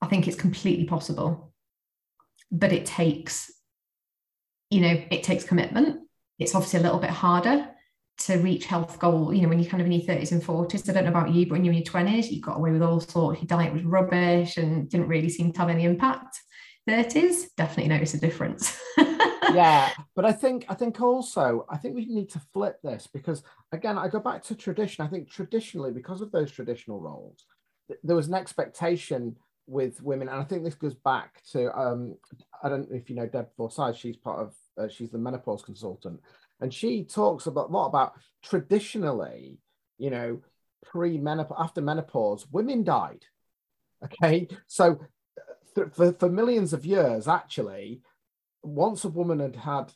I 0.01 0.07
think 0.07 0.27
it's 0.27 0.37
completely 0.37 0.85
possible, 0.85 1.51
but 2.51 2.71
it 2.71 2.85
takes, 2.85 3.51
you 4.69 4.81
know, 4.81 5.03
it 5.09 5.23
takes 5.23 5.43
commitment. 5.43 6.01
It's 6.37 6.53
obviously 6.53 6.79
a 6.79 6.83
little 6.83 6.99
bit 6.99 7.09
harder 7.09 7.67
to 8.19 8.37
reach 8.37 8.65
health 8.65 8.99
goal. 8.99 9.33
You 9.33 9.41
know, 9.41 9.49
when 9.49 9.59
you're 9.59 9.69
kind 9.69 9.81
of 9.81 9.87
in 9.87 9.93
your 9.93 10.01
30s 10.01 10.31
and 10.31 10.43
40s, 10.43 10.89
I 10.89 10.93
don't 10.93 11.05
know 11.05 11.09
about 11.09 11.33
you, 11.33 11.45
but 11.45 11.53
when 11.53 11.65
you're 11.65 11.73
in 11.73 11.79
your 11.79 11.91
20s, 11.91 12.31
you 12.31 12.41
got 12.41 12.57
away 12.57 12.71
with 12.71 12.81
all 12.81 12.99
sorts. 12.99 13.41
Your 13.41 13.47
diet 13.47 13.73
was 13.73 13.83
rubbish 13.83 14.57
and 14.57 14.89
didn't 14.89 15.07
really 15.07 15.29
seem 15.29 15.51
to 15.53 15.59
have 15.59 15.69
any 15.69 15.85
impact. 15.85 16.39
30s, 16.87 17.47
definitely 17.55 17.89
notice 17.89 18.13
a 18.13 18.19
difference. 18.19 18.79
yeah, 18.97 19.91
but 20.15 20.25
I 20.25 20.31
think 20.31 20.65
I 20.69 20.73
think 20.73 20.99
also 21.01 21.65
I 21.69 21.77
think 21.77 21.95
we 21.95 22.05
need 22.05 22.29
to 22.31 22.41
flip 22.53 22.79
this 22.83 23.07
because 23.07 23.43
again 23.71 23.97
I 23.97 24.07
go 24.07 24.19
back 24.19 24.43
to 24.45 24.55
tradition. 24.55 25.05
I 25.05 25.09
think 25.09 25.29
traditionally 25.29 25.91
because 25.91 26.21
of 26.21 26.31
those 26.31 26.51
traditional 26.51 26.99
roles, 26.99 27.45
th- 27.87 27.99
there 28.03 28.15
was 28.15 28.27
an 28.27 28.33
expectation 28.33 29.35
with 29.67 30.01
women, 30.01 30.29
and 30.29 30.39
I 30.39 30.43
think 30.43 30.63
this 30.63 30.75
goes 30.75 30.95
back 30.95 31.43
to 31.51 31.77
um, 31.77 32.15
I 32.63 32.69
don't 32.69 32.89
know 32.89 32.97
if 32.97 33.09
you 33.09 33.15
know 33.15 33.27
Deb 33.27 33.49
Forsyth. 33.55 33.97
She's 33.97 34.17
part 34.17 34.39
of 34.39 34.55
uh, 34.79 34.87
she's 34.87 35.11
the 35.11 35.17
menopause 35.17 35.61
consultant, 35.61 36.19
and 36.61 36.73
she 36.73 37.03
talks 37.03 37.45
about 37.45 37.69
a 37.69 37.71
lot 37.71 37.87
about 37.87 38.13
traditionally, 38.43 39.59
you 39.97 40.09
know, 40.09 40.41
pre 40.83 41.17
menopause 41.17 41.57
after 41.59 41.81
menopause, 41.81 42.47
women 42.51 42.83
died. 42.83 43.25
Okay, 44.03 44.47
so 44.67 44.99
uh, 45.77 45.85
for, 45.93 46.13
for 46.13 46.29
millions 46.29 46.73
of 46.73 46.85
years, 46.85 47.27
actually, 47.27 48.01
once 48.63 49.03
a 49.03 49.09
woman 49.09 49.39
had 49.39 49.55
had 49.55 49.93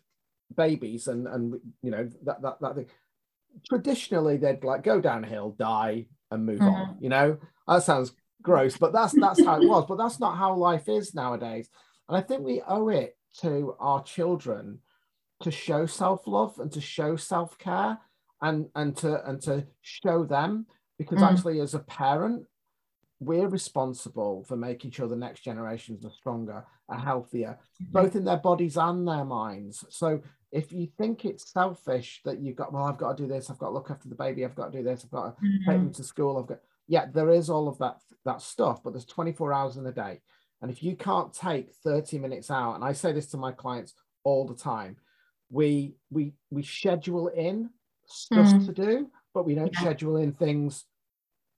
babies 0.56 1.08
and 1.08 1.28
and 1.28 1.60
you 1.82 1.92
know 1.92 2.10
that 2.24 2.42
that 2.42 2.60
that 2.62 2.76
thing, 2.76 2.88
traditionally 3.68 4.38
they'd 4.38 4.64
like 4.64 4.84
go 4.84 5.02
downhill, 5.02 5.52
die, 5.58 6.06
and 6.32 6.46
move 6.46 6.60
mm-hmm. 6.60 6.68
on. 6.68 6.98
You 7.00 7.10
know 7.10 7.38
that 7.68 7.84
sounds 7.84 8.14
gross, 8.42 8.78
but 8.78 8.94
that's 8.94 9.14
that's 9.20 9.44
how 9.44 9.62
it 9.62 9.68
was. 9.68 9.86
But 9.88 9.98
that's 9.98 10.20
not 10.20 10.38
how 10.38 10.56
life 10.56 10.88
is 10.88 11.16
nowadays. 11.16 11.70
And 12.08 12.18
I 12.18 12.22
think 12.22 12.42
we 12.44 12.62
owe 12.68 12.90
it 12.90 13.18
to 13.42 13.76
our 13.80 14.04
children 14.04 14.80
to 15.44 15.52
show 15.52 15.86
self 15.86 16.28
love 16.28 16.60
and 16.60 16.72
to 16.72 16.82
show 16.82 17.16
self 17.16 17.58
care 17.58 18.00
and 18.42 18.68
and 18.76 18.98
to 18.98 19.24
and 19.28 19.42
to 19.42 19.66
show 19.82 20.24
them 20.24 20.66
because 20.98 21.20
mm. 21.20 21.32
actually 21.32 21.60
as 21.60 21.74
a 21.74 21.80
parent 21.80 22.46
we're 23.20 23.48
responsible 23.48 24.44
for 24.44 24.56
making 24.56 24.92
sure 24.92 25.08
the 25.08 25.16
next 25.16 25.42
generations 25.42 26.06
are 26.06 26.12
stronger, 26.12 26.66
are 26.90 27.00
healthier, 27.00 27.58
mm-hmm. 27.82 27.92
both 27.92 28.16
in 28.16 28.26
their 28.26 28.38
bodies 28.38 28.78
and 28.78 29.08
their 29.08 29.26
minds. 29.26 29.86
So 29.90 30.22
if 30.52 30.72
you 30.72 30.88
think 30.98 31.26
it's 31.26 31.52
selfish 31.52 32.22
that 32.26 32.40
you've 32.40 32.56
got, 32.56 32.74
well, 32.74 32.84
I've 32.84 32.98
got 32.98 33.18
to 33.18 33.24
do 33.24 33.30
this, 33.30 33.50
I've 33.50 33.58
got 33.58 33.68
to 33.68 33.74
look 33.74 33.92
after 33.92 34.10
the 34.10 34.16
baby, 34.16 34.44
I've 34.44 34.56
got 34.56 34.72
to 34.72 34.78
do 34.78 34.84
this, 34.84 35.04
I've 35.04 35.12
got 35.12 35.38
to 35.38 35.46
mm-hmm. 35.46 35.70
take 35.70 35.80
them 35.80 35.94
to 35.94 36.04
school, 36.04 36.38
I've 36.38 36.48
got, 36.48 36.60
yeah, 36.88 37.06
there 37.12 37.30
is 37.30 37.50
all 37.50 37.68
of 37.68 37.78
that 37.80 37.98
that 38.26 38.42
stuff, 38.42 38.82
but 38.84 38.94
there's 38.94 39.06
24 39.06 39.52
hours 39.52 39.78
in 39.78 39.86
a 39.86 39.92
day. 39.92 40.22
And 40.62 40.72
if 40.72 40.82
you 40.82 40.96
can't 40.96 41.34
take 41.34 41.74
30 41.84 42.20
minutes 42.20 42.50
out, 42.50 42.76
and 42.76 42.84
I 42.84 42.94
say 42.94 43.12
this 43.12 43.28
to 43.28 43.38
my 43.38 43.52
clients 43.52 43.94
all 44.24 44.48
the 44.48 44.56
time, 44.56 44.96
we 45.54 45.94
we 46.10 46.34
we 46.50 46.64
schedule 46.64 47.28
in 47.28 47.70
stuff 48.08 48.48
mm-hmm. 48.48 48.66
to 48.66 48.74
do, 48.74 49.12
but 49.34 49.46
we 49.46 49.54
don't 49.54 49.72
yeah. 49.74 49.80
schedule 49.82 50.18
in 50.18 50.34
things 50.34 50.86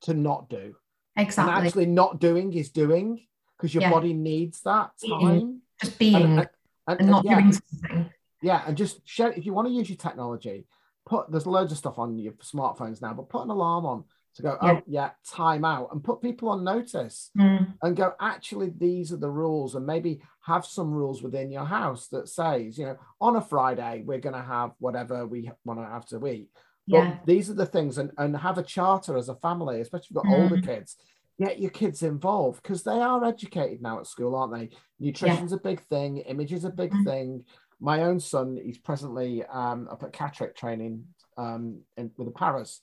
to 0.02 0.14
not 0.14 0.50
do. 0.50 0.76
Exactly. 1.16 1.54
And 1.54 1.66
actually, 1.66 1.86
not 1.86 2.20
doing 2.20 2.54
is 2.54 2.70
doing 2.70 3.26
because 3.58 3.74
your 3.74 3.84
yeah. 3.84 3.92
body 3.92 4.14
needs 4.14 4.62
that 4.62 4.92
time. 5.08 5.62
Just 5.82 5.98
being 5.98 6.16
and, 6.16 6.40
and, 6.40 6.50
and, 6.88 7.00
and 7.00 7.10
not 7.10 7.24
yeah. 7.24 7.40
doing 7.40 7.54
something. 7.54 8.10
Yeah, 8.42 8.64
and 8.68 8.78
just 8.78 9.00
share. 9.08 9.32
If 9.32 9.46
you 9.46 9.54
want 9.54 9.70
to 9.70 9.74
use 9.74 9.90
your 9.90 9.98
technology, 9.98 10.68
put 11.06 11.32
there's 11.32 11.48
loads 11.48 11.72
of 11.72 11.78
stuff 11.78 11.98
on 11.98 12.20
your 12.20 12.34
smartphones 12.34 13.02
now, 13.02 13.14
but 13.14 13.30
put 13.30 13.44
an 13.44 13.50
alarm 13.50 13.86
on 13.86 14.04
to 14.36 14.42
go. 14.42 14.58
Yeah. 14.62 14.72
Oh 14.72 14.82
yeah, 14.88 15.10
time 15.30 15.66
out, 15.66 15.90
and 15.92 16.04
put 16.04 16.22
people 16.22 16.50
on 16.50 16.64
notice, 16.64 17.32
mm. 17.38 17.74
and 17.82 17.96
go. 17.96 18.14
Actually, 18.20 18.72
these 18.78 19.12
are 19.12 19.18
the 19.18 19.30
rules, 19.30 19.76
and 19.76 19.86
maybe 19.86 20.22
have 20.42 20.66
some 20.66 20.92
rules 20.92 21.24
within 21.24 21.52
your 21.52 21.66
house 21.66 22.08
that 22.10 22.30
says, 22.30 22.78
you 22.78 22.86
know, 22.86 22.98
on 23.20 23.36
a 23.36 23.42
Friday 23.42 24.04
we're 24.06 24.20
going 24.20 24.36
to 24.36 24.42
have 24.42 24.72
whatever 24.78 25.26
we 25.26 25.50
want 25.64 25.80
to 25.80 25.86
have 25.86 26.06
to 26.06 26.28
eat 26.28 26.50
but 26.88 26.98
yeah. 26.98 27.18
these 27.26 27.50
are 27.50 27.56
the 27.56 27.66
things, 27.66 27.98
and, 27.98 28.12
and 28.18 28.38
have 28.38 28.58
a 28.58 28.64
charter 28.64 29.18
as 29.18 29.30
a 29.30 29.36
family, 29.36 29.82
especially 29.82 30.06
if 30.06 30.12
you've 30.12 30.24
got 30.24 30.32
mm. 30.32 30.42
older 30.44 30.62
kids. 30.62 30.98
Get 31.40 31.60
your 31.60 31.72
kids 31.72 32.04
involved 32.04 32.62
because 32.62 32.84
they 32.84 32.92
are 33.02 33.26
educated 33.26 33.82
now 33.82 34.00
at 34.00 34.08
school, 34.08 34.36
aren't 34.36 34.54
they? 34.54 34.70
Nutrition's 35.00 35.52
yeah. 35.52 35.58
a 35.58 35.60
big 35.60 35.82
thing, 35.82 36.18
image 36.20 36.54
is 36.54 36.64
a 36.64 36.70
big 36.70 36.92
mm. 36.92 37.04
thing. 37.04 37.44
My 37.82 38.04
own 38.04 38.20
son, 38.20 38.58
he's 38.64 38.78
presently 38.78 39.44
um, 39.46 39.88
up 39.92 40.04
at 40.04 40.14
Catterick 40.14 40.56
training 40.56 41.06
um, 41.38 41.82
in, 41.98 42.12
with 42.18 42.28
the 42.28 42.34
Paras, 42.34 42.82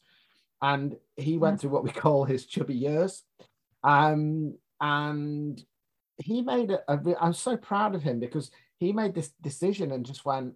and 0.62 0.96
he 1.16 1.36
went 1.36 1.56
mm. 1.56 1.60
through 1.60 1.70
what 1.70 1.84
we 1.84 1.90
call 1.90 2.24
his 2.24 2.46
chubby 2.46 2.74
years. 2.74 3.24
Um, 3.82 4.54
and 4.80 5.62
he 6.16 6.40
made 6.40 6.70
a, 6.70 6.80
a, 6.88 7.16
I'm 7.20 7.34
so 7.34 7.56
proud 7.56 7.94
of 7.94 8.02
him 8.02 8.20
because 8.20 8.50
he 8.78 8.92
made 8.92 9.14
this 9.14 9.30
decision 9.42 9.90
and 9.90 10.06
just 10.06 10.24
went, 10.24 10.54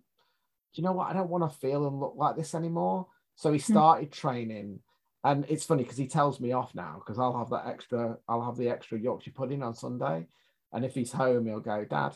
do 0.77 0.83
you 0.83 0.85
know 0.85 0.93
what? 0.93 1.09
I 1.09 1.13
don't 1.13 1.31
want 1.31 1.51
to 1.51 1.59
feel 1.59 1.87
and 1.87 1.99
look 1.99 2.15
like 2.17 2.37
this 2.37 2.55
anymore. 2.55 3.09
So 3.35 3.53
he 3.53 3.59
hmm. 3.59 3.73
started 3.73 4.13
training, 4.13 4.81
and 5.25 5.45
it's 5.49 5.65
funny 5.65 5.83
because 5.83 5.99
he 5.99 6.07
tells 6.07 6.41
me 6.41 6.53
off 6.53 6.75
now 6.75 6.97
because 6.99 7.19
I'll 7.19 7.37
have 7.37 7.51
that 7.51 7.67
extra, 7.67 8.17
I'll 8.29 8.45
have 8.45 8.57
the 8.57 8.69
extra 8.71 8.99
Yorkshire 8.99 9.33
pudding 9.33 9.63
on 9.63 9.75
Sunday, 9.75 10.27
and 10.73 10.85
if 10.85 10.95
he's 10.95 11.13
home, 11.13 11.47
he'll 11.47 11.61
go, 11.61 11.85
Dad, 11.85 12.15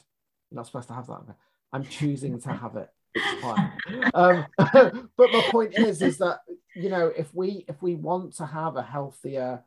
you're 0.51 0.57
not 0.57 0.67
supposed 0.67 0.89
to 0.89 0.95
have 0.95 1.07
that. 1.09 1.37
I'm 1.73 1.85
choosing 1.85 2.41
to 2.41 2.53
have 2.53 2.77
it. 2.77 2.89
It's 3.15 3.43
fine. 3.43 3.73
um, 4.15 4.47
but 5.17 5.33
my 5.33 5.43
point 5.51 5.79
is, 5.79 6.03
is 6.03 6.19
that 6.19 6.41
you 6.81 6.89
know, 6.89 7.13
if 7.17 7.35
we 7.35 7.65
if 7.69 7.83
we 7.83 7.95
want 7.95 8.35
to 8.37 8.47
have 8.47 8.77
a 8.77 8.83
healthier 8.83 9.65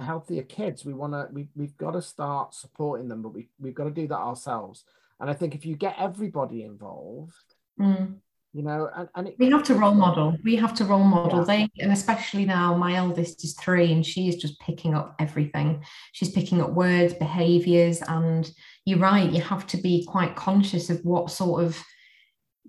healthier 0.00 0.42
kids 0.42 0.84
we 0.84 0.94
want 0.94 1.12
to 1.12 1.28
we, 1.32 1.48
we've 1.54 1.76
got 1.76 1.92
to 1.92 2.00
start 2.00 2.54
supporting 2.54 3.08
them 3.08 3.20
but 3.20 3.34
we, 3.34 3.48
we've 3.60 3.74
got 3.74 3.84
to 3.84 3.90
do 3.90 4.06
that 4.06 4.18
ourselves. 4.18 4.84
And 5.20 5.30
i 5.30 5.34
think 5.34 5.54
if 5.54 5.64
you 5.64 5.76
get 5.76 5.96
everybody 5.98 6.64
involved 6.64 7.54
mm. 7.78 8.14
you 8.52 8.62
know 8.62 8.90
and, 8.96 9.08
and 9.14 9.28
it, 9.28 9.36
we 9.38 9.50
have 9.50 9.62
to 9.64 9.74
role 9.74 9.94
model. 9.94 10.36
We 10.42 10.56
have 10.56 10.74
to 10.74 10.84
role 10.84 11.04
model. 11.04 11.40
Yeah. 11.40 11.44
they 11.44 11.68
and 11.80 11.92
especially 11.92 12.44
now 12.44 12.74
my 12.74 12.94
eldest 12.94 13.44
is 13.44 13.54
three 13.54 13.92
and 13.92 14.04
she 14.04 14.28
is 14.28 14.36
just 14.36 14.58
picking 14.60 14.94
up 14.94 15.14
everything. 15.18 15.84
She's 16.12 16.30
picking 16.30 16.60
up 16.60 16.70
words 16.70 17.14
behaviors 17.14 18.00
and 18.02 18.50
you're 18.84 18.98
right 18.98 19.30
you 19.30 19.42
have 19.42 19.66
to 19.68 19.76
be 19.76 20.04
quite 20.06 20.34
conscious 20.34 20.90
of 20.90 21.04
what 21.04 21.30
sort 21.30 21.62
of 21.64 21.80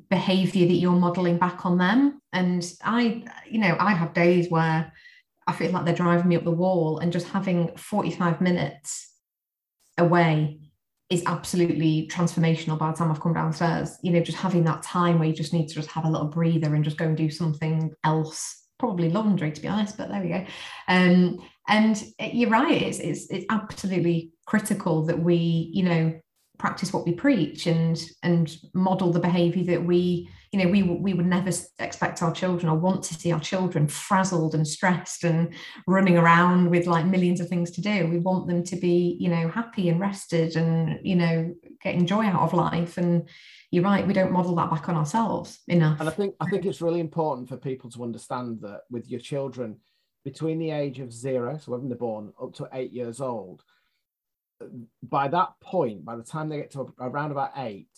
behavior 0.10 0.68
that 0.68 0.74
you're 0.74 0.92
modeling 0.92 1.38
back 1.38 1.66
on 1.66 1.78
them 1.78 2.20
and 2.34 2.74
i 2.84 3.24
you 3.50 3.60
know 3.60 3.76
i 3.80 3.94
have 3.94 4.14
days 4.14 4.50
where 4.50 4.92
i 5.48 5.54
feel 5.54 5.72
like 5.72 5.86
they're 5.86 5.96
driving 5.96 6.28
me 6.28 6.36
up 6.36 6.44
the 6.44 6.52
wall 6.52 7.00
and 7.00 7.12
just 7.12 7.28
having 7.28 7.76
45 7.78 8.42
minutes 8.42 9.14
away 9.98 10.60
is 11.10 11.24
absolutely 11.28 12.10
transformational 12.12 12.78
by 12.78 12.92
the 12.92 12.98
time 12.98 13.12
I've 13.12 13.22
come 13.22 13.34
downstairs. 13.34 13.98
You 14.02 14.12
know, 14.12 14.22
just 14.22 14.38
having 14.38 14.64
that 14.64 14.82
time 14.82 15.20
where 15.20 15.28
you 15.28 15.34
just 15.34 15.54
need 15.54 15.68
to 15.68 15.76
just 15.76 15.90
have 15.92 16.06
a 16.06 16.10
little 16.10 16.28
breather 16.28 16.74
and 16.74 16.84
just 16.84 16.98
go 16.98 17.06
and 17.06 17.16
do 17.16 17.30
something 17.30 17.94
else, 18.04 18.68
probably 18.80 19.10
laundry 19.10 19.52
to 19.52 19.62
be 19.62 19.68
honest, 19.68 19.98
but 19.98 20.10
there 20.10 20.22
we 20.22 20.30
go. 20.30 20.46
Um, 20.88 21.40
and 21.68 22.04
you're 22.20 22.50
right, 22.50 22.82
it's, 22.82 23.00
it's, 23.00 23.30
it's 23.30 23.46
absolutely 23.50 24.32
critical 24.46 25.06
that 25.06 25.20
we, 25.20 25.72
you 25.74 25.84
know, 25.84 26.20
practice 26.60 26.94
what 26.94 27.06
we 27.06 27.14
preach 27.14 27.66
and 27.68 28.06
and 28.22 28.58
model 28.74 29.12
the 29.12 29.20
behavior 29.20 29.64
that 29.64 29.84
we 29.84 30.30
you 30.52 30.60
know 30.60 30.70
we 30.70 30.84
we 30.84 31.14
would 31.14 31.26
never 31.26 31.52
expect 31.80 32.22
our 32.22 32.32
children 32.32 32.70
or 32.70 32.78
want 32.78 33.04
to 33.04 33.16
see 33.16 33.32
our 33.32 33.40
children 33.40 33.88
frazzled 33.88 34.54
and 34.54 34.68
stressed 34.68 35.24
and 35.24 35.54
running 35.88 36.18
around 36.18 36.70
with 36.70 36.86
like 36.86 37.06
millions 37.06 37.42
of 37.42 37.50
things 37.50 37.72
to 37.72 37.82
do. 37.82 38.08
We 38.08 38.20
want 38.20 38.48
them 38.48 38.64
to 38.64 38.76
be 38.76 39.18
you 39.20 39.30
know 39.30 39.50
happy 39.50 39.90
and 39.90 40.00
rested 40.00 40.56
and 40.56 41.00
you 41.04 41.16
know 41.16 41.56
getting 41.82 42.06
joy 42.06 42.26
out 42.26 42.42
of 42.42 42.54
life. 42.54 42.98
And 42.98 43.28
you're 43.72 43.84
right 43.84 44.06
we 44.06 44.14
don't 44.14 44.32
model 44.32 44.56
that 44.56 44.70
back 44.70 44.88
on 44.88 44.96
ourselves 44.96 45.60
enough. 45.68 46.00
And 46.00 46.08
i 46.08 46.12
think 46.12 46.36
i 46.40 46.48
think 46.48 46.66
it's 46.66 46.82
really 46.82 47.00
important 47.00 47.50
for 47.50 47.58
people 47.58 47.90
to 47.90 48.04
understand 48.04 48.62
that 48.62 48.82
with 48.92 49.10
your 49.10 49.20
children 49.20 49.78
between 50.24 50.60
the 50.60 50.70
age 50.70 51.00
of 51.00 51.12
zero 51.12 51.58
so 51.58 51.72
when 51.72 51.90
they're 51.90 51.98
born 51.98 52.32
up 52.42 52.54
to 52.54 52.70
eight 52.74 52.94
years 52.94 53.20
old 53.20 53.64
by 55.02 55.28
that 55.28 55.54
point, 55.62 56.06
by 56.06 56.16
the 56.16 56.24
time 56.24 56.50
they 56.50 56.58
get 56.58 56.72
to 56.72 56.94
around 57.00 57.32
about 57.32 57.52
eight, 57.58 57.90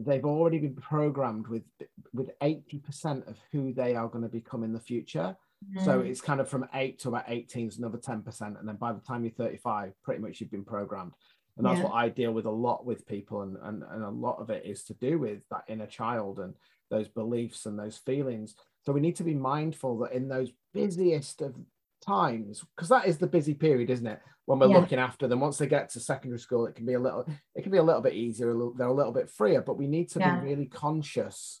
they've 0.00 0.24
already 0.24 0.58
been 0.58 0.76
programmed 0.76 1.48
with 1.48 1.64
with 2.12 2.30
80% 2.40 3.28
of 3.28 3.36
who 3.52 3.72
they 3.72 3.96
are 3.96 4.08
going 4.08 4.22
to 4.22 4.28
become 4.28 4.62
in 4.62 4.72
the 4.72 4.80
future. 4.80 5.36
Mm. 5.74 5.84
So 5.84 6.00
it's 6.00 6.20
kind 6.20 6.40
of 6.40 6.48
from 6.48 6.68
eight 6.74 7.00
to 7.00 7.08
about 7.08 7.24
18 7.26 7.68
is 7.68 7.78
another 7.78 7.98
10%. 7.98 8.58
And 8.58 8.68
then 8.68 8.76
by 8.76 8.92
the 8.92 9.00
time 9.00 9.24
you're 9.24 9.32
35, 9.32 9.92
pretty 10.04 10.22
much 10.22 10.40
you've 10.40 10.50
been 10.50 10.64
programmed. 10.64 11.14
And 11.56 11.66
that's 11.66 11.78
yeah. 11.78 11.84
what 11.84 11.94
I 11.94 12.08
deal 12.08 12.32
with 12.32 12.46
a 12.46 12.50
lot 12.50 12.86
with 12.86 13.06
people. 13.06 13.42
And, 13.42 13.56
and, 13.62 13.82
and 13.82 14.04
a 14.04 14.10
lot 14.10 14.38
of 14.38 14.50
it 14.50 14.64
is 14.64 14.84
to 14.84 14.94
do 14.94 15.18
with 15.18 15.40
that 15.50 15.64
inner 15.66 15.86
child 15.86 16.38
and 16.38 16.54
those 16.90 17.08
beliefs 17.08 17.66
and 17.66 17.76
those 17.76 17.96
feelings. 17.96 18.54
So 18.86 18.92
we 18.92 19.00
need 19.00 19.16
to 19.16 19.24
be 19.24 19.34
mindful 19.34 19.98
that 19.98 20.12
in 20.12 20.28
those 20.28 20.52
busiest 20.72 21.42
of 21.42 21.56
times, 22.04 22.64
because 22.76 22.88
that 22.88 23.06
is 23.06 23.18
the 23.18 23.26
busy 23.26 23.54
period, 23.54 23.90
isn't 23.90 24.06
it? 24.06 24.20
when 24.48 24.58
we're 24.58 24.70
yeah. 24.70 24.78
looking 24.78 24.98
after 24.98 25.28
them. 25.28 25.40
Once 25.40 25.58
they 25.58 25.66
get 25.66 25.90
to 25.90 26.00
secondary 26.00 26.38
school, 26.38 26.66
it 26.66 26.74
can 26.74 26.86
be 26.86 26.94
a 26.94 26.98
little, 26.98 27.28
it 27.54 27.60
can 27.60 27.70
be 27.70 27.76
a 27.76 27.82
little 27.82 28.00
bit 28.00 28.14
easier. 28.14 28.48
A 28.48 28.54
little, 28.54 28.72
they're 28.72 28.86
a 28.86 28.94
little 28.94 29.12
bit 29.12 29.28
freer, 29.28 29.60
but 29.60 29.76
we 29.76 29.86
need 29.86 30.08
to 30.12 30.20
yeah. 30.20 30.36
be 30.36 30.46
really 30.46 30.64
conscious 30.64 31.60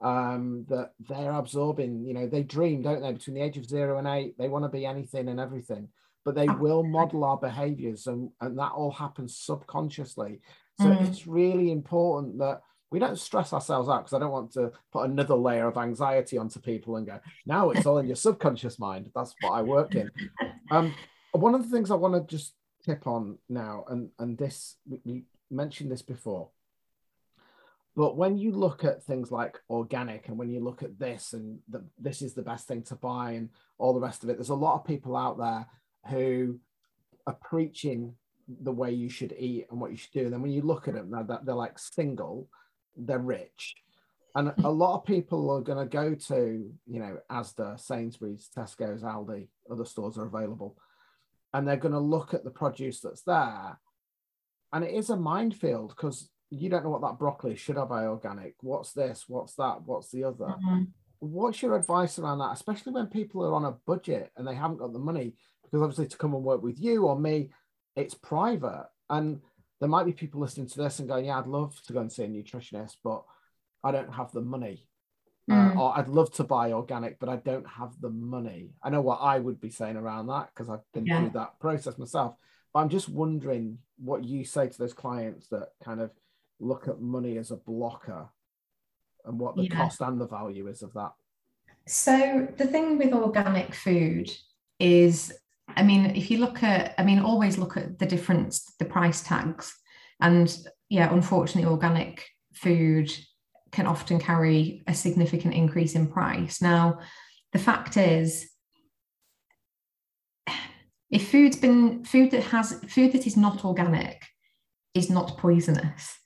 um, 0.00 0.66
that 0.68 0.90
they're 0.98 1.30
absorbing. 1.30 2.04
You 2.04 2.12
know, 2.12 2.26
they 2.26 2.42
dream, 2.42 2.82
don't 2.82 3.02
they? 3.02 3.12
Between 3.12 3.36
the 3.36 3.42
age 3.42 3.56
of 3.56 3.64
zero 3.64 3.98
and 3.98 4.08
eight, 4.08 4.36
they 4.36 4.48
want 4.48 4.64
to 4.64 4.68
be 4.68 4.84
anything 4.84 5.28
and 5.28 5.38
everything, 5.38 5.86
but 6.24 6.34
they 6.34 6.48
will 6.48 6.82
model 6.82 7.22
our 7.22 7.38
behaviors, 7.38 8.08
and 8.08 8.30
and 8.40 8.58
that 8.58 8.72
all 8.72 8.90
happens 8.90 9.38
subconsciously. 9.38 10.40
So 10.80 10.86
mm. 10.86 11.08
it's 11.08 11.28
really 11.28 11.70
important 11.70 12.38
that 12.38 12.62
we 12.94 13.00
don't 13.00 13.18
stress 13.18 13.52
ourselves 13.52 13.88
out 13.88 14.04
because 14.04 14.12
I 14.12 14.20
don't 14.20 14.30
want 14.30 14.52
to 14.52 14.70
put 14.92 15.10
another 15.10 15.34
layer 15.34 15.66
of 15.66 15.76
anxiety 15.76 16.38
onto 16.38 16.60
people 16.60 16.94
and 16.94 17.04
go, 17.04 17.18
now 17.44 17.70
it's 17.70 17.86
all 17.86 17.98
in 17.98 18.06
your 18.06 18.14
subconscious 18.14 18.78
mind. 18.78 19.10
That's 19.16 19.34
what 19.40 19.50
I 19.50 19.62
work 19.62 19.96
in. 19.96 20.12
Um, 20.70 20.94
one 21.32 21.56
of 21.56 21.64
the 21.64 21.76
things 21.76 21.90
I 21.90 21.96
want 21.96 22.14
to 22.14 22.36
just 22.36 22.54
tip 22.84 23.08
on 23.08 23.38
now, 23.48 23.84
and 23.88 24.10
and 24.20 24.38
this 24.38 24.76
we 25.04 25.24
mentioned 25.50 25.90
this 25.90 26.02
before, 26.02 26.50
but 27.96 28.16
when 28.16 28.38
you 28.38 28.52
look 28.52 28.84
at 28.84 29.02
things 29.02 29.32
like 29.32 29.58
organic, 29.68 30.28
and 30.28 30.38
when 30.38 30.50
you 30.50 30.60
look 30.60 30.84
at 30.84 30.96
this, 30.96 31.32
and 31.32 31.58
the, 31.68 31.84
this 31.98 32.22
is 32.22 32.34
the 32.34 32.42
best 32.42 32.68
thing 32.68 32.84
to 32.84 32.94
buy, 32.94 33.32
and 33.32 33.48
all 33.76 33.92
the 33.92 34.06
rest 34.06 34.22
of 34.22 34.30
it, 34.30 34.36
there's 34.36 34.50
a 34.50 34.54
lot 34.54 34.76
of 34.76 34.86
people 34.86 35.16
out 35.16 35.36
there 35.36 35.66
who 36.10 36.60
are 37.26 37.38
preaching 37.42 38.14
the 38.62 38.70
way 38.70 38.92
you 38.92 39.08
should 39.08 39.34
eat 39.36 39.66
and 39.70 39.80
what 39.80 39.90
you 39.90 39.96
should 39.96 40.12
do. 40.12 40.24
And 40.24 40.32
then 40.32 40.42
when 40.42 40.52
you 40.52 40.62
look 40.62 40.86
at 40.86 40.94
them, 40.94 41.10
they're, 41.10 41.40
they're 41.42 41.54
like 41.56 41.76
single, 41.76 42.48
they're 42.96 43.18
rich. 43.18 43.76
And 44.36 44.52
a 44.64 44.70
lot 44.70 44.96
of 44.96 45.04
people 45.04 45.50
are 45.50 45.60
going 45.60 45.78
to 45.78 45.90
go 45.90 46.14
to, 46.14 46.72
you 46.86 47.00
know, 47.00 47.18
Asda, 47.30 47.78
Sainsbury's, 47.78 48.48
Tesco's, 48.56 49.02
Aldi, 49.02 49.46
other 49.70 49.84
stores 49.84 50.18
are 50.18 50.26
available 50.26 50.76
and 51.54 51.66
they're 51.66 51.76
going 51.76 51.92
to 51.94 52.00
look 52.00 52.34
at 52.34 52.44
the 52.44 52.50
produce 52.50 53.00
that's 53.00 53.22
there. 53.22 53.78
And 54.72 54.84
it 54.84 54.92
is 54.92 55.08
a 55.08 55.16
minefield 55.16 55.90
because 55.90 56.28
you 56.50 56.68
don't 56.68 56.82
know 56.82 56.90
what 56.90 57.02
that 57.02 57.18
broccoli. 57.18 57.54
Should 57.54 57.78
I 57.78 57.84
buy 57.84 58.06
organic? 58.06 58.56
What's 58.60 58.92
this? 58.92 59.24
What's 59.28 59.54
that? 59.54 59.82
What's 59.84 60.10
the 60.10 60.24
other? 60.24 60.46
Mm-hmm. 60.46 60.82
What's 61.20 61.62
your 61.62 61.76
advice 61.76 62.18
around 62.18 62.38
that, 62.38 62.52
especially 62.52 62.92
when 62.92 63.06
people 63.06 63.44
are 63.44 63.54
on 63.54 63.64
a 63.64 63.76
budget 63.86 64.32
and 64.36 64.46
they 64.46 64.56
haven't 64.56 64.78
got 64.78 64.92
the 64.92 64.98
money? 64.98 65.34
Because 65.62 65.80
obviously, 65.80 66.08
to 66.08 66.18
come 66.18 66.34
and 66.34 66.42
work 66.42 66.62
with 66.62 66.80
you 66.80 67.06
or 67.06 67.18
me, 67.18 67.50
it's 67.94 68.14
private. 68.14 68.88
And 69.08 69.40
there 69.80 69.88
might 69.88 70.06
be 70.06 70.12
people 70.12 70.40
listening 70.40 70.68
to 70.68 70.78
this 70.78 70.98
and 70.98 71.08
going, 71.08 71.26
Yeah, 71.26 71.38
I'd 71.38 71.46
love 71.46 71.80
to 71.86 71.92
go 71.92 72.00
and 72.00 72.12
see 72.12 72.24
a 72.24 72.28
nutritionist, 72.28 72.96
but 73.02 73.22
I 73.82 73.92
don't 73.92 74.12
have 74.12 74.32
the 74.32 74.40
money. 74.40 74.86
Mm. 75.50 75.76
Uh, 75.76 75.80
or 75.80 75.98
I'd 75.98 76.08
love 76.08 76.32
to 76.34 76.44
buy 76.44 76.72
organic, 76.72 77.18
but 77.18 77.28
I 77.28 77.36
don't 77.36 77.68
have 77.68 77.92
the 78.00 78.08
money. 78.08 78.70
I 78.82 78.88
know 78.88 79.02
what 79.02 79.20
I 79.20 79.38
would 79.38 79.60
be 79.60 79.70
saying 79.70 79.96
around 79.96 80.28
that 80.28 80.48
because 80.54 80.70
I've 80.70 80.90
been 80.94 81.04
yeah. 81.04 81.20
through 81.20 81.30
that 81.30 81.60
process 81.60 81.98
myself. 81.98 82.34
But 82.72 82.80
I'm 82.80 82.88
just 82.88 83.08
wondering 83.08 83.78
what 83.98 84.24
you 84.24 84.44
say 84.44 84.68
to 84.68 84.78
those 84.78 84.94
clients 84.94 85.48
that 85.48 85.68
kind 85.84 86.00
of 86.00 86.10
look 86.60 86.88
at 86.88 87.00
money 87.00 87.36
as 87.36 87.50
a 87.50 87.56
blocker 87.56 88.28
and 89.26 89.38
what 89.38 89.56
the 89.56 89.64
yeah. 89.64 89.76
cost 89.76 90.00
and 90.00 90.20
the 90.20 90.26
value 90.26 90.66
is 90.68 90.82
of 90.82 90.92
that. 90.94 91.12
So, 91.86 92.48
the 92.56 92.66
thing 92.66 92.96
with 92.96 93.12
organic 93.12 93.74
food 93.74 94.30
is, 94.78 95.32
I 95.76 95.82
mean, 95.82 96.06
if 96.16 96.30
you 96.30 96.38
look 96.38 96.62
at, 96.62 96.94
I 96.98 97.04
mean, 97.04 97.18
always 97.18 97.58
look 97.58 97.76
at 97.76 97.98
the 97.98 98.06
difference, 98.06 98.64
the 98.78 98.84
price 98.84 99.22
tags. 99.22 99.74
And 100.20 100.56
yeah, 100.88 101.12
unfortunately, 101.12 101.70
organic 101.70 102.26
food 102.54 103.12
can 103.72 103.86
often 103.86 104.18
carry 104.20 104.84
a 104.86 104.94
significant 104.94 105.54
increase 105.54 105.94
in 105.94 106.06
price. 106.06 106.62
Now, 106.62 107.00
the 107.52 107.58
fact 107.58 107.96
is, 107.96 108.48
if 111.10 111.28
food's 111.30 111.56
been 111.56 112.04
food 112.04 112.30
that 112.32 112.44
has 112.44 112.80
food 112.88 113.12
that 113.12 113.26
is 113.26 113.36
not 113.36 113.64
organic 113.64 114.24
is 114.94 115.10
not 115.10 115.36
poisonous. 115.38 116.18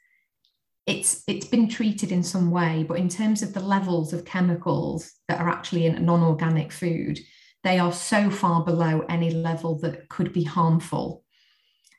It's 0.87 1.25
it's 1.27 1.47
been 1.47 1.69
treated 1.69 2.13
in 2.13 2.23
some 2.23 2.51
way, 2.51 2.85
but 2.87 2.99
in 2.99 3.09
terms 3.09 3.43
of 3.43 3.53
the 3.53 3.61
levels 3.61 4.13
of 4.13 4.25
chemicals 4.25 5.13
that 5.29 5.41
are 5.41 5.49
actually 5.49 5.87
in 5.87 6.05
non-organic 6.05 6.73
food, 6.73 7.19
they 7.65 7.79
are 7.79 7.93
so 7.93 8.31
far 8.31 8.65
below 8.65 9.05
any 9.09 9.31
level 9.31 9.79
that 9.81 10.09
could 10.09 10.33
be 10.33 10.45
harmful. 10.45 11.25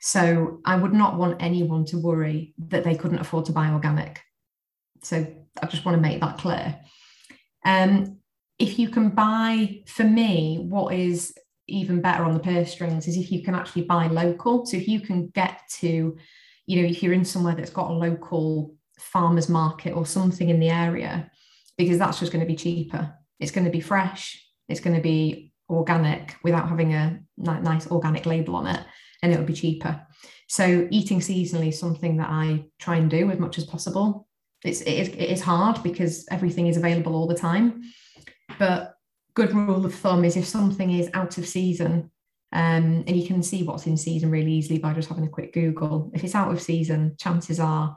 So 0.00 0.60
I 0.64 0.76
would 0.76 0.94
not 0.94 1.18
want 1.18 1.42
anyone 1.42 1.84
to 1.86 1.98
worry 1.98 2.54
that 2.68 2.84
they 2.84 2.94
couldn't 2.94 3.18
afford 3.18 3.44
to 3.46 3.52
buy 3.52 3.70
organic. 3.70 4.20
So 5.02 5.26
I 5.62 5.66
just 5.66 5.84
want 5.84 5.96
to 5.96 6.02
make 6.02 6.20
that 6.20 6.38
clear. 6.38 6.78
Um, 7.64 8.18
if 8.58 8.78
you 8.78 8.88
can 8.88 9.10
buy, 9.10 9.82
for 9.86 10.04
me, 10.04 10.58
what 10.68 10.94
is 10.94 11.34
even 11.66 12.00
better 12.00 12.24
on 12.24 12.34
the 12.34 12.40
purse 12.40 12.72
strings 12.72 13.06
is 13.06 13.16
if 13.16 13.30
you 13.30 13.42
can 13.42 13.54
actually 13.54 13.82
buy 13.82 14.06
local. 14.06 14.66
So 14.66 14.76
if 14.76 14.88
you 14.88 15.00
can 15.00 15.28
get 15.28 15.60
to, 15.80 16.16
you 16.66 16.82
know, 16.82 16.88
if 16.88 17.02
you're 17.02 17.12
in 17.12 17.24
somewhere 17.24 17.54
that's 17.54 17.70
got 17.70 17.90
a 17.90 17.94
local 17.94 18.74
farmers 18.98 19.48
market 19.48 19.92
or 19.92 20.04
something 20.06 20.48
in 20.48 20.60
the 20.60 20.70
area, 20.70 21.30
because 21.76 21.98
that's 21.98 22.20
just 22.20 22.32
going 22.32 22.44
to 22.44 22.50
be 22.50 22.56
cheaper. 22.56 23.14
It's 23.38 23.52
going 23.52 23.64
to 23.64 23.70
be 23.70 23.80
fresh. 23.80 24.46
It's 24.68 24.80
going 24.80 24.96
to 24.96 25.02
be 25.02 25.49
organic 25.70 26.36
without 26.42 26.68
having 26.68 26.92
a 26.94 27.20
nice 27.38 27.90
organic 27.90 28.26
label 28.26 28.56
on 28.56 28.66
it, 28.66 28.84
and 29.22 29.32
it 29.32 29.38
would 29.38 29.46
be 29.46 29.54
cheaper. 29.54 30.00
So 30.48 30.88
eating 30.90 31.20
seasonally 31.20 31.68
is 31.68 31.78
something 31.78 32.16
that 32.16 32.28
I 32.28 32.64
try 32.78 32.96
and 32.96 33.08
do 33.08 33.30
as 33.30 33.38
much 33.38 33.56
as 33.56 33.64
possible 33.64 34.26
it's 34.64 34.80
it 34.82 34.92
is, 34.92 35.08
it 35.08 35.30
is 35.30 35.40
hard 35.40 35.82
because 35.82 36.26
everything 36.30 36.66
is 36.66 36.76
available 36.76 37.14
all 37.14 37.26
the 37.26 37.34
time 37.34 37.82
but 38.58 38.94
good 39.34 39.54
rule 39.54 39.86
of 39.86 39.94
thumb 39.94 40.24
is 40.24 40.36
if 40.36 40.46
something 40.46 40.90
is 40.90 41.10
out 41.14 41.38
of 41.38 41.46
season 41.46 42.10
um, 42.52 43.04
and 43.06 43.16
you 43.16 43.26
can 43.26 43.42
see 43.42 43.62
what's 43.62 43.86
in 43.86 43.96
season 43.96 44.30
really 44.30 44.52
easily 44.52 44.78
by 44.78 44.92
just 44.92 45.08
having 45.08 45.24
a 45.24 45.30
quick 45.30 45.52
google 45.52 46.10
if 46.14 46.24
it's 46.24 46.34
out 46.34 46.52
of 46.52 46.60
season 46.60 47.14
chances 47.18 47.60
are 47.60 47.96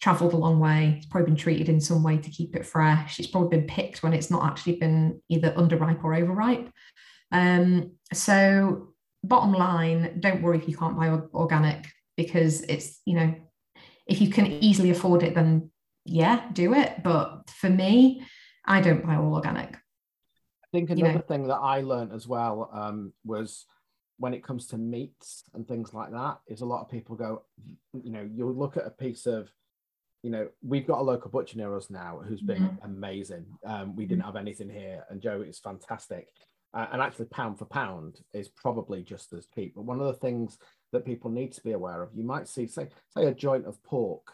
traveled 0.00 0.32
a 0.32 0.36
long 0.36 0.58
way 0.58 0.94
it's 0.96 1.06
probably 1.06 1.30
been 1.30 1.36
treated 1.36 1.68
in 1.68 1.80
some 1.80 2.02
way 2.02 2.16
to 2.16 2.30
keep 2.30 2.56
it 2.56 2.66
fresh 2.66 3.18
it's 3.18 3.28
probably 3.28 3.58
been 3.58 3.66
picked 3.66 4.02
when 4.02 4.12
it's 4.12 4.30
not 4.30 4.44
actually 4.44 4.76
been 4.76 5.20
either 5.28 5.52
underripe 5.52 6.02
or 6.02 6.14
overripe 6.14 6.70
um, 7.32 7.92
so 8.12 8.94
bottom 9.22 9.52
line 9.52 10.18
don't 10.20 10.42
worry 10.42 10.58
if 10.58 10.68
you 10.68 10.76
can't 10.76 10.96
buy 10.96 11.08
organic 11.34 11.86
because 12.16 12.62
it's 12.62 13.00
you 13.04 13.14
know 13.14 13.34
if 14.06 14.20
you 14.20 14.30
can 14.30 14.46
easily 14.46 14.90
afford 14.90 15.22
it 15.22 15.34
then 15.34 15.70
yeah, 16.04 16.48
do 16.52 16.74
it. 16.74 17.02
But 17.02 17.50
for 17.50 17.70
me, 17.70 18.26
I 18.66 18.80
don't 18.80 19.04
buy 19.04 19.16
all 19.16 19.34
organic. 19.34 19.74
I 19.74 20.66
think 20.72 20.90
another 20.90 21.08
you 21.08 21.14
know? 21.14 21.24
thing 21.26 21.46
that 21.48 21.56
I 21.56 21.80
learned 21.80 22.12
as 22.12 22.26
well 22.26 22.70
um, 22.72 23.12
was 23.24 23.66
when 24.18 24.34
it 24.34 24.44
comes 24.44 24.66
to 24.68 24.78
meats 24.78 25.44
and 25.54 25.66
things 25.66 25.94
like 25.94 26.10
that, 26.12 26.38
is 26.46 26.60
a 26.60 26.66
lot 26.66 26.82
of 26.82 26.90
people 26.90 27.16
go, 27.16 27.42
you 28.02 28.10
know, 28.10 28.28
you'll 28.30 28.54
look 28.54 28.76
at 28.76 28.86
a 28.86 28.90
piece 28.90 29.26
of, 29.26 29.50
you 30.22 30.30
know, 30.30 30.48
we've 30.62 30.86
got 30.86 31.00
a 31.00 31.02
local 31.02 31.30
butcher 31.30 31.56
near 31.56 31.76
us 31.76 31.90
now 31.90 32.20
who's 32.26 32.42
been 32.42 32.62
mm-hmm. 32.62 32.84
amazing. 32.84 33.46
Um, 33.64 33.96
we 33.96 34.06
didn't 34.06 34.24
have 34.24 34.36
anything 34.36 34.68
here, 34.68 35.04
and 35.08 35.20
Joe 35.20 35.42
is 35.46 35.58
fantastic. 35.58 36.28
Uh, 36.72 36.86
and 36.92 37.02
actually, 37.02 37.24
pound 37.26 37.58
for 37.58 37.64
pound 37.64 38.18
is 38.32 38.48
probably 38.48 39.02
just 39.02 39.32
as 39.32 39.46
cheap. 39.54 39.74
But 39.74 39.86
one 39.86 40.00
of 40.00 40.06
the 40.06 40.20
things 40.20 40.58
that 40.92 41.06
people 41.06 41.30
need 41.30 41.52
to 41.52 41.62
be 41.62 41.72
aware 41.72 42.02
of, 42.02 42.10
you 42.14 42.24
might 42.24 42.48
see, 42.48 42.66
say, 42.66 42.88
say 43.16 43.26
a 43.26 43.34
joint 43.34 43.66
of 43.66 43.82
pork 43.82 44.32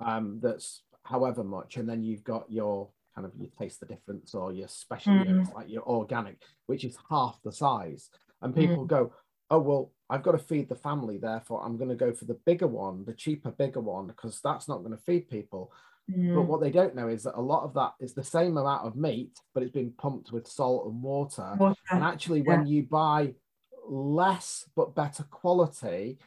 um, 0.00 0.40
that's 0.42 0.82
however 1.04 1.44
much, 1.44 1.76
and 1.76 1.88
then 1.88 2.02
you've 2.02 2.24
got 2.24 2.50
your 2.50 2.88
kind 3.14 3.26
of 3.26 3.32
you 3.38 3.50
taste 3.58 3.80
the 3.80 3.86
difference 3.86 4.34
or 4.34 4.52
your 4.52 4.68
special, 4.68 5.12
mm. 5.12 5.26
mm. 5.26 5.54
like 5.54 5.68
your 5.68 5.82
organic, 5.82 6.42
which 6.66 6.84
is 6.84 6.96
half 7.10 7.38
the 7.44 7.52
size. 7.52 8.08
And 8.42 8.54
people 8.54 8.84
mm. 8.84 8.88
go, 8.88 9.12
oh 9.50 9.58
well, 9.58 9.92
I've 10.10 10.22
got 10.22 10.32
to 10.32 10.38
feed 10.38 10.68
the 10.68 10.74
family, 10.74 11.18
therefore 11.18 11.64
I'm 11.64 11.76
going 11.76 11.90
to 11.90 11.96
go 11.96 12.12
for 12.12 12.24
the 12.24 12.38
bigger 12.44 12.66
one, 12.66 13.04
the 13.04 13.14
cheaper, 13.14 13.50
bigger 13.50 13.80
one, 13.80 14.06
because 14.06 14.40
that's 14.42 14.68
not 14.68 14.78
going 14.78 14.96
to 14.96 15.02
feed 15.04 15.30
people. 15.30 15.72
Mm. 16.10 16.34
But 16.34 16.42
what 16.42 16.60
they 16.60 16.70
don't 16.70 16.96
know 16.96 17.08
is 17.08 17.22
that 17.22 17.38
a 17.38 17.40
lot 17.40 17.64
of 17.64 17.74
that 17.74 17.92
is 18.00 18.12
the 18.12 18.24
same 18.24 18.56
amount 18.56 18.86
of 18.86 18.96
meat, 18.96 19.38
but 19.54 19.62
it's 19.62 19.72
been 19.72 19.92
pumped 19.92 20.32
with 20.32 20.48
salt 20.48 20.86
and 20.86 21.02
water. 21.02 21.54
water. 21.56 21.76
And 21.90 22.02
actually, 22.02 22.40
yeah. 22.40 22.56
when 22.56 22.66
you 22.66 22.82
buy 22.82 23.34
less 23.88 24.68
but 24.74 24.94
better 24.94 25.22
quality, 25.22 26.18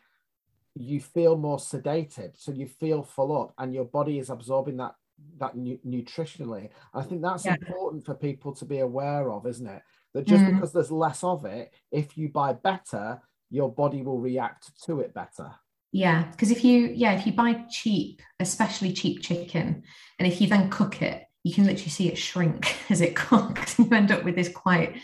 you 0.75 0.99
feel 0.99 1.37
more 1.37 1.57
sedated 1.57 2.31
so 2.35 2.51
you 2.51 2.67
feel 2.67 3.03
full 3.03 3.39
up 3.39 3.53
and 3.57 3.73
your 3.73 3.85
body 3.85 4.17
is 4.17 4.29
absorbing 4.29 4.77
that 4.77 4.95
that 5.37 5.55
nu- 5.55 5.77
nutritionally 5.85 6.69
i 6.93 7.01
think 7.01 7.21
that's 7.21 7.45
yeah. 7.45 7.53
important 7.53 8.03
for 8.03 8.15
people 8.15 8.53
to 8.53 8.65
be 8.65 8.79
aware 8.79 9.31
of 9.31 9.45
isn't 9.45 9.67
it 9.67 9.81
that 10.13 10.25
just 10.25 10.43
mm. 10.43 10.53
because 10.53 10.73
there's 10.73 10.91
less 10.91 11.23
of 11.23 11.45
it 11.45 11.71
if 11.91 12.17
you 12.17 12.27
buy 12.27 12.53
better 12.53 13.21
your 13.53 13.71
body 13.71 14.01
will 14.01 14.19
react 14.19 14.71
to 14.83 14.99
it 14.99 15.13
better 15.13 15.51
yeah 15.91 16.23
because 16.31 16.51
if 16.51 16.63
you 16.63 16.91
yeah 16.95 17.13
if 17.13 17.25
you 17.25 17.33
buy 17.33 17.53
cheap 17.69 18.21
especially 18.39 18.91
cheap 18.91 19.21
chicken 19.21 19.83
and 20.19 20.27
if 20.27 20.41
you 20.41 20.47
then 20.47 20.69
cook 20.69 21.01
it 21.01 21.23
you 21.43 21.53
can 21.53 21.65
literally 21.65 21.89
see 21.89 22.07
it 22.07 22.17
shrink 22.17 22.75
as 22.89 23.01
it 23.01 23.15
cooks 23.15 23.77
you 23.77 23.87
end 23.91 24.11
up 24.11 24.23
with 24.23 24.35
this 24.35 24.49
quite 24.49 24.97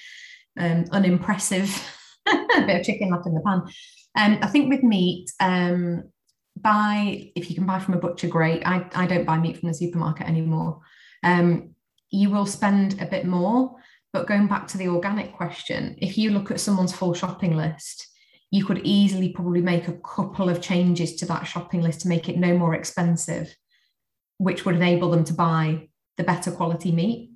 um, 0.57 0.85
unimpressive 0.91 1.69
bit 2.25 2.79
of 2.79 2.85
chicken 2.85 3.11
left 3.11 3.27
in 3.27 3.33
the 3.33 3.41
pan 3.41 3.61
um, 4.15 4.39
I 4.41 4.47
think 4.47 4.69
with 4.69 4.83
meat, 4.83 5.31
um, 5.39 6.03
buy 6.57 7.31
if 7.35 7.49
you 7.49 7.55
can 7.55 7.65
buy 7.65 7.79
from 7.79 7.93
a 7.93 7.99
butcher, 7.99 8.27
great. 8.27 8.63
I, 8.65 8.85
I 8.93 9.05
don't 9.05 9.25
buy 9.25 9.37
meat 9.37 9.57
from 9.57 9.69
the 9.69 9.73
supermarket 9.73 10.27
anymore. 10.27 10.81
Um, 11.23 11.75
you 12.09 12.29
will 12.29 12.45
spend 12.45 13.01
a 13.01 13.05
bit 13.05 13.25
more, 13.25 13.75
but 14.11 14.27
going 14.27 14.47
back 14.47 14.67
to 14.69 14.77
the 14.77 14.87
organic 14.87 15.33
question, 15.33 15.95
if 15.99 16.17
you 16.17 16.31
look 16.31 16.51
at 16.51 16.59
someone's 16.59 16.93
full 16.93 17.13
shopping 17.13 17.55
list, 17.55 18.07
you 18.51 18.65
could 18.65 18.79
easily 18.83 19.29
probably 19.29 19.61
make 19.61 19.87
a 19.87 19.97
couple 19.97 20.49
of 20.49 20.61
changes 20.61 21.15
to 21.17 21.25
that 21.27 21.45
shopping 21.45 21.81
list 21.81 22.01
to 22.01 22.07
make 22.07 22.29
it 22.29 22.37
no 22.37 22.57
more 22.57 22.73
expensive, 22.73 23.55
which 24.37 24.65
would 24.65 24.75
enable 24.75 25.11
them 25.11 25.23
to 25.25 25.33
buy 25.33 25.87
the 26.17 26.23
better 26.23 26.51
quality 26.51 26.91
meat. 26.91 27.31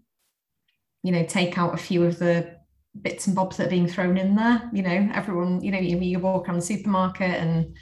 You 1.04 1.12
know, 1.12 1.24
take 1.26 1.58
out 1.58 1.74
a 1.74 1.78
few 1.78 2.04
of 2.04 2.18
the 2.18 2.56
bits 3.00 3.28
and 3.28 3.36
bobs 3.36 3.58
that 3.58 3.68
are 3.68 3.72
being 3.72 3.88
thrown 3.88 4.18
in 4.18 4.36
there. 4.36 4.70
You 4.74 4.82
know, 4.82 5.10
everyone, 5.14 5.62
you 5.62 5.72
know, 5.72 5.80
you, 5.80 5.98
you 6.00 6.20
walk 6.20 6.48
around 6.48 6.58
the 6.58 6.66
supermarket 6.66 7.30
and 7.30 7.76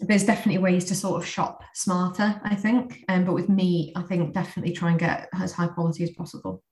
there's 0.00 0.24
definitely 0.24 0.62
ways 0.62 0.84
to 0.86 0.94
sort 0.94 1.20
of 1.20 1.28
shop 1.28 1.62
smarter, 1.74 2.40
I 2.44 2.54
think. 2.54 3.04
Um, 3.08 3.24
but 3.24 3.34
with 3.34 3.48
me, 3.48 3.92
I 3.96 4.02
think 4.02 4.32
definitely 4.32 4.72
try 4.72 4.90
and 4.90 4.98
get 4.98 5.28
as 5.34 5.52
high 5.52 5.66
quality 5.66 6.04
as 6.04 6.10
possible 6.10 6.62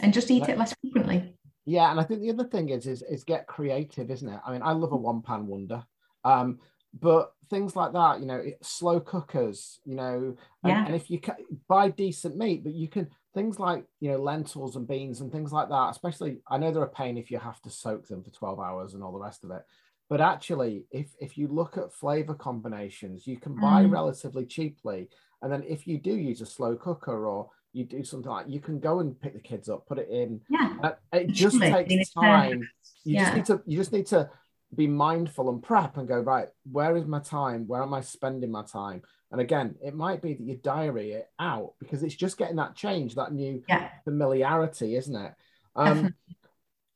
and 0.00 0.14
just 0.14 0.30
eat 0.30 0.48
it 0.48 0.56
less 0.56 0.74
frequently. 0.80 1.34
Yeah, 1.66 1.90
and 1.90 2.00
I 2.00 2.04
think 2.04 2.20
the 2.20 2.30
other 2.30 2.44
thing 2.48 2.70
is 2.70 2.86
is 2.86 3.02
is 3.02 3.24
get 3.24 3.46
creative, 3.46 4.10
isn't 4.10 4.28
it? 4.28 4.40
I 4.46 4.52
mean, 4.52 4.62
I 4.62 4.72
love 4.72 4.92
a 4.92 4.96
one 4.96 5.22
pan 5.22 5.46
wonder. 5.46 5.84
Um, 6.24 6.58
but 6.98 7.32
things 7.48 7.76
like 7.76 7.92
that, 7.92 8.18
you 8.18 8.26
know, 8.26 8.42
slow 8.62 8.98
cookers, 8.98 9.78
you 9.84 9.94
know, 9.94 10.34
and, 10.64 10.70
yeah. 10.72 10.86
and 10.86 10.94
if 10.94 11.08
you 11.08 11.20
can 11.20 11.36
buy 11.68 11.88
decent 11.88 12.36
meat, 12.36 12.64
but 12.64 12.72
you 12.72 12.88
can 12.88 13.08
things 13.34 13.58
like 13.58 13.84
you 14.00 14.10
know 14.10 14.18
lentils 14.18 14.76
and 14.76 14.88
beans 14.88 15.20
and 15.20 15.30
things 15.30 15.52
like 15.52 15.68
that 15.68 15.90
especially 15.90 16.38
i 16.48 16.58
know 16.58 16.72
they're 16.72 16.82
a 16.82 16.88
pain 16.88 17.16
if 17.16 17.30
you 17.30 17.38
have 17.38 17.60
to 17.62 17.70
soak 17.70 18.06
them 18.08 18.22
for 18.22 18.30
12 18.30 18.58
hours 18.58 18.94
and 18.94 19.02
all 19.02 19.12
the 19.12 19.18
rest 19.18 19.44
of 19.44 19.50
it 19.50 19.62
but 20.08 20.20
actually 20.20 20.84
if 20.90 21.14
if 21.20 21.38
you 21.38 21.46
look 21.46 21.76
at 21.76 21.92
flavor 21.92 22.34
combinations 22.34 23.26
you 23.26 23.38
can 23.38 23.54
buy 23.54 23.84
mm. 23.84 23.92
relatively 23.92 24.44
cheaply 24.44 25.08
and 25.42 25.52
then 25.52 25.62
if 25.62 25.86
you 25.86 25.98
do 25.98 26.14
use 26.16 26.40
a 26.40 26.46
slow 26.46 26.74
cooker 26.74 27.26
or 27.26 27.48
you 27.72 27.84
do 27.84 28.02
something 28.02 28.30
like 28.30 28.46
you 28.48 28.60
can 28.60 28.80
go 28.80 29.00
and 29.00 29.20
pick 29.20 29.32
the 29.32 29.40
kids 29.40 29.68
up 29.68 29.86
put 29.86 29.98
it 29.98 30.08
in. 30.10 30.40
Yeah 30.48 30.74
uh, 30.82 30.92
it 31.12 31.28
just 31.28 31.60
takes 31.60 32.10
time. 32.10 32.68
You 33.04 33.14
yeah. 33.14 33.24
just 33.24 33.36
need 33.36 33.46
to 33.46 33.62
you 33.66 33.78
just 33.78 33.92
need 33.92 34.06
to 34.06 34.30
be 34.74 34.86
mindful 34.86 35.50
and 35.50 35.62
prep 35.62 35.96
and 35.96 36.06
go 36.06 36.20
right 36.20 36.48
where 36.70 36.96
is 36.96 37.06
my 37.06 37.20
time? 37.20 37.66
Where 37.66 37.82
am 37.82 37.94
i 37.94 38.00
spending 38.00 38.50
my 38.50 38.62
time? 38.62 39.02
And 39.32 39.40
again, 39.40 39.76
it 39.82 39.94
might 39.94 40.22
be 40.22 40.34
that 40.34 40.42
you 40.42 40.56
diary 40.56 41.12
it 41.12 41.30
out 41.38 41.74
because 41.78 42.02
it's 42.02 42.14
just 42.14 42.36
getting 42.36 42.56
that 42.56 42.74
change, 42.74 43.14
that 43.14 43.32
new 43.32 43.62
yeah. 43.68 43.90
familiarity, 44.04 44.96
isn't 44.96 45.14
it? 45.14 45.34
Um, 45.76 46.14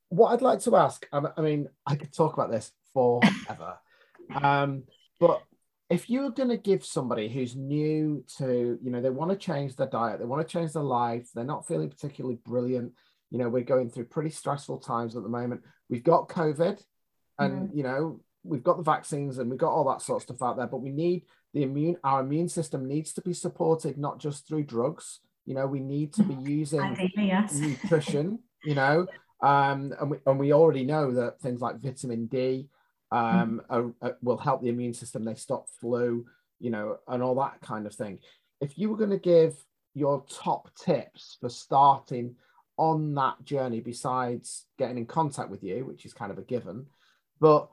what 0.09 0.33
I'd 0.33 0.43
like 0.43 0.61
to 0.61 0.77
ask, 0.77 1.07
I 1.13 1.41
mean, 1.41 1.69
I 1.87 1.95
could 1.95 2.13
talk 2.13 2.35
about 2.35 2.51
this 2.51 2.73
forever, 2.93 3.79
um, 4.35 4.85
but 5.21 5.43
if 5.91 6.09
you're 6.09 6.31
going 6.31 6.49
to 6.49 6.57
give 6.57 6.85
somebody 6.85 7.29
who's 7.29 7.55
new 7.55 8.25
to, 8.39 8.79
you 8.83 8.91
know, 8.91 9.03
they 9.03 9.11
want 9.11 9.31
to 9.31 9.37
change 9.37 9.77
their 9.77 9.87
diet, 9.87 10.19
they 10.19 10.25
want 10.25 10.47
to 10.47 10.53
change 10.53 10.73
their 10.73 10.83
life, 10.83 11.29
they're 11.35 11.45
not 11.45 11.67
feeling 11.67 11.91
particularly 11.91 12.39
brilliant. 12.45 12.93
You 13.31 13.39
know, 13.39 13.49
we're 13.49 13.65
going 13.65 13.91
through 13.91 14.07
pretty 14.07 14.31
stressful 14.31 14.79
times 14.79 15.17
at 15.17 15.23
the 15.23 15.29
moment. 15.29 15.63
We've 15.89 16.05
got 16.05 16.29
COVID, 16.29 16.81
and 17.39 17.69
mm. 17.69 17.77
you 17.77 17.83
know, 17.83 18.21
we've 18.45 18.63
got 18.63 18.77
the 18.77 18.83
vaccines 18.83 19.39
and 19.39 19.51
we've 19.51 19.59
got 19.59 19.73
all 19.73 19.89
that 19.91 20.03
sort 20.03 20.19
of 20.19 20.23
stuff 20.23 20.43
out 20.43 20.57
there, 20.57 20.67
but 20.67 20.83
we 20.83 20.91
need 20.91 21.25
the 21.55 21.63
immune 21.63 21.97
our 22.05 22.21
immune 22.21 22.49
system 22.49 22.87
needs 22.87 23.13
to 23.15 23.23
be 23.23 23.33
supported 23.33 23.97
not 23.97 24.19
just 24.19 24.47
through 24.47 24.65
drugs 24.65 25.21
you 25.47 25.55
know 25.55 25.67
we 25.67 25.81
need 25.81 26.13
to 26.13 26.23
be 26.23 26.35
using 26.51 26.97
yes. 27.17 27.55
nutrition 27.55 28.39
you 28.65 28.75
know 28.75 29.07
um, 29.43 29.93
and, 30.01 30.11
we, 30.11 30.17
and 30.27 30.39
we 30.39 30.53
already 30.53 30.85
know 30.85 31.13
that 31.13 31.41
things 31.41 31.61
like 31.61 31.81
vitamin 31.81 32.27
d 32.27 32.69
um, 33.15 33.61
mm. 33.61 33.65
are, 33.71 33.93
are, 34.07 34.17
will 34.23 34.37
help 34.37 34.63
the 34.63 34.69
immune 34.69 34.95
system 34.95 35.25
they 35.25 35.35
stop 35.35 35.69
flu 35.81 36.25
you 36.61 36.71
know 36.71 36.99
and 37.09 37.23
all 37.23 37.35
that 37.37 37.61
kind 37.61 37.87
of 37.87 37.95
thing. 37.95 38.19
If 38.61 38.79
you 38.79 38.89
were 38.89 38.97
going 38.97 39.11
to 39.11 39.19
give 39.19 39.55
your 39.95 40.25
top 40.31 40.71
tips 40.77 41.37
for 41.41 41.49
starting 41.49 42.35
on 42.77 43.15
that 43.15 43.45
journey 43.45 43.81
besides 43.81 44.67
getting 44.79 44.99
in 44.99 45.07
contact 45.07 45.49
with 45.49 45.63
you 45.63 45.85
which 45.85 46.05
is 46.05 46.13
kind 46.13 46.33
of 46.33 46.39
a 46.39 46.43
given 46.43 46.85
but 47.41 47.69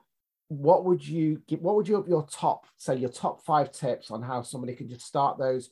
what 0.49 0.85
would 0.85 1.05
you 1.07 1.41
give 1.47 1.59
what 1.59 1.75
would 1.75 1.87
you 1.87 2.05
your 2.07 2.27
top 2.27 2.67
say 2.77 2.95
your 2.95 3.09
top 3.09 3.43
five 3.43 3.71
tips 3.71 4.11
on 4.11 4.21
how 4.21 4.43
somebody 4.43 4.75
can 4.75 4.87
just 4.87 5.07
start 5.07 5.39
those 5.39 5.71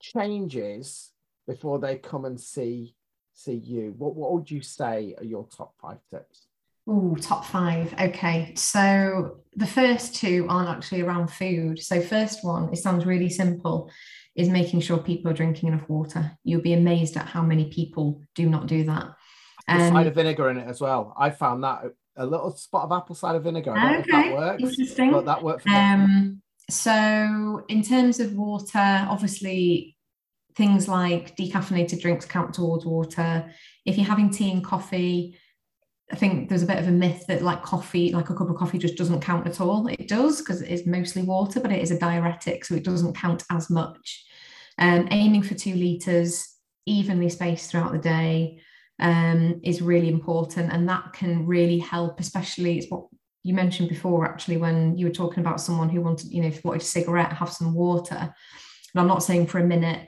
changes 0.00 1.10
before 1.46 1.78
they 1.78 1.96
come 1.96 2.24
and 2.24 2.40
see 2.40 2.94
see 3.34 3.54
you? 3.54 3.94
What, 3.98 4.14
what 4.14 4.32
would 4.32 4.50
you 4.50 4.62
say 4.62 5.14
are 5.18 5.24
your 5.24 5.46
top 5.54 5.74
five 5.80 5.98
tips 6.10 6.46
Oh, 6.86 7.16
top 7.20 7.44
five. 7.46 7.94
Okay. 7.98 8.52
So 8.56 9.38
the 9.56 9.66
first 9.66 10.14
two 10.16 10.46
aren't 10.48 10.68
actually 10.68 11.02
around 11.02 11.28
food. 11.28 11.80
So, 11.80 12.00
first 12.00 12.44
one, 12.44 12.72
it 12.72 12.76
sounds 12.76 13.06
really 13.06 13.28
simple, 13.28 13.90
is 14.36 14.48
making 14.48 14.80
sure 14.80 14.98
people 14.98 15.30
are 15.30 15.34
drinking 15.34 15.68
enough 15.68 15.88
water. 15.88 16.32
You'll 16.44 16.60
be 16.60 16.72
amazed 16.72 17.16
at 17.16 17.26
how 17.26 17.42
many 17.42 17.66
people 17.70 18.22
do 18.34 18.48
not 18.48 18.66
do 18.66 18.84
that. 18.84 19.14
Um, 19.68 19.92
cider 19.92 20.10
vinegar 20.10 20.50
in 20.50 20.58
it 20.58 20.68
as 20.68 20.80
well. 20.80 21.14
I 21.18 21.30
found 21.30 21.64
that 21.64 21.84
a 22.16 22.26
little 22.26 22.50
spot 22.56 22.84
of 22.84 22.92
apple 22.92 23.14
cider 23.14 23.40
vinegar. 23.40 23.72
I 23.72 23.98
okay. 23.98 24.10
that 24.10 24.34
works. 24.34 24.62
Interesting. 24.62 25.12
But 25.12 25.24
that 25.26 25.42
worked 25.42 25.62
for 25.62 25.70
um, 25.70 26.42
So, 26.68 27.64
in 27.68 27.82
terms 27.82 28.20
of 28.20 28.34
water, 28.34 29.06
obviously, 29.08 29.96
things 30.56 30.88
like 30.88 31.36
decaffeinated 31.36 32.00
drinks 32.00 32.26
count 32.26 32.54
towards 32.54 32.84
water. 32.84 33.50
If 33.84 33.96
you're 33.96 34.06
having 34.06 34.30
tea 34.30 34.50
and 34.50 34.64
coffee, 34.64 35.38
I 36.12 36.16
think 36.16 36.48
there's 36.48 36.62
a 36.62 36.66
bit 36.66 36.78
of 36.78 36.86
a 36.86 36.92
myth 36.92 37.24
that 37.28 37.42
like 37.42 37.62
coffee, 37.62 38.12
like 38.12 38.28
a 38.30 38.34
cup 38.34 38.50
of 38.50 38.56
coffee, 38.56 38.78
just 38.78 38.96
doesn't 38.96 39.22
count 39.22 39.46
at 39.46 39.60
all. 39.60 39.86
It 39.86 40.08
does 40.08 40.40
because 40.40 40.60
it 40.60 40.70
is 40.70 40.86
mostly 40.86 41.22
water, 41.22 41.60
but 41.60 41.72
it 41.72 41.82
is 41.82 41.90
a 41.90 41.98
diuretic, 41.98 42.64
so 42.64 42.74
it 42.74 42.84
doesn't 42.84 43.16
count 43.16 43.42
as 43.50 43.70
much. 43.70 44.24
Um, 44.78 45.08
aiming 45.10 45.42
for 45.42 45.54
two 45.54 45.74
liters, 45.74 46.56
evenly 46.86 47.30
spaced 47.30 47.70
throughout 47.70 47.92
the 47.92 47.98
day 47.98 48.60
um, 49.00 49.60
is 49.62 49.80
really 49.82 50.08
important. 50.08 50.72
And 50.72 50.88
that 50.88 51.12
can 51.14 51.46
really 51.46 51.78
help, 51.78 52.20
especially 52.20 52.78
it's 52.78 52.90
what 52.90 53.06
you 53.42 53.54
mentioned 53.54 53.88
before, 53.88 54.26
actually, 54.26 54.58
when 54.58 54.96
you 54.98 55.06
were 55.06 55.12
talking 55.12 55.40
about 55.40 55.60
someone 55.60 55.88
who 55.88 56.00
wanted, 56.00 56.30
you 56.30 56.42
know, 56.42 56.48
if 56.48 56.56
you 56.56 56.62
wanted 56.64 56.82
a 56.82 56.86
cigarette, 56.86 57.32
have 57.32 57.52
some 57.52 57.74
water. 57.74 58.16
And 58.16 59.00
I'm 59.00 59.08
not 59.08 59.22
saying 59.22 59.46
for 59.46 59.58
a 59.58 59.66
minute 59.66 60.06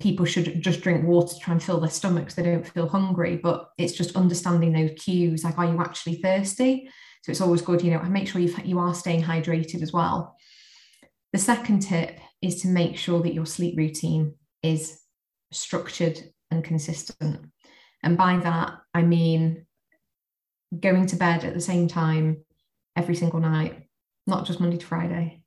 people 0.00 0.26
should 0.26 0.60
just 0.60 0.80
drink 0.80 1.04
water 1.04 1.34
to 1.34 1.40
try 1.40 1.52
and 1.52 1.62
fill 1.62 1.80
their 1.80 1.90
stomachs, 1.90 2.34
they 2.34 2.42
don't 2.42 2.66
feel 2.66 2.88
hungry, 2.88 3.36
but 3.36 3.70
it's 3.78 3.92
just 3.92 4.16
understanding 4.16 4.72
those 4.72 4.90
cues, 4.98 5.44
like, 5.44 5.58
are 5.58 5.66
you 5.66 5.80
actually 5.80 6.16
thirsty? 6.16 6.88
So 7.22 7.30
it's 7.30 7.40
always 7.40 7.62
good, 7.62 7.82
you 7.82 7.90
know, 7.90 8.02
make 8.02 8.28
sure 8.28 8.40
you 8.40 8.54
you 8.64 8.78
are 8.78 8.94
staying 8.94 9.22
hydrated 9.22 9.82
as 9.82 9.92
well. 9.92 10.36
The 11.32 11.38
second 11.38 11.80
tip 11.80 12.18
is 12.42 12.62
to 12.62 12.68
make 12.68 12.98
sure 12.98 13.22
that 13.22 13.34
your 13.34 13.46
sleep 13.46 13.76
routine 13.78 14.34
is 14.62 15.00
structured 15.52 16.20
and 16.50 16.62
consistent. 16.62 17.46
And 18.02 18.18
by 18.18 18.36
that, 18.38 18.74
I 18.92 19.02
mean 19.02 19.66
going 20.78 21.06
to 21.06 21.16
bed 21.16 21.44
at 21.44 21.54
the 21.54 21.60
same 21.60 21.88
time 21.88 22.44
every 22.96 23.14
single 23.14 23.40
night, 23.40 23.88
not 24.26 24.44
just 24.44 24.60
Monday 24.60 24.76
to 24.76 24.86
Friday. 24.86 25.43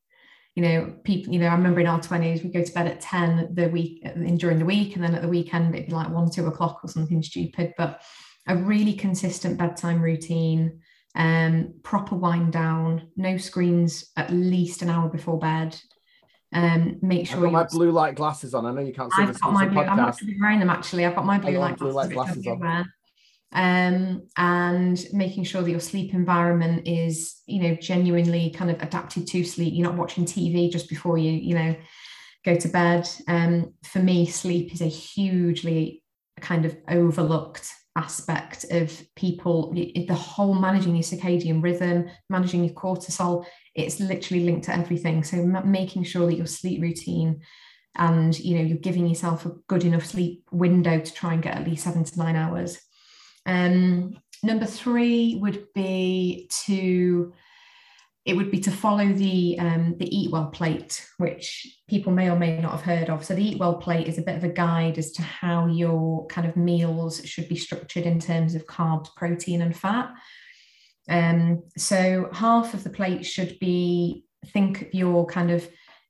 You 0.58 0.64
know, 0.64 0.95
people, 1.03 1.32
you 1.32 1.39
know, 1.39 1.49
I 1.49 1.53
remember 1.53 1.82
in 1.82 1.86
our 1.86 1.99
20s, 1.99 2.43
we 2.43 2.49
go 2.49 2.64
to 2.64 2.72
bed 2.72 2.88
at 2.88 2.99
10 2.99 3.53
the 3.53 3.70
week 3.70 4.01
in 4.03 4.38
during 4.38 4.58
the 4.58 4.66
week, 4.66 4.95
and 4.95 5.03
then 5.03 5.14
at 5.14 5.22
the 5.22 5.28
weekend 5.28 5.76
it'd 5.76 5.86
be 5.86 5.93
like 5.93 6.10
one, 6.10 6.32
two 6.32 6.47
o'clock 6.47 6.80
or 6.84 6.89
something 6.89 7.22
stupid. 7.22 7.76
But 7.78 8.01
a 8.47 8.58
really 8.58 8.93
consistent 8.93 9.60
bedtime 9.60 10.01
routine, 10.01 10.80
um, 11.14 11.76
proper 11.84 12.16
wind 12.16 12.53
down, 12.53 13.10
no 13.16 13.38
screens 13.38 14.05
at 14.18 14.32
least 14.32 14.82
an 14.82 14.89
hour 14.89 15.08
before 15.10 15.38
bed. 15.38 15.80
Um, 16.51 16.97
make 17.03 17.28
sure 17.28 17.38
I've 17.38 17.43
got 17.43 17.51
my 17.51 17.64
blue 17.66 17.91
light 17.91 18.16
glasses 18.16 18.55
on. 18.55 18.66
I 18.66 18.72
know 18.72 18.82
you 18.82 18.93
can't 18.93 19.14
see 19.14 19.22
I've 19.22 19.28
this 19.28 19.38
got 19.38 19.53
my 19.53 19.68
blue. 19.68 19.82
I'm 19.82 19.95
not 19.95 20.20
wearing 20.41 20.58
them 20.58 20.72
actually. 20.72 21.05
I've 21.05 21.14
got 21.14 21.26
my 21.28 21.38
blue 21.38 21.60
light 21.60 21.78
blue 21.78 21.91
glasses, 21.91 22.16
light 22.16 22.26
glasses 22.34 22.47
on. 22.47 22.91
Um, 23.53 24.27
and 24.37 25.05
making 25.13 25.43
sure 25.45 25.61
that 25.61 25.71
your 25.71 25.79
sleep 25.79 26.13
environment 26.13 26.87
is, 26.87 27.41
you 27.45 27.61
know, 27.61 27.75
genuinely 27.75 28.51
kind 28.51 28.69
of 28.69 28.81
adapted 28.81 29.27
to 29.27 29.43
sleep. 29.43 29.73
You're 29.73 29.87
not 29.87 29.97
watching 29.97 30.25
TV 30.25 30.71
just 30.71 30.89
before 30.89 31.17
you, 31.17 31.31
you 31.31 31.55
know, 31.55 31.75
go 32.45 32.55
to 32.55 32.67
bed. 32.67 33.09
Um, 33.27 33.73
for 33.83 33.99
me, 33.99 34.25
sleep 34.25 34.73
is 34.73 34.81
a 34.81 34.87
hugely 34.87 36.03
kind 36.41 36.65
of 36.65 36.77
overlooked 36.89 37.71
aspect 37.97 38.65
of 38.69 39.01
people 39.15 39.73
the 39.73 40.13
whole 40.13 40.53
managing 40.53 40.95
your 40.95 41.01
circadian 41.01 41.63
rhythm 41.63 42.07
managing 42.29 42.63
your 42.63 42.75
cortisol 42.75 43.43
it's 43.73 43.99
literally 43.99 44.43
linked 44.43 44.65
to 44.65 44.75
everything 44.75 45.23
so 45.23 45.37
making 45.65 46.03
sure 46.03 46.27
that 46.27 46.37
your 46.37 46.45
sleep 46.45 46.79
routine 46.79 47.41
and 47.95 48.37
you 48.39 48.55
know 48.55 48.63
you're 48.63 48.77
giving 48.77 49.07
yourself 49.07 49.47
a 49.47 49.51
good 49.67 49.83
enough 49.83 50.05
sleep 50.05 50.43
window 50.51 50.99
to 50.99 51.11
try 51.11 51.33
and 51.33 51.41
get 51.41 51.57
at 51.57 51.67
least 51.67 51.85
seven 51.85 52.03
to 52.03 52.19
nine 52.19 52.35
hours 52.35 52.77
um, 53.47 54.17
number 54.43 54.65
three 54.65 55.39
would 55.41 55.73
be 55.73 56.49
to 56.65 57.33
it 58.25 58.35
would 58.35 58.51
be 58.51 58.59
to 58.59 58.71
follow 58.71 59.07
the 59.13 59.57
um, 59.57 59.95
the 59.97 60.15
Eat 60.15 60.31
Well 60.31 60.47
plate, 60.47 61.07
which 61.17 61.65
people 61.87 62.11
may 62.11 62.29
or 62.29 62.35
may 62.35 62.59
not 62.59 62.73
have 62.73 62.81
heard 62.81 63.09
of. 63.09 63.23
So 63.23 63.33
the 63.33 63.43
Eat 63.43 63.57
Well 63.57 63.75
plate 63.75 64.07
is 64.07 64.17
a 64.17 64.21
bit 64.21 64.35
of 64.35 64.43
a 64.43 64.49
guide 64.49 64.97
as 64.97 65.13
to 65.13 65.21
how 65.21 65.67
your 65.67 66.27
kind 66.27 66.45
of 66.45 66.57
meals 66.57 67.25
should 67.25 67.47
be 67.47 67.55
structured 67.55 68.05
in 68.05 68.19
terms 68.19 68.53
of 68.53 68.67
carbs, 68.67 69.07
protein, 69.15 69.61
and 69.61 69.75
fat. 69.75 70.13
Um, 71.07 71.63
so 71.77 72.29
half 72.33 72.73
of 72.73 72.83
the 72.83 72.89
plate 72.89 73.25
should 73.25 73.57
be 73.59 74.25
think 74.47 74.81
of 74.81 74.93
your 74.93 75.25
kind 75.25 75.49
of 75.49 75.65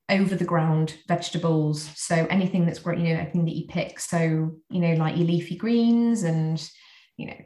over 0.10 0.34
the 0.34 0.44
ground 0.44 0.96
vegetables. 1.08 1.88
So 1.96 2.16
anything 2.32 2.66
that's 2.66 2.84
you 2.84 2.96
know, 2.96 3.20
anything 3.20 3.46
that 3.46 3.56
you 3.56 3.68
pick. 3.68 4.00
So 4.00 4.56
you 4.72 4.80
know, 4.80 4.94
like 4.94 5.18
your 5.18 5.28
leafy 5.28 5.56
greens 5.56 6.24
and 6.24 6.68
you 7.18 7.28
know 7.28 7.38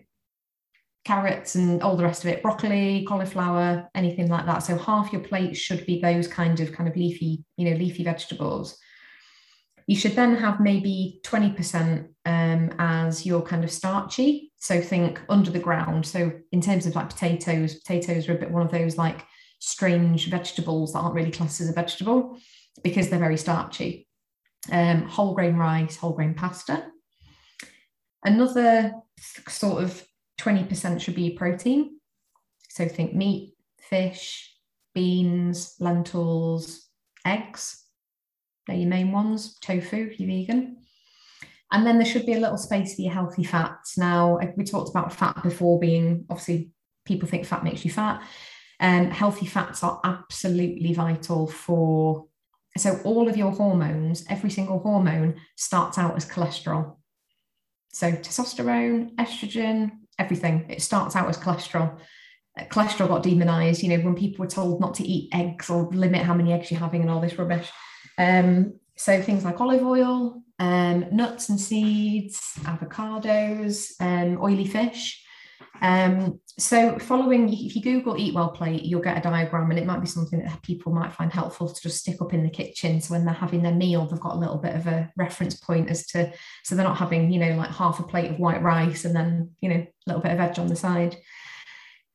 carrots 1.03 1.55
and 1.55 1.82
all 1.82 1.97
the 1.97 2.03
rest 2.03 2.24
of 2.24 2.30
it, 2.30 2.43
broccoli, 2.43 3.05
cauliflower, 3.07 3.89
anything 3.95 4.30
like 4.30 4.45
that. 4.45 4.59
So 4.59 4.78
half 4.78 5.11
your 5.11 5.22
plate 5.22 5.57
should 5.57 5.86
be 5.86 5.99
those 5.99 6.28
kind 6.28 6.59
of 6.59 6.72
kind 6.74 6.88
of 6.88 6.95
leafy, 6.95 7.43
you 7.57 7.69
know, 7.69 7.76
leafy 7.76 8.03
vegetables. 8.03 8.78
You 9.88 9.95
should 9.95 10.15
then 10.15 10.36
have 10.36 10.59
maybe 10.59 11.19
20% 11.26 12.07
um, 12.26 12.76
as 12.78 13.26
your 13.26 13.41
kind 13.41 13.63
of 13.63 13.72
starchy. 13.72 14.51
So 14.59 14.80
think 14.80 15.19
under 15.28 15.49
the 15.49 15.59
ground. 15.59 16.05
So 16.05 16.32
in 16.51 16.61
terms 16.61 16.86
of 16.86 16.95
like 16.95 17.09
potatoes, 17.09 17.76
potatoes 17.76 18.30
are 18.30 18.36
a 18.36 18.39
bit 18.39 18.51
one 18.51 18.65
of 18.65 18.72
those 18.72 18.95
like 18.95 19.26
strange 19.59 20.30
vegetables 20.30 20.93
that 20.93 20.99
aren't 20.99 21.15
really 21.15 21.32
classed 21.32 21.61
as 21.61 21.69
a 21.69 21.74
vegetable 21.74 22.38
because 22.84 23.09
they're 23.09 23.19
very 23.19 23.38
starchy. 23.38 24.07
Um, 24.72 25.03
whole 25.03 25.34
grain 25.34 25.55
rice, 25.55 25.95
whole 25.95 26.13
grain 26.13 26.36
pasta. 26.36 26.86
Another 28.24 28.93
sort 29.47 29.84
of 29.84 30.03
20% 30.39 31.01
should 31.01 31.15
be 31.15 31.32
protein. 31.32 31.99
So 32.69 32.88
think 32.88 33.13
meat, 33.13 33.53
fish, 33.80 34.55
beans, 34.93 35.76
lentils, 35.80 36.88
eggs. 37.26 37.86
They're 38.67 38.78
your 38.78 38.89
main 38.89 39.11
ones. 39.11 39.57
Tofu 39.59 40.09
if 40.11 40.19
you're 40.19 40.30
vegan. 40.30 40.78
And 41.72 41.86
then 41.86 41.97
there 41.97 42.05
should 42.05 42.26
be 42.26 42.34
a 42.34 42.39
little 42.39 42.57
space 42.57 42.95
for 42.95 43.01
your 43.01 43.13
healthy 43.13 43.43
fats. 43.43 43.97
Now, 43.97 44.39
we 44.57 44.65
talked 44.65 44.89
about 44.89 45.13
fat 45.13 45.41
before 45.41 45.80
being 45.80 46.26
obviously 46.30 46.72
people 47.05 47.30
think 47.30 47.45
fat 47.45 47.63
makes 47.63 47.86
you 47.86 47.91
fat. 47.91 48.22
Um, 48.80 49.09
healthy 49.09 49.45
fats 49.45 49.84
are 49.84 50.01
absolutely 50.03 50.93
vital 50.93 51.47
for. 51.47 52.26
So, 52.78 52.99
all 53.03 53.30
of 53.30 53.38
your 53.38 53.51
hormones, 53.51 54.26
every 54.30 54.49
single 54.49 54.80
hormone 54.80 55.36
starts 55.55 55.97
out 55.97 56.15
as 56.15 56.28
cholesterol. 56.28 56.97
So, 57.93 58.11
testosterone, 58.11 59.15
estrogen, 59.15 59.91
everything. 60.17 60.65
It 60.69 60.81
starts 60.81 61.15
out 61.15 61.29
as 61.29 61.37
cholesterol. 61.37 61.99
Uh, 62.59 62.63
cholesterol 62.65 63.07
got 63.07 63.23
demonized, 63.23 63.81
you 63.83 63.89
know, 63.89 64.03
when 64.03 64.15
people 64.15 64.43
were 64.43 64.49
told 64.49 64.79
not 64.79 64.93
to 64.95 65.03
eat 65.03 65.29
eggs 65.33 65.69
or 65.69 65.89
limit 65.91 66.21
how 66.21 66.33
many 66.33 66.53
eggs 66.53 66.71
you're 66.71 66.79
having 66.79 67.01
and 67.01 67.09
all 67.09 67.21
this 67.21 67.37
rubbish. 67.37 67.69
Um, 68.17 68.79
so 68.97 69.21
things 69.21 69.43
like 69.43 69.59
olive 69.59 69.83
oil, 69.83 70.43
um, 70.59 71.05
nuts 71.11 71.49
and 71.49 71.59
seeds, 71.59 72.39
avocados, 72.59 73.93
um, 73.99 74.37
oily 74.41 74.67
fish. 74.67 75.25
Um, 75.82 76.39
so 76.59 76.99
following, 76.99 77.51
if 77.51 77.76
you 77.76 77.82
Google 77.82 78.18
Eat 78.18 78.36
Well 78.36 78.49
Plate, 78.49 78.84
you'll 78.84 79.01
get 79.01 79.18
a 79.18 79.22
diagram 79.22 79.70
and 79.72 79.80
it 79.80 79.86
might 79.86 80.01
be 80.01 80.07
something 80.07 80.39
that 80.39 80.62
people 80.62 80.93
might 80.93 81.14
find 81.14 81.32
helpful 81.32 81.68
to 81.68 81.82
just 81.82 81.99
stick 81.99 82.22
up 82.22 82.34
in 82.34 82.43
the 82.43 82.49
kitchen. 82.49 83.01
So 83.01 83.14
when 83.14 83.26
they're 83.26 83.34
having 83.34 83.64
their 83.64 83.74
meal, 83.74 84.05
they've 84.05 84.20
got 84.20 84.36
a 84.36 84.39
little 84.39 84.57
bit 84.57 84.76
of 84.76 84.88
a 84.88 85.12
reference 85.18 85.55
point 85.55 85.89
as 85.89 86.05
to, 86.07 86.32
so 86.64 86.76
they're 86.76 86.86
not 86.86 86.97
having, 86.97 87.32
you 87.32 87.39
know, 87.39 87.55
like 87.55 87.72
half 87.72 87.99
a 87.99 88.03
plate 88.03 88.32
of 88.32 88.39
white 88.39 88.62
rice 88.62 89.05
and 89.05 89.16
then, 89.16 89.51
you 89.62 89.70
know, 89.70 89.76
a 89.76 89.89
little 90.05 90.22
bit 90.22 90.32
of 90.32 90.38
veg 90.38 90.59
on 90.59 90.68
the 90.68 90.76
side. 90.76 91.18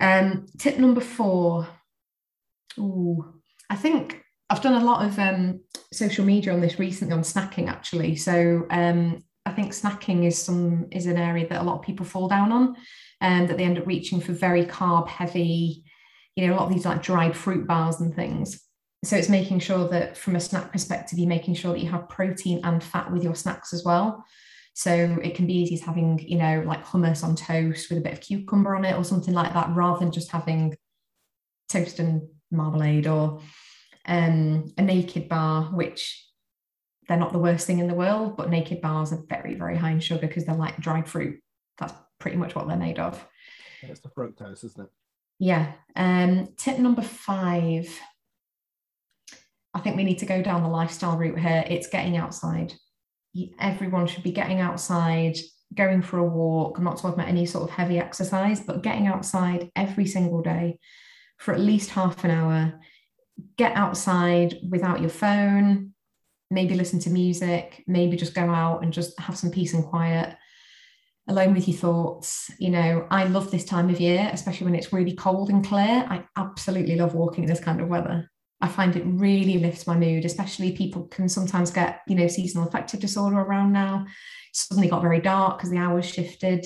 Um, 0.01 0.47
tip 0.59 0.79
number 0.79 1.01
four. 1.01 1.67
Ooh, 2.79 3.35
I 3.71 3.77
think 3.77 4.23
I've 4.49 4.63
done 4.63 4.81
a 4.81 4.85
lot 4.85 5.05
of 5.05 5.19
um, 5.19 5.61
social 5.93 6.25
media 6.25 6.53
on 6.53 6.61
this 6.61 6.79
recently 6.79 7.15
on 7.15 7.23
snacking 7.23 7.69
actually. 7.69 8.17
So 8.17 8.67
um, 8.71 9.25
I 9.45 9.53
think 9.53 9.73
snacking 9.73 10.25
is 10.27 10.41
some 10.41 10.87
is 10.93 11.07
an 11.07 11.17
area 11.17 11.49
that 11.49 11.63
a 11.63 11.65
lot 11.65 11.79
of 11.79 11.83
people 11.83 12.05
fall 12.05 12.29
down 12.29 12.53
on 12.53 12.77
and 13.21 13.49
that 13.49 13.57
they 13.57 13.65
end 13.65 13.79
up 13.79 13.87
reaching 13.87 14.21
for 14.21 14.33
very 14.33 14.65
carb 14.67 15.09
heavy, 15.09 15.85
you 16.35 16.47
know, 16.47 16.55
a 16.55 16.57
lot 16.57 16.67
of 16.67 16.73
these 16.73 16.85
like 16.85 17.03
dried 17.03 17.37
fruit 17.37 17.67
bars 17.67 18.01
and 18.01 18.15
things. 18.15 18.63
So 19.05 19.17
it's 19.17 19.29
making 19.29 19.61
sure 19.61 19.89
that 19.89 20.17
from 20.17 20.37
a 20.37 20.41
snack 20.41 20.73
perspective, 20.73 21.19
you're 21.19 21.29
making 21.29 21.55
sure 21.55 21.73
that 21.73 21.81
you 21.81 21.91
have 21.91 22.09
protein 22.09 22.61
and 22.65 22.83
fat 22.83 23.11
with 23.13 23.23
your 23.23 23.35
snacks 23.35 23.73
as 23.73 23.85
well. 23.85 24.25
So 24.75 25.19
it 25.23 25.35
can 25.35 25.47
be 25.47 25.55
easy 25.55 25.75
as 25.75 25.81
having, 25.81 26.19
you 26.19 26.37
know, 26.37 26.63
like 26.67 26.85
hummus 26.85 27.25
on 27.25 27.37
toast 27.37 27.89
with 27.89 27.99
a 27.99 28.03
bit 28.03 28.13
of 28.13 28.21
cucumber 28.21 28.77
on 28.77 28.85
it 28.85 28.97
or 28.97 29.05
something 29.05 29.33
like 29.33 29.55
that, 29.55 29.75
rather 29.75 30.01
than 30.01 30.13
just 30.13 30.31
having 30.31 30.77
toast 31.71 31.99
and 31.99 32.29
marmalade 32.51 33.07
or 33.07 33.41
um, 34.07 34.67
a 34.77 34.83
naked 34.83 35.29
bar, 35.29 35.65
which 35.65 36.23
they're 37.09 37.17
not 37.17 37.33
the 37.33 37.39
worst 37.39 37.67
thing 37.67 37.79
in 37.79 37.89
the 37.89 37.95
world, 37.95 38.37
but 38.37 38.51
naked 38.51 38.81
bars 38.81 39.13
are 39.13 39.25
very, 39.29 39.55
very 39.55 39.77
high 39.77 39.93
in 39.93 40.01
sugar 40.01 40.27
because 40.27 40.45
they're 40.45 40.55
like 40.55 40.77
dried 40.79 41.09
fruit. 41.09 41.41
That's 41.79 41.95
pretty 42.19 42.37
much 42.37 42.55
what 42.55 42.67
they're 42.69 42.77
made 42.77 42.99
of. 42.99 43.25
It's 43.83 44.01
the 44.01 44.09
fructose, 44.09 44.65
isn't 44.65 44.85
it? 44.85 44.91
Yeah. 45.39 45.73
Um, 45.95 46.49
tip 46.57 46.79
number 46.79 47.03
five. 47.03 47.89
I 49.75 49.81
think 49.81 49.97
we 49.97 50.05
need 50.05 50.19
to 50.21 50.27
go 50.27 50.43
down 50.43 50.63
the 50.63 50.69
lifestyle 50.69 51.19
route 51.19 51.39
here. 51.39 51.65
It's 51.69 51.89
getting 51.89 52.17
outside. 52.17 52.73
Everyone 53.61 54.07
should 54.07 54.23
be 54.23 54.33
getting 54.33 54.61
outside, 54.61 55.37
going 55.75 56.01
for 56.01 56.19
a 56.19 56.25
walk. 56.25 56.79
I'm 56.79 56.85
not 56.85 56.97
talking 56.97 57.21
about 57.21 57.29
any 57.29 57.45
sort 57.45 57.69
of 57.69 57.77
heavy 57.77 57.99
exercise, 57.99 58.61
but 58.61 58.83
getting 58.83 59.07
outside 59.07 59.71
every 59.77 60.07
single 60.07 60.41
day 60.41 60.79
for 61.37 61.53
at 61.53 61.61
least 61.61 61.91
half 61.91 62.25
an 62.25 62.31
hour. 62.31 62.81
Get 63.59 63.77
outside 63.77 64.57
without 64.67 65.03
your 65.03 65.11
phone, 65.11 65.93
maybe 66.51 66.75
listen 66.75 66.99
to 67.01 67.11
music, 67.11 67.85
maybe 67.87 68.17
just 68.17 68.35
go 68.35 68.49
out 68.49 68.83
and 68.83 68.95
just 68.95 69.19
have 69.21 69.37
some 69.37 69.51
peace 69.51 69.75
and 69.75 69.85
quiet 69.85 70.35
alone 71.29 71.55
with 71.55 71.69
your 71.69 71.77
thoughts. 71.77 72.51
You 72.59 72.71
know, 72.71 73.07
I 73.11 73.25
love 73.25 73.51
this 73.51 73.65
time 73.65 73.91
of 73.91 74.01
year, 74.01 74.31
especially 74.33 74.67
when 74.67 74.75
it's 74.75 74.93
really 74.93 75.15
cold 75.15 75.51
and 75.51 75.67
clear. 75.67 76.07
I 76.09 76.25
absolutely 76.37 76.97
love 76.97 77.15
walking 77.15 77.45
in 77.45 77.51
this 77.51 77.61
kind 77.61 77.81
of 77.81 77.89
weather. 77.89 78.31
I 78.61 78.69
find 78.69 78.97
it 78.97 79.05
really 79.05 79.59
lifts 79.59 79.87
my 79.87 79.97
mood, 79.97 80.25
especially 80.25 80.73
people 80.73 81.05
can 81.09 81.29
sometimes 81.29 81.71
get, 81.71 82.01
you 82.07 82.15
know, 82.15 82.27
seasonal 82.27 82.69
affective 82.69 83.01
disorder 83.01 83.37
around 83.39 83.73
now. 83.73 84.07
Suddenly 84.53 84.89
got 84.89 85.03
very 85.03 85.21
dark 85.21 85.59
because 85.59 85.71
the 85.71 85.79
hours 85.79 86.07
shifted. 86.07 86.65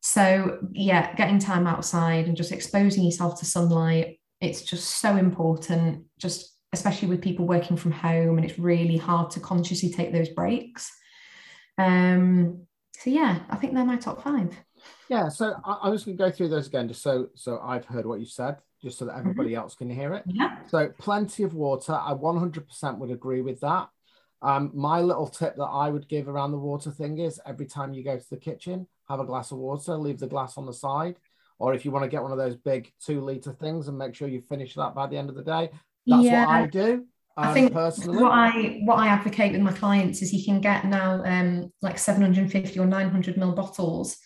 So, 0.00 0.58
yeah, 0.72 1.14
getting 1.14 1.38
time 1.38 1.66
outside 1.66 2.26
and 2.26 2.36
just 2.36 2.52
exposing 2.52 3.04
yourself 3.04 3.38
to 3.40 3.46
sunlight, 3.46 4.18
it's 4.40 4.62
just 4.62 4.98
so 5.00 5.16
important, 5.16 6.04
just 6.18 6.54
especially 6.74 7.08
with 7.08 7.22
people 7.22 7.46
working 7.46 7.78
from 7.78 7.92
home 7.92 8.36
and 8.36 8.44
it's 8.44 8.58
really 8.58 8.98
hard 8.98 9.30
to 9.30 9.40
consciously 9.40 9.90
take 9.90 10.12
those 10.12 10.28
breaks. 10.28 10.90
Um, 11.78 12.66
so 12.98 13.10
yeah, 13.10 13.40
I 13.50 13.56
think 13.56 13.74
they're 13.74 13.84
my 13.84 13.96
top 13.96 14.22
five. 14.22 14.56
Yeah, 15.08 15.28
so 15.28 15.54
I, 15.64 15.88
am 15.88 15.94
just 15.94 16.06
going 16.06 16.16
to 16.16 16.24
go 16.24 16.30
through 16.30 16.48
those 16.48 16.66
again, 16.66 16.88
just 16.88 17.02
so 17.02 17.28
so 17.34 17.60
I've 17.62 17.84
heard 17.84 18.06
what 18.06 18.20
you 18.20 18.26
said, 18.26 18.56
just 18.82 18.98
so 18.98 19.06
that 19.06 19.16
everybody 19.18 19.50
mm-hmm. 19.50 19.60
else 19.60 19.74
can 19.74 19.90
hear 19.90 20.14
it. 20.14 20.24
Yeah. 20.26 20.58
So 20.68 20.90
plenty 20.98 21.42
of 21.42 21.54
water. 21.54 21.92
I 21.92 22.12
100% 22.12 22.98
would 22.98 23.10
agree 23.10 23.42
with 23.42 23.60
that. 23.60 23.88
Um, 24.42 24.70
my 24.74 25.00
little 25.00 25.26
tip 25.26 25.56
that 25.56 25.64
I 25.64 25.88
would 25.88 26.08
give 26.08 26.28
around 26.28 26.52
the 26.52 26.58
water 26.58 26.90
thing 26.90 27.18
is 27.18 27.40
every 27.46 27.66
time 27.66 27.94
you 27.94 28.04
go 28.04 28.18
to 28.18 28.30
the 28.30 28.36
kitchen, 28.36 28.86
have 29.08 29.20
a 29.20 29.24
glass 29.24 29.52
of 29.52 29.58
water, 29.58 29.96
leave 29.96 30.18
the 30.18 30.26
glass 30.26 30.58
on 30.58 30.66
the 30.66 30.72
side. 30.72 31.16
Or 31.58 31.72
if 31.72 31.84
you 31.84 31.90
want 31.90 32.04
to 32.04 32.10
get 32.10 32.22
one 32.22 32.32
of 32.32 32.38
those 32.38 32.56
big 32.56 32.92
two 33.02 33.20
liter 33.20 33.52
things 33.52 33.88
and 33.88 33.96
make 33.96 34.14
sure 34.14 34.28
you 34.28 34.42
finish 34.42 34.74
that 34.74 34.94
by 34.94 35.06
the 35.06 35.16
end 35.16 35.30
of 35.30 35.34
the 35.34 35.44
day, 35.44 35.70
that's 36.06 36.24
Yeah. 36.24 36.46
what 36.46 36.54
I 36.54 36.66
do. 36.66 37.06
I 37.36 37.52
think 37.52 37.72
personally. 37.72 38.22
what 38.22 38.32
I 38.32 38.80
what 38.84 38.96
I 38.98 39.08
advocate 39.08 39.52
with 39.52 39.60
my 39.60 39.72
clients 39.72 40.22
is 40.22 40.32
you 40.32 40.44
can 40.44 40.60
get 40.60 40.84
now 40.84 41.22
um, 41.24 41.72
like 41.82 41.98
750 41.98 42.78
or 42.78 42.86
900 42.86 43.36
ml 43.36 43.56
bottles, 43.56 44.16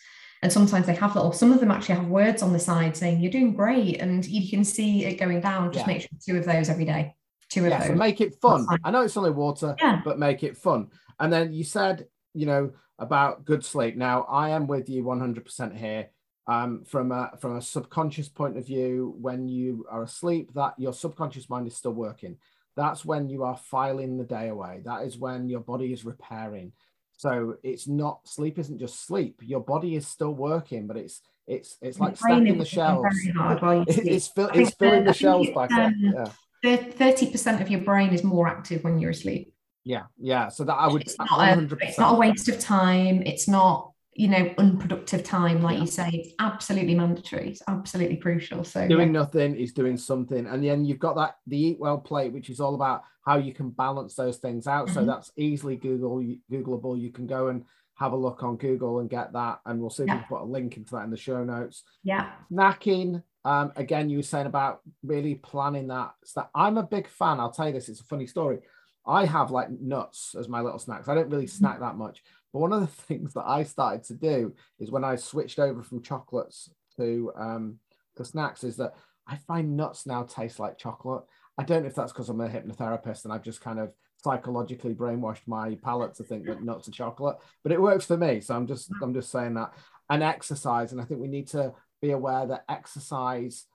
and 0.43 0.51
sometimes 0.51 0.85
they 0.85 0.95
have 0.95 1.15
little. 1.15 1.31
Some 1.31 1.51
of 1.51 1.59
them 1.59 1.71
actually 1.71 1.95
have 1.95 2.07
words 2.07 2.43
on 2.43 2.53
the 2.53 2.59
side 2.59 2.95
saying 2.95 3.19
"You're 3.19 3.31
doing 3.31 3.55
great," 3.55 3.99
and 3.99 4.25
you 4.25 4.49
can 4.49 4.63
see 4.63 5.05
it 5.05 5.19
going 5.19 5.41
down. 5.41 5.71
Just 5.73 5.87
Yeah. 5.87 5.93
make 5.93 6.01
sure 6.01 6.09
two 6.23 6.37
of 6.37 6.45
those 6.45 6.69
every 6.69 6.85
day. 6.85 7.15
Two 7.49 7.65
of 7.65 7.71
yeah, 7.71 7.81
so 7.81 7.89
those. 7.89 7.97
make 7.97 8.21
it 8.21 8.35
fun. 8.39 8.67
I 8.83 8.91
know 8.91 9.01
it's 9.01 9.17
only 9.17 9.31
water, 9.31 9.75
Yeah. 9.79 10.01
but 10.05 10.19
make 10.19 10.43
it 10.43 10.55
fun. 10.55 10.89
And 11.19 11.33
then 11.33 11.51
you 11.51 11.63
said, 11.63 12.07
you 12.35 12.45
know, 12.45 12.71
about 12.99 13.43
good 13.43 13.65
sleep. 13.65 13.97
Now 13.97 14.21
I 14.29 14.49
am 14.49 14.67
with 14.67 14.87
you 14.87 15.03
100% 15.03 15.75
here. 15.75 16.09
Um, 16.45 16.83
from 16.83 17.11
a 17.11 17.31
from 17.39 17.57
a 17.57 17.61
subconscious 17.61 18.27
point 18.29 18.57
of 18.57 18.65
view, 18.65 19.15
when 19.19 19.47
you 19.47 19.85
are 19.89 20.03
asleep, 20.03 20.53
that 20.53 20.73
your 20.77 20.93
subconscious 20.93 21.49
mind 21.49 21.67
is 21.67 21.75
still 21.75 21.93
working. 21.93 22.37
That's 22.79 23.03
when 23.03 23.27
you 23.29 23.43
are 23.43 23.57
filing 23.57 24.17
the 24.17 24.23
day 24.23 24.47
away. 24.47 24.81
That 24.85 25.03
is 25.07 25.17
when 25.17 25.49
your 25.49 25.59
body 25.59 25.91
is 25.91 26.05
repairing. 26.05 26.71
So 27.17 27.55
it's 27.61 27.87
not 27.89 28.15
sleep 28.25 28.57
isn't 28.57 28.79
just 28.79 29.05
sleep. 29.05 29.41
Your 29.43 29.59
body 29.59 29.97
is 29.99 30.07
still 30.07 30.33
working, 30.33 30.87
but 30.87 30.95
it's 30.95 31.21
it's 31.45 31.77
it's 31.81 31.99
like 31.99 32.15
stacking 32.15 32.57
the 32.57 32.63
shelves. 32.63 33.03
very 33.11 33.33
hard 33.37 33.61
while 33.61 33.75
you 33.75 33.85
It- 33.87 33.93
sleep. 33.95 34.07
it's 34.15 34.27
fill, 34.29 34.49
it's 34.53 34.73
filling 34.75 35.03
the 35.03 35.13
shelves 35.13 35.49
back 35.53 35.71
up. 35.73 35.91
um, 35.91 36.31
Yeah. 36.63 36.77
Thirty 37.01 37.29
percent 37.29 37.61
of 37.61 37.69
your 37.69 37.81
brain 37.81 38.11
is 38.13 38.23
more 38.23 38.47
active 38.47 38.83
when 38.85 38.97
you're 38.99 39.11
asleep. 39.11 39.53
Yeah, 39.83 40.03
yeah. 40.17 40.47
So 40.49 40.63
that 40.63 40.75
I 40.75 40.87
would 40.87 41.01
It's 41.01 41.17
not, 41.17 41.29
a, 41.31 41.77
it's 41.81 41.99
not 41.99 42.15
a 42.15 42.17
waste 42.17 42.47
of 42.47 42.59
time. 42.59 43.23
It's 43.23 43.47
not 43.47 43.88
you 44.19 44.27
know 44.27 44.53
unproductive 44.57 45.23
time, 45.23 45.61
like 45.61 45.75
Yeah. 45.77 45.81
you 45.81 45.87
say. 45.87 46.09
It's 46.13 46.33
absolutely 46.39 46.93
mandatory. 46.95 47.49
It's 47.51 47.61
absolutely 47.67 48.17
crucial. 48.17 48.63
So 48.65 48.85
doing 48.87 49.07
yeah. 49.13 49.21
nothing 49.21 49.55
is 49.55 49.71
doing 49.71 49.95
something 49.97 50.45
and 50.45 50.63
then 50.63 50.83
you've 50.83 50.99
got 50.99 51.15
that 51.15 51.37
the 51.47 51.57
eat 51.57 51.79
well 51.79 51.97
plate 51.97 52.33
which 52.33 52.49
is 52.49 52.59
all 52.59 52.75
about 52.75 53.03
how 53.25 53.37
you 53.37 53.53
can 53.53 53.69
balance 53.69 54.15
those 54.15 54.37
things 54.37 54.67
out 54.67 54.89
so 54.89 55.01
Mhm. 55.01 55.05
that's 55.07 55.31
easily 55.37 55.75
google 55.77 56.17
googleable 56.51 56.99
you 56.99 57.11
can 57.11 57.27
go 57.27 57.47
and 57.47 57.63
have 57.95 58.13
a 58.13 58.17
look 58.25 58.43
on 58.43 58.57
google 58.57 58.99
and 58.99 59.09
get 59.09 59.31
that 59.33 59.59
and 59.65 59.79
we'll 59.79 59.89
see 59.89 60.03
if 60.03 60.09
we 60.09 60.15
can 60.17 60.25
put 60.27 60.41
a 60.41 60.45
link 60.55 60.77
into 60.77 60.95
that 60.95 61.03
in 61.03 61.11
the 61.11 61.17
show 61.17 61.43
notes 61.43 61.83
yeah. 62.03 62.31
snacking 62.51 63.21
um 63.45 63.71
again 63.75 64.09
you 64.09 64.17
were 64.17 64.23
saying 64.23 64.47
about 64.47 64.81
really 65.03 65.35
planning 65.35 65.87
that 65.87 66.11
so 66.25 66.45
i'm 66.55 66.77
a 66.77 66.83
big 66.83 67.07
fan 67.07 67.39
i'll 67.39 67.51
tell 67.51 67.67
you 67.67 67.73
this 67.73 67.89
it's 67.89 68.01
a 68.01 68.05
funny 68.05 68.27
story 68.27 68.59
i 69.05 69.25
have 69.25 69.51
like 69.51 69.69
nuts 69.69 70.35
as 70.39 70.47
my 70.49 70.61
little 70.61 70.79
snacks 70.79 71.07
i 71.07 71.15
don't 71.15 71.29
really 71.29 71.47
snack 71.47 71.79
that 71.79 71.95
much 71.97 72.23
but 72.53 72.59
one 72.59 72.73
of 72.73 72.81
the 72.81 72.87
things 73.03 73.33
that 73.33 73.45
i 73.45 73.63
started 73.63 74.03
to 74.03 74.13
do 74.13 74.53
is 74.79 74.91
when 74.91 75.03
i 75.03 75.15
switched 75.15 75.59
over 75.59 75.83
from 75.83 76.01
chocolates 76.01 76.69
to 76.97 77.31
um 77.37 77.79
snacks 78.21 78.65
is 78.65 78.75
that 78.75 78.93
i 79.27 79.37
find 79.47 79.77
nuts 79.77 80.05
now 80.05 80.23
taste 80.23 80.59
like 80.59 80.77
chocolate. 80.77 81.23
I 81.57 81.63
don't 81.63 81.83
know 81.83 81.87
if 81.87 81.95
that's 81.95 82.11
because 82.11 82.29
i'm 82.29 82.41
a 82.41 82.49
hypnotherapist 82.49 83.23
and 83.23 83.33
i've 83.33 83.43
just 83.43 83.61
kind 83.61 83.79
of 83.79 83.93
psychologically 84.23 84.93
brainwashed 84.93 85.47
my 85.47 85.75
palate 85.75 86.15
to 86.15 86.23
think 86.23 86.45
that 86.45 86.61
nuts 86.63 86.89
are 86.89 86.91
chocolate 86.91 87.37
but 87.63 87.71
it 87.71 87.81
works 87.81 88.05
for 88.05 88.17
me. 88.17 88.41
So 88.41 88.55
i'm 88.55 88.67
just 88.67 88.91
i'm 89.01 89.13
just 89.13 89.31
saying 89.31 89.53
that. 89.55 89.73
And 90.09 90.23
exercise 90.23 90.91
and 90.91 90.99
i 90.99 91.05
think 91.05 91.21
we 91.21 91.27
need 91.27 91.47
to 91.49 91.73
be 92.01 92.11
aware 92.11 92.45
that 92.47 92.65
exercise 92.67 93.65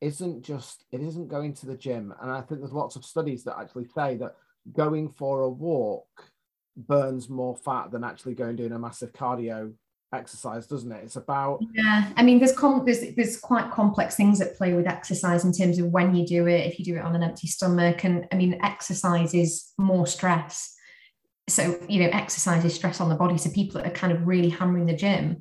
isn't 0.00 0.42
just 0.42 0.84
it 0.90 1.00
isn't 1.00 1.28
going 1.28 1.54
to 1.54 1.66
the 1.66 1.76
gym. 1.76 2.12
And 2.20 2.30
i 2.30 2.40
think 2.40 2.60
there's 2.60 2.72
lots 2.72 2.96
of 2.96 3.04
studies 3.04 3.44
that 3.44 3.58
actually 3.58 3.86
say 3.86 4.16
that 4.16 4.34
going 4.72 5.08
for 5.10 5.42
a 5.42 5.48
walk 5.48 6.31
burns 6.76 7.28
more 7.28 7.56
fat 7.56 7.90
than 7.90 8.02
actually 8.04 8.34
going 8.34 8.56
doing 8.56 8.72
a 8.72 8.78
massive 8.78 9.12
cardio 9.12 9.72
exercise 10.14 10.66
doesn't 10.66 10.92
it 10.92 11.02
it's 11.04 11.16
about 11.16 11.58
Yeah, 11.74 12.12
I 12.16 12.22
mean, 12.22 12.38
there's 12.38 12.52
com- 12.56 12.84
there's 12.84 13.14
there's 13.16 13.38
quite 13.40 13.70
complex 13.70 14.14
things 14.14 14.40
at 14.42 14.56
play 14.58 14.74
with 14.74 14.86
exercise 14.86 15.44
in 15.44 15.52
terms 15.52 15.78
of 15.78 15.86
when 15.86 16.14
you 16.14 16.26
do 16.26 16.46
it, 16.46 16.66
if 16.66 16.78
you 16.78 16.84
do 16.84 16.96
it 16.96 17.02
on 17.02 17.14
an 17.16 17.22
empty 17.22 17.46
stomach, 17.46 18.04
and 18.04 18.26
I 18.30 18.36
mean, 18.36 18.58
exercise 18.62 19.32
is 19.32 19.72
more 19.78 20.06
stress. 20.06 20.74
So 21.48 21.78
you 21.88 22.00
know, 22.02 22.10
exercise 22.12 22.62
is 22.64 22.74
stress 22.74 23.00
on 23.00 23.08
the 23.08 23.14
body. 23.14 23.38
So 23.38 23.50
people 23.50 23.80
that 23.80 23.86
are 23.90 23.94
kind 23.94 24.12
of 24.12 24.26
really 24.26 24.50
hammering 24.50 24.84
the 24.84 24.94
gym, 24.96 25.40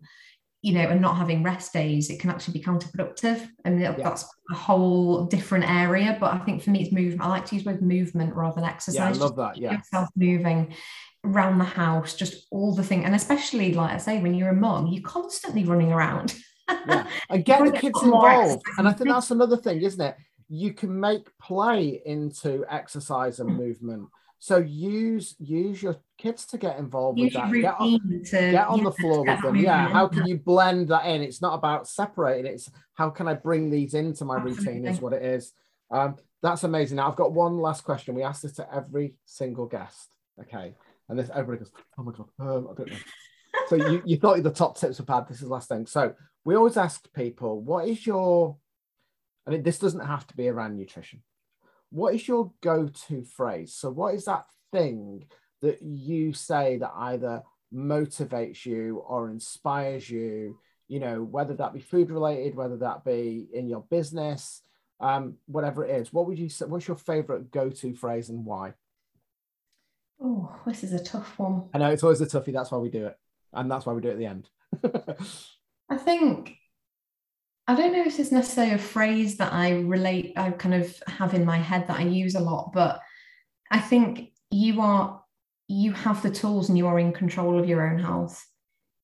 you 0.62 0.74
know, 0.74 0.88
and 0.88 1.02
not 1.02 1.18
having 1.18 1.44
rest 1.44 1.74
days, 1.74 2.10
it 2.10 2.22
can 2.22 2.30
actually 2.30 2.54
be 2.54 2.64
counterproductive, 2.64 3.46
and 3.66 3.82
that- 3.82 3.98
Yeah. 4.00 4.08
that's 4.10 4.24
a 4.52 4.56
whole 4.56 5.26
different 5.26 5.70
area. 5.70 6.16
But 6.18 6.34
I 6.34 6.40
think 6.46 6.62
for 6.64 6.70
me, 6.70 6.82
it's 6.84 6.94
movement. 6.94 7.22
I 7.22 7.28
like 7.28 7.46
to 7.48 7.56
use 7.56 7.66
both 7.66 7.82
movement 7.82 8.34
rather 8.36 8.56
than 8.56 8.64
exercise. 8.70 8.96
yeah 8.96 9.06
i 9.06 9.10
Just 9.10 9.20
love 9.22 9.36
that 9.36 9.56
keep 9.56 9.64
yeah 9.64 9.74
yourself 9.74 10.08
moving 10.16 10.74
around 11.24 11.60
the 11.60 11.66
house, 11.66 12.16
just 12.16 12.48
all 12.52 12.74
the 12.74 12.84
thing, 12.84 13.06
and 13.06 13.16
especially 13.16 13.74
like 13.74 13.92
I 13.92 13.98
say, 13.98 14.22
when 14.22 14.34
you're 14.34 14.50
a 14.50 14.56
mum, 14.56 14.88
you're 14.88 15.04
constantly 15.04 15.64
running 15.64 15.92
around. 15.92 16.36
yeah. 16.70 17.08
And 17.30 17.46
get 17.46 17.64
the 17.64 17.72
kids 17.72 18.02
involved. 18.02 18.64
and 18.78 18.88
i 18.88 18.94
think 18.94 19.10
that's 19.10 19.32
another 19.32 19.58
thing 19.58 19.82
isn't 19.82 20.02
it? 20.02 20.16
You 20.48 20.74
can 20.74 21.00
make 21.00 21.30
play 21.38 22.02
into 22.06 22.66
exercise 22.70 23.40
and 23.40 23.56
movement. 23.56 24.10
So 24.40 24.58
use 24.58 25.36
use 25.40 25.84
your 25.84 25.98
kids 26.18 26.46
to 26.48 26.58
get 26.58 26.80
involved 26.80 27.20
Use 27.20 27.34
with 27.34 27.44
that. 27.44 27.52
Get 27.54 27.76
on, 27.80 28.00
to 28.26 28.52
get 28.52 28.68
on 28.68 28.80
yeah, 28.80 28.84
the 28.84 28.92
floor 28.92 29.24
with 29.24 29.42
them. 29.42 29.56
Yeah 29.56 29.88
how 29.90 30.08
can 30.08 30.26
you 30.26 30.38
blend 30.38 30.88
that 30.90 31.06
in? 31.06 31.22
It's 31.22 31.42
not 31.42 31.54
about 31.54 31.88
separating 31.88 32.52
it's 32.52 32.70
how 32.96 33.10
can 33.12 33.28
i 33.28 33.34
bring 33.34 33.70
these 33.70 33.94
into 33.94 34.26
my 34.26 34.38
routine 34.42 34.86
is 34.86 35.00
what 35.00 35.14
it 35.14 35.24
is. 35.24 35.54
Um, 35.92 36.16
that's 36.42 36.64
amazing. 36.64 36.98
Now 36.98 37.10
i've 37.10 37.16
got 37.16 37.34
one 37.34 37.58
last 37.60 37.84
question. 37.84 38.16
We 38.16 38.24
ask 38.24 38.42
this 38.42 38.54
to 38.54 38.76
every 38.76 39.16
single 39.26 39.68
guest. 39.68 40.16
Okay 40.40 40.74
and 41.10 41.18
this 41.18 41.30
everybody 41.34 41.60
goes 41.60 41.72
oh 41.97 42.04
my 42.04 42.12
god 42.12 42.28
um, 42.39 42.68
i 42.72 42.76
don't 42.76 42.89
know. 42.89 42.97
So 43.68 43.76
you, 43.76 44.02
you 44.06 44.18
thought 44.18 44.41
the 44.43 44.52
top 44.52 44.78
tips 44.78 44.99
were 44.99 45.06
bad 45.06 45.28
this 45.28 45.41
is 45.41 45.47
last 45.47 45.70
thing. 45.70 45.86
So 45.86 46.14
we 46.43 46.56
always 46.56 46.78
ask 46.78 47.12
people 47.14 47.62
what 47.62 47.88
is 47.88 48.06
your 48.06 48.58
i 49.47 49.52
mean 49.52 49.64
this 49.64 49.80
doesn't 49.80 50.06
have 50.06 50.28
to 50.28 50.36
be 50.36 50.49
around 50.49 50.78
nutrition. 50.78 51.22
What 51.89 52.16
is 52.16 52.28
your 52.28 52.54
go-to 52.62 53.24
phrase? 53.24 53.74
So 53.74 53.89
what 53.89 54.16
is 54.16 54.26
that 54.26 54.45
thing 54.72 55.26
that 55.62 55.82
you 55.82 56.34
say 56.34 56.78
that 56.78 56.93
either 56.95 57.43
motivates 57.74 58.66
you 58.66 59.04
or 59.06 59.30
inspires 59.30 60.10
you? 60.10 60.58
You 60.88 60.99
know 60.99 61.24
whether 61.24 61.54
that 61.56 61.74
be 61.74 61.80
food 61.80 62.12
related 62.12 62.56
whether 62.56 62.78
that 62.78 63.06
be 63.06 63.47
in 63.54 63.68
your 63.68 63.86
business 63.89 64.62
um, 64.99 65.38
whatever 65.47 65.84
it 65.84 65.95
is. 65.99 66.14
What 66.14 66.28
would 66.28 66.38
you 66.38 66.49
say 66.49 66.66
what's 66.66 66.88
your 66.88 66.97
favorite 66.97 67.52
go-to 67.52 67.93
phrase 67.95 68.30
and 68.30 68.45
why 68.45 68.74
Oh, 70.22 70.56
this 70.68 70.84
is 70.84 70.94
a 70.94 71.04
tough 71.04 71.40
one. 71.40 71.70
i 71.74 71.78
know 71.80 71.90
it's 71.90 72.04
always 72.04 72.22
a 72.22 72.28
toughie 72.28 72.54
that's 72.54 72.72
why 72.72 72.78
we 72.78 72.90
do 72.90 73.08
it 73.08 73.18
and 73.54 73.72
that's 73.72 73.86
why 73.86 73.94
we 73.94 74.02
do 74.02 74.10
it 74.10 74.14
at 74.14 74.18
the 74.20 74.26
end 74.26 74.50
I 75.90 75.98
think 75.98 76.58
I 77.68 77.76
don't 77.76 77.94
know 77.94 78.04
if 78.06 78.20
it's 78.20 78.32
necessarily 78.32 78.74
a 78.74 78.78
phrase 78.78 79.38
that 79.38 79.54
I 79.54 79.72
relate, 79.80 80.34
I 80.36 80.52
kind 80.52 80.76
of 80.76 81.02
have 81.08 81.34
in 81.34 81.46
my 81.46 81.58
head 81.58 81.88
that 81.88 82.00
I 82.00 82.04
use 82.04 82.36
a 82.36 82.40
lot, 82.42 82.72
but 82.74 83.00
I 83.70 83.80
think 83.80 84.32
you 84.50 84.82
are, 84.82 85.24
you 85.68 85.94
have 85.94 86.22
the 86.22 86.32
tools 86.32 86.70
and 86.70 86.78
you 86.78 86.88
are 86.88 87.00
in 87.00 87.14
control 87.14 87.58
of 87.60 87.70
your 87.70 87.88
own 87.88 88.00
health. 88.00 88.46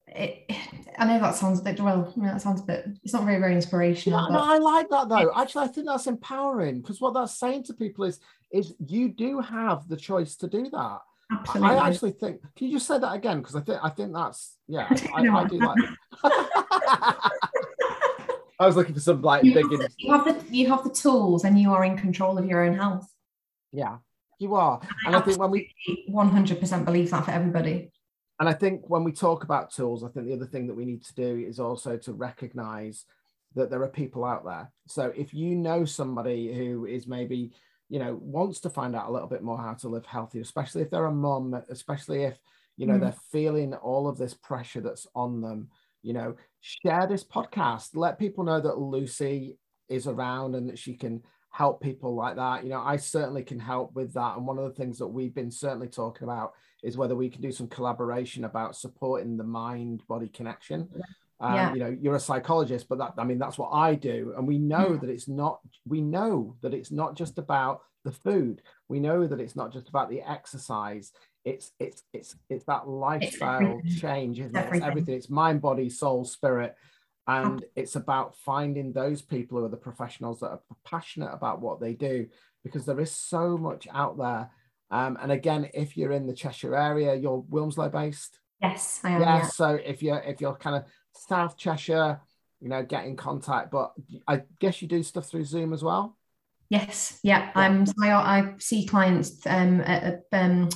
It, 0.07 0.51
I 0.97 1.05
know 1.05 1.19
that 1.19 1.35
sounds 1.35 1.59
a 1.59 1.63
bit, 1.63 1.79
well, 1.79 2.11
I 2.13 2.19
mean, 2.19 2.29
that 2.29 2.41
sounds 2.41 2.61
a 2.61 2.65
bit, 2.65 2.87
it's 3.03 3.13
not 3.13 3.23
very, 3.23 3.39
very 3.39 3.53
inspirational. 3.53 4.29
no, 4.31 4.39
I 4.39 4.57
like 4.57 4.89
that 4.89 5.07
though. 5.07 5.31
Actually, 5.35 5.65
I 5.65 5.67
think 5.67 5.87
that's 5.87 6.07
empowering 6.07 6.81
because 6.81 6.99
what 6.99 7.13
that's 7.13 7.39
saying 7.39 7.63
to 7.65 7.73
people 7.73 8.05
is, 8.05 8.19
is 8.51 8.73
you 8.85 9.09
do 9.09 9.39
have 9.39 9.87
the 9.87 9.97
choice 9.97 10.35
to 10.37 10.47
do 10.47 10.69
that. 10.71 10.99
Absolutely. 11.31 11.75
I 11.75 11.87
actually 11.87 12.11
think. 12.11 12.41
Can 12.55 12.67
you 12.67 12.73
just 12.73 12.87
say 12.87 12.99
that 12.99 13.13
again? 13.13 13.39
Because 13.39 13.55
I 13.55 13.61
think 13.61 13.79
I 13.83 13.89
think 13.89 14.13
that's 14.13 14.57
yeah. 14.67 14.87
I 15.15 15.27
I, 15.27 15.41
I 15.43 15.47
do 15.47 15.57
like. 15.59 15.77
I 18.59 18.65
was 18.65 18.75
looking 18.75 18.95
for 18.95 18.99
some 19.01 19.21
like 19.21 19.43
you, 19.43 19.53
big. 19.53 19.69
have, 19.69 19.79
the- 19.79 19.89
you 19.97 20.11
have 20.11 20.25
the 20.25 20.55
you 20.55 20.67
have 20.69 20.83
the 20.83 20.89
tools 20.89 21.43
and 21.43 21.59
you 21.59 21.71
are 21.73 21.83
in 21.85 21.95
control 21.97 22.37
of 22.37 22.45
your 22.45 22.63
own 22.63 22.73
health. 22.75 23.07
Yeah, 23.71 23.97
you 24.39 24.55
are, 24.55 24.81
and 25.05 25.15
I 25.15 25.21
think 25.21 25.37
when 25.39 25.51
we 25.51 25.71
One 26.07 26.29
hundred 26.29 26.59
percent 26.59 26.85
believe 26.85 27.11
that 27.11 27.25
for 27.25 27.31
everybody. 27.31 27.91
and 28.39 28.49
I 28.49 28.53
think 28.53 28.89
when 28.89 29.03
we 29.03 29.11
talk 29.11 29.43
about 29.43 29.71
tools, 29.71 30.03
I 30.03 30.07
think 30.09 30.25
the 30.25 30.33
other 30.33 30.45
thing 30.47 30.65
that 30.67 30.73
we 30.75 30.85
need 30.85 31.03
to 31.03 31.13
do 31.15 31.45
is 31.47 31.59
also 31.59 31.97
to 31.97 32.13
recognize 32.13 33.05
that 33.55 33.69
there 33.69 33.81
are 33.83 33.87
people 33.89 34.25
out 34.25 34.43
there. 34.45 34.71
So 34.87 35.11
if 35.15 35.33
you 35.33 35.55
know 35.55 35.85
somebody 35.85 36.53
who 36.53 36.85
is 36.85 37.07
maybe, 37.07 37.51
you 37.89 37.99
know, 37.99 38.19
wants 38.21 38.59
to 38.61 38.69
find 38.69 38.95
out 38.95 39.07
a 39.07 39.11
little 39.11 39.27
bit 39.29 39.43
more 39.43 39.57
how 39.57 39.73
to 39.75 39.87
live 39.87 40.05
healthy, 40.05 40.39
especially 40.39 40.81
if 40.81 40.89
they're 40.89 41.05
a 41.05 41.11
mum, 41.11 41.53
especially 41.69 42.23
if, 42.23 42.37
you 42.75 42.85
know, 42.85 42.95
Mm. 42.95 43.01
they're 43.01 43.15
feeling 43.31 43.73
all 43.75 44.07
of 44.07 44.17
this 44.17 44.33
pressure 44.33 44.81
that's 44.81 45.07
on 45.15 45.41
them, 45.41 45.69
you 46.01 46.13
know, 46.13 46.35
share 46.61 47.07
this 47.07 47.23
podcast. 47.23 47.95
Let 47.95 48.19
people 48.19 48.43
know 48.43 48.59
that 48.59 48.77
Lucy 48.77 49.57
is 49.87 50.05
around 50.07 50.55
and 50.55 50.69
that 50.69 50.77
she 50.77 50.95
can 50.95 51.23
help 51.49 51.81
people 51.81 52.13
like 52.13 52.35
that. 52.35 52.63
You 52.63 52.69
know, 52.69 52.81
I 52.81 52.97
certainly 52.97 53.41
can 53.43 53.57
help 53.57 53.93
with 53.95 54.13
that. 54.13 54.37
And 54.37 54.45
one 54.45 54.57
of 54.59 54.65
the 54.65 54.75
things 54.75 54.99
that 54.99 55.07
we've 55.07 55.33
been 55.33 55.49
certainly 55.49 55.87
talking 55.87 56.25
about 56.25 56.53
is 56.83 56.97
whether 56.97 57.15
we 57.15 57.29
can 57.29 57.41
do 57.41 57.51
some 57.51 57.67
collaboration 57.67 58.43
about 58.43 58.75
supporting 58.75 59.37
the 59.37 59.43
mind 59.43 60.03
body 60.07 60.27
connection. 60.27 60.89
Um, 61.39 61.53
Yeah. 61.53 61.73
You 61.73 61.79
know, 61.79 61.97
you're 62.01 62.15
a 62.15 62.19
psychologist, 62.19 62.87
but 62.89 62.97
that 62.99 63.13
I 63.17 63.23
mean 63.23 63.37
that's 63.39 63.57
what 63.57 63.69
I 63.71 63.95
do, 63.95 64.33
and 64.37 64.47
we 64.47 64.57
know 64.57 64.93
Yeah. 64.93 64.97
that 65.01 65.09
it's 65.09 65.27
not. 65.27 65.59
We 65.87 66.01
know 66.01 66.55
that 66.61 66.73
it's 66.73 66.91
not 66.91 67.15
just 67.15 67.37
about 67.37 67.81
the 68.03 68.11
food. 68.11 68.61
We 68.89 68.99
know 68.99 69.27
that 69.27 69.39
it's 69.39 69.55
not 69.55 69.71
just 69.73 69.89
about 69.89 70.09
the 70.09 70.21
exercise. 70.21 71.11
it's 71.45 71.71
it's 71.79 72.03
it's 72.11 72.35
it's 72.49 72.65
that 72.65 72.89
lifestyle 72.89 73.61
everything. 73.79 73.99
change, 73.99 74.39
isn't 74.39 74.53
it? 74.55 74.59
It's 74.59 74.65
Everything. 74.67 74.87
everything. 74.89 75.15
It's 75.15 75.29
mind, 75.29 75.61
body, 75.61 75.89
soul, 75.89 76.25
spirit. 76.25 76.75
And 77.25 77.63
it's 77.75 77.95
about 77.95 78.35
finding 78.37 78.91
those 78.91 79.21
people 79.21 79.57
who 79.57 79.65
are 79.65 79.69
the 79.69 79.77
professionals 79.77 80.39
that 80.41 80.47
are 80.51 80.61
passionate 80.85 81.31
about 81.33 81.61
what 81.61 81.79
they 81.79 81.93
do 81.93 82.27
because 82.63 82.85
there 82.85 82.99
is 82.99 83.11
so 83.11 83.57
much 83.57 83.87
out 83.93 84.17
there. 84.17 84.49
Um, 84.91 85.17
and 85.21 85.31
again, 85.31 85.69
if 85.73 85.95
you're 85.97 86.11
in 86.13 86.27
the 86.27 86.33
Cheshire 86.33 86.75
area, 86.75 87.15
you're 87.15 87.43
Wilmslow 87.49 87.91
based. 87.91 88.39
Yes, 88.61 88.99
I 89.03 89.11
am. 89.11 89.21
Yeah. 89.21 89.37
Yeah. 89.37 89.47
So 89.47 89.69
if 89.83 90.01
you're 90.01 90.19
if 90.19 90.41
you're 90.41 90.55
kind 90.55 90.75
of 90.75 90.85
South 91.13 91.57
Cheshire, 91.57 92.21
you 92.59 92.69
know, 92.69 92.83
get 92.83 93.05
in 93.05 93.15
contact. 93.15 93.71
But 93.71 93.93
I 94.27 94.43
guess 94.59 94.81
you 94.81 94.87
do 94.87 95.03
stuff 95.03 95.29
through 95.29 95.45
Zoom 95.45 95.73
as 95.73 95.83
well. 95.83 96.17
Yes, 96.69 97.19
yeah. 97.23 97.51
I'm. 97.55 97.85
so 97.85 97.93
I, 98.03 98.39
I 98.39 98.53
see 98.57 98.85
clients 98.85 99.45
um, 99.45 99.81
at 99.81 100.03
a 100.31 100.37
um, 100.37 100.69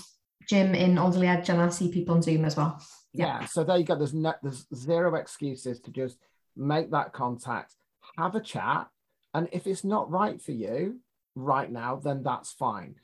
gym 0.47 0.73
in 0.73 0.97
Alderley 0.97 1.27
Edge, 1.27 1.49
and 1.49 1.61
I 1.61 1.69
see 1.69 1.91
people 1.91 2.15
on 2.15 2.21
Zoom 2.21 2.45
as 2.45 2.55
well. 2.55 2.81
Yeah. 3.13 3.45
So 3.45 3.63
there 3.63 3.77
you 3.77 3.83
go. 3.83 3.95
There's 3.95 4.13
no, 4.13 4.33
there's 4.41 4.65
zero 4.73 5.15
excuses 5.15 5.79
to 5.81 5.91
just 5.91 6.17
make 6.55 6.91
that 6.91 7.13
contact, 7.13 7.75
have 8.17 8.35
a 8.35 8.41
chat, 8.41 8.87
and 9.33 9.49
if 9.51 9.67
it's 9.67 9.83
not 9.83 10.09
right 10.09 10.41
for 10.41 10.51
you 10.51 10.99
right 11.35 11.69
now, 11.69 11.97
then 11.97 12.23
that's 12.23 12.51
fine. 12.51 12.95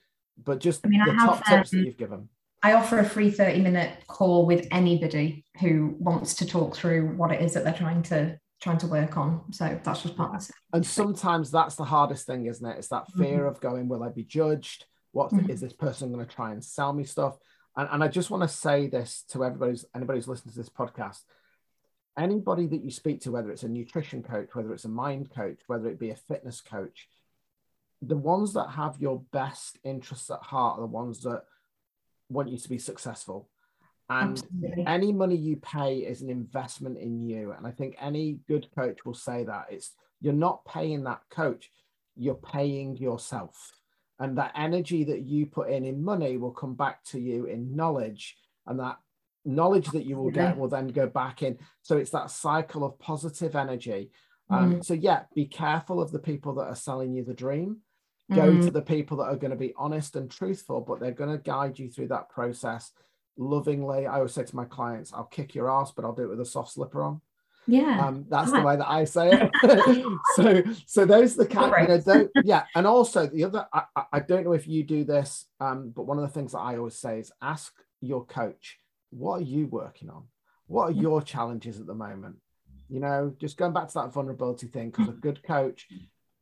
But 0.41 0.59
just 0.59 0.85
I 0.85 0.89
mean, 0.89 1.01
I 1.01 1.05
the 1.05 1.13
have, 1.13 1.29
top 1.29 1.45
tips 1.45 1.71
that 1.71 1.79
um, 1.79 1.85
you've 1.85 1.97
given. 1.97 2.29
I 2.63 2.73
offer 2.73 2.99
a 2.99 3.05
free 3.05 3.29
30 3.31 3.61
minute 3.61 4.05
call 4.07 4.45
with 4.45 4.67
anybody 4.71 5.45
who 5.59 5.95
wants 5.99 6.33
to 6.35 6.45
talk 6.45 6.75
through 6.75 7.15
what 7.15 7.31
it 7.31 7.41
is 7.41 7.53
that 7.53 7.63
they're 7.63 7.73
trying 7.73 8.01
to 8.03 8.37
trying 8.59 8.79
to 8.79 8.87
work 8.87 9.17
on. 9.17 9.53
So 9.53 9.79
that's 9.83 10.01
just 10.01 10.17
part 10.17 10.35
of 10.35 10.41
it. 10.41 10.49
And 10.73 10.83
sometimes 10.85 11.51
that's 11.51 11.75
the 11.75 11.83
hardest 11.83 12.25
thing, 12.25 12.47
isn't 12.47 12.65
it? 12.65 12.77
It's 12.79 12.87
that 12.87 13.11
fear 13.11 13.45
of 13.45 13.59
going, 13.61 13.87
will 13.87 14.01
I 14.03 14.09
be 14.09 14.23
judged? 14.23 14.85
What 15.11 15.31
is 15.31 15.39
Mhm. 15.39 15.59
this 15.59 15.73
person 15.73 16.11
going 16.11 16.25
to 16.25 16.35
try 16.35 16.51
and 16.53 16.63
sell 16.63 16.91
me 16.91 17.03
stuff? 17.03 17.37
And, 17.75 17.87
and 17.91 18.03
I 18.03 18.07
just 18.07 18.31
want 18.31 18.41
to 18.41 18.49
say 18.49 18.87
this 18.87 19.23
to 19.29 19.45
everybody's 19.45 19.85
anybody 19.93 20.17
who's 20.17 20.27
listening 20.27 20.53
to 20.53 20.57
this 20.57 20.69
podcast. 20.69 21.19
Anybody 22.17 22.65
that 22.65 22.83
you 22.83 22.89
speak 22.89 23.21
to, 23.21 23.31
whether 23.31 23.51
it's 23.51 23.61
a 23.61 23.69
nutrition 23.69 24.23
coach, 24.23 24.55
whether 24.55 24.73
it's 24.73 24.85
a 24.85 24.89
mind 24.89 25.29
coach, 25.29 25.59
whether 25.67 25.87
it 25.87 25.99
be 25.99 26.09
a 26.09 26.15
fitness 26.15 26.61
coach, 26.61 27.07
the 28.01 28.17
ones 28.17 28.53
that 28.53 28.69
have 28.71 28.99
your 28.99 29.21
best 29.31 29.77
interests 29.83 30.31
at 30.31 30.41
heart 30.41 30.79
are 30.79 30.81
the 30.81 30.87
ones 30.87 31.21
that 31.21 31.43
want 32.29 32.49
you 32.49 32.57
to 32.57 32.69
be 32.69 32.77
successful. 32.77 33.49
And 34.09 34.37
Absolutely. 34.37 34.85
any 34.87 35.11
money 35.11 35.35
you 35.35 35.57
pay 35.57 35.97
is 35.97 36.21
an 36.21 36.29
investment 36.29 36.97
in 36.97 37.27
you. 37.27 37.51
And 37.51 37.67
i 37.67 37.71
think 37.71 37.97
any 37.99 38.39
good 38.47 38.67
coach 38.73 39.03
will 39.05 39.13
say 39.13 39.43
that. 39.43 39.67
It's 39.69 39.91
you're 40.21 40.33
not 40.33 40.65
paying 40.65 41.03
that 41.03 41.21
coach 41.29 41.69
you're 42.17 42.35
paying 42.35 42.97
yourself. 42.97 43.71
And 44.19 44.37
that 44.37 44.53
energy 44.55 45.03
that 45.05 45.21
you 45.21 45.45
put 45.45 45.69
in 45.69 45.85
in 45.85 46.03
money 46.03 46.37
will 46.37 46.51
come 46.51 46.73
back 46.73 47.03
to 47.05 47.19
you 47.19 47.45
in 47.45 47.75
knowledge. 47.75 48.35
And 48.65 48.79
that 48.79 48.97
knowledge 49.45 49.89
that 49.91 50.05
you 50.05 50.17
will 50.17 50.31
get 50.31 50.57
will 50.57 50.67
then 50.67 50.87
go 50.87 51.05
back 51.05 51.43
in. 51.43 51.59
So 51.83 51.97
it's 51.97 52.09
that 52.11 52.31
cycle 52.31 52.83
of 52.83 52.97
positive 52.97 53.55
energy. 53.55 54.11
Um, 54.49 54.81
so 54.81 54.93
yeah 54.93 55.23
be 55.35 55.45
careful 55.45 56.01
of 56.01 56.11
the 56.11 56.19
people 56.19 56.55
that 56.55 56.67
are 56.67 56.75
selling 56.75 57.13
you 57.13 57.25
the 57.25 57.33
dream 57.33 57.81
go 58.33 58.51
Mm. 58.53 58.63
to 58.65 58.71
the 58.71 58.81
people 58.81 59.17
that 59.17 59.25
are 59.29 59.35
going 59.37 59.51
to 59.51 59.57
be 59.57 59.73
honest 59.77 60.15
and 60.15 60.29
truthful 60.29 60.81
but 60.81 60.99
they're 60.99 61.11
going 61.11 61.31
to 61.31 61.37
guide 61.37 61.79
you 61.79 61.89
through 61.89 62.09
that 62.09 62.29
process 62.29 62.91
lovingly. 63.37 64.05
I 64.07 64.15
always 64.15 64.33
say 64.33 64.43
to 64.43 64.55
my 64.55 64.65
clients 64.65 65.13
i'll 65.13 65.25
kick 65.25 65.55
your 65.55 65.69
ass 65.71 65.91
but 65.91 66.03
i'll 66.03 66.13
do 66.13 66.23
it 66.23 66.29
with 66.29 66.41
a 66.41 66.45
soft 66.45 66.71
slipper 66.73 67.03
on. 67.03 67.21
Yeah. 67.67 68.05
um 68.07 68.25
that's 68.29 68.51
the 68.51 68.61
way 68.61 68.75
that 68.75 68.89
i 68.89 69.03
say 69.05 69.29
it. 69.31 69.51
So 70.35 70.63
so 70.85 71.05
those 71.05 71.35
are 71.35 71.43
the 71.43 71.49
kind 71.49 71.71
you 71.87 71.87
know 72.05 72.29
yeah 72.43 72.63
and 72.75 72.85
also 72.87 73.27
the 73.27 73.43
other 73.45 73.67
I, 73.73 73.83
I- 73.95 74.05
I 74.13 74.19
don't 74.21 74.43
know 74.45 74.53
if 74.53 74.67
you 74.67 74.83
do 74.83 75.03
this 75.03 75.45
um 75.59 75.91
but 75.95 76.03
one 76.03 76.17
of 76.17 76.23
the 76.23 76.29
things 76.35 76.51
that 76.53 76.59
i 76.59 76.77
always 76.77 76.97
say 76.97 77.19
is 77.19 77.31
ask 77.41 77.73
your 78.01 78.25
coach 78.25 78.77
what 79.09 79.39
are 79.39 79.43
you 79.43 79.67
working 79.67 80.09
on? 80.09 80.23
What 80.67 80.89
are 80.89 80.91
your 80.91 81.21
challenges 81.21 81.79
at 81.79 81.87
the 81.87 81.95
moment? 81.95 82.35
You 82.89 82.99
know 82.99 83.33
just 83.39 83.55
going 83.57 83.71
back 83.73 83.87
to 83.87 83.93
that 83.95 84.11
vulnerability 84.13 84.67
thing 84.67 84.89
because 84.89 85.07
a 85.07 85.11
good 85.13 85.41
coach 85.43 85.87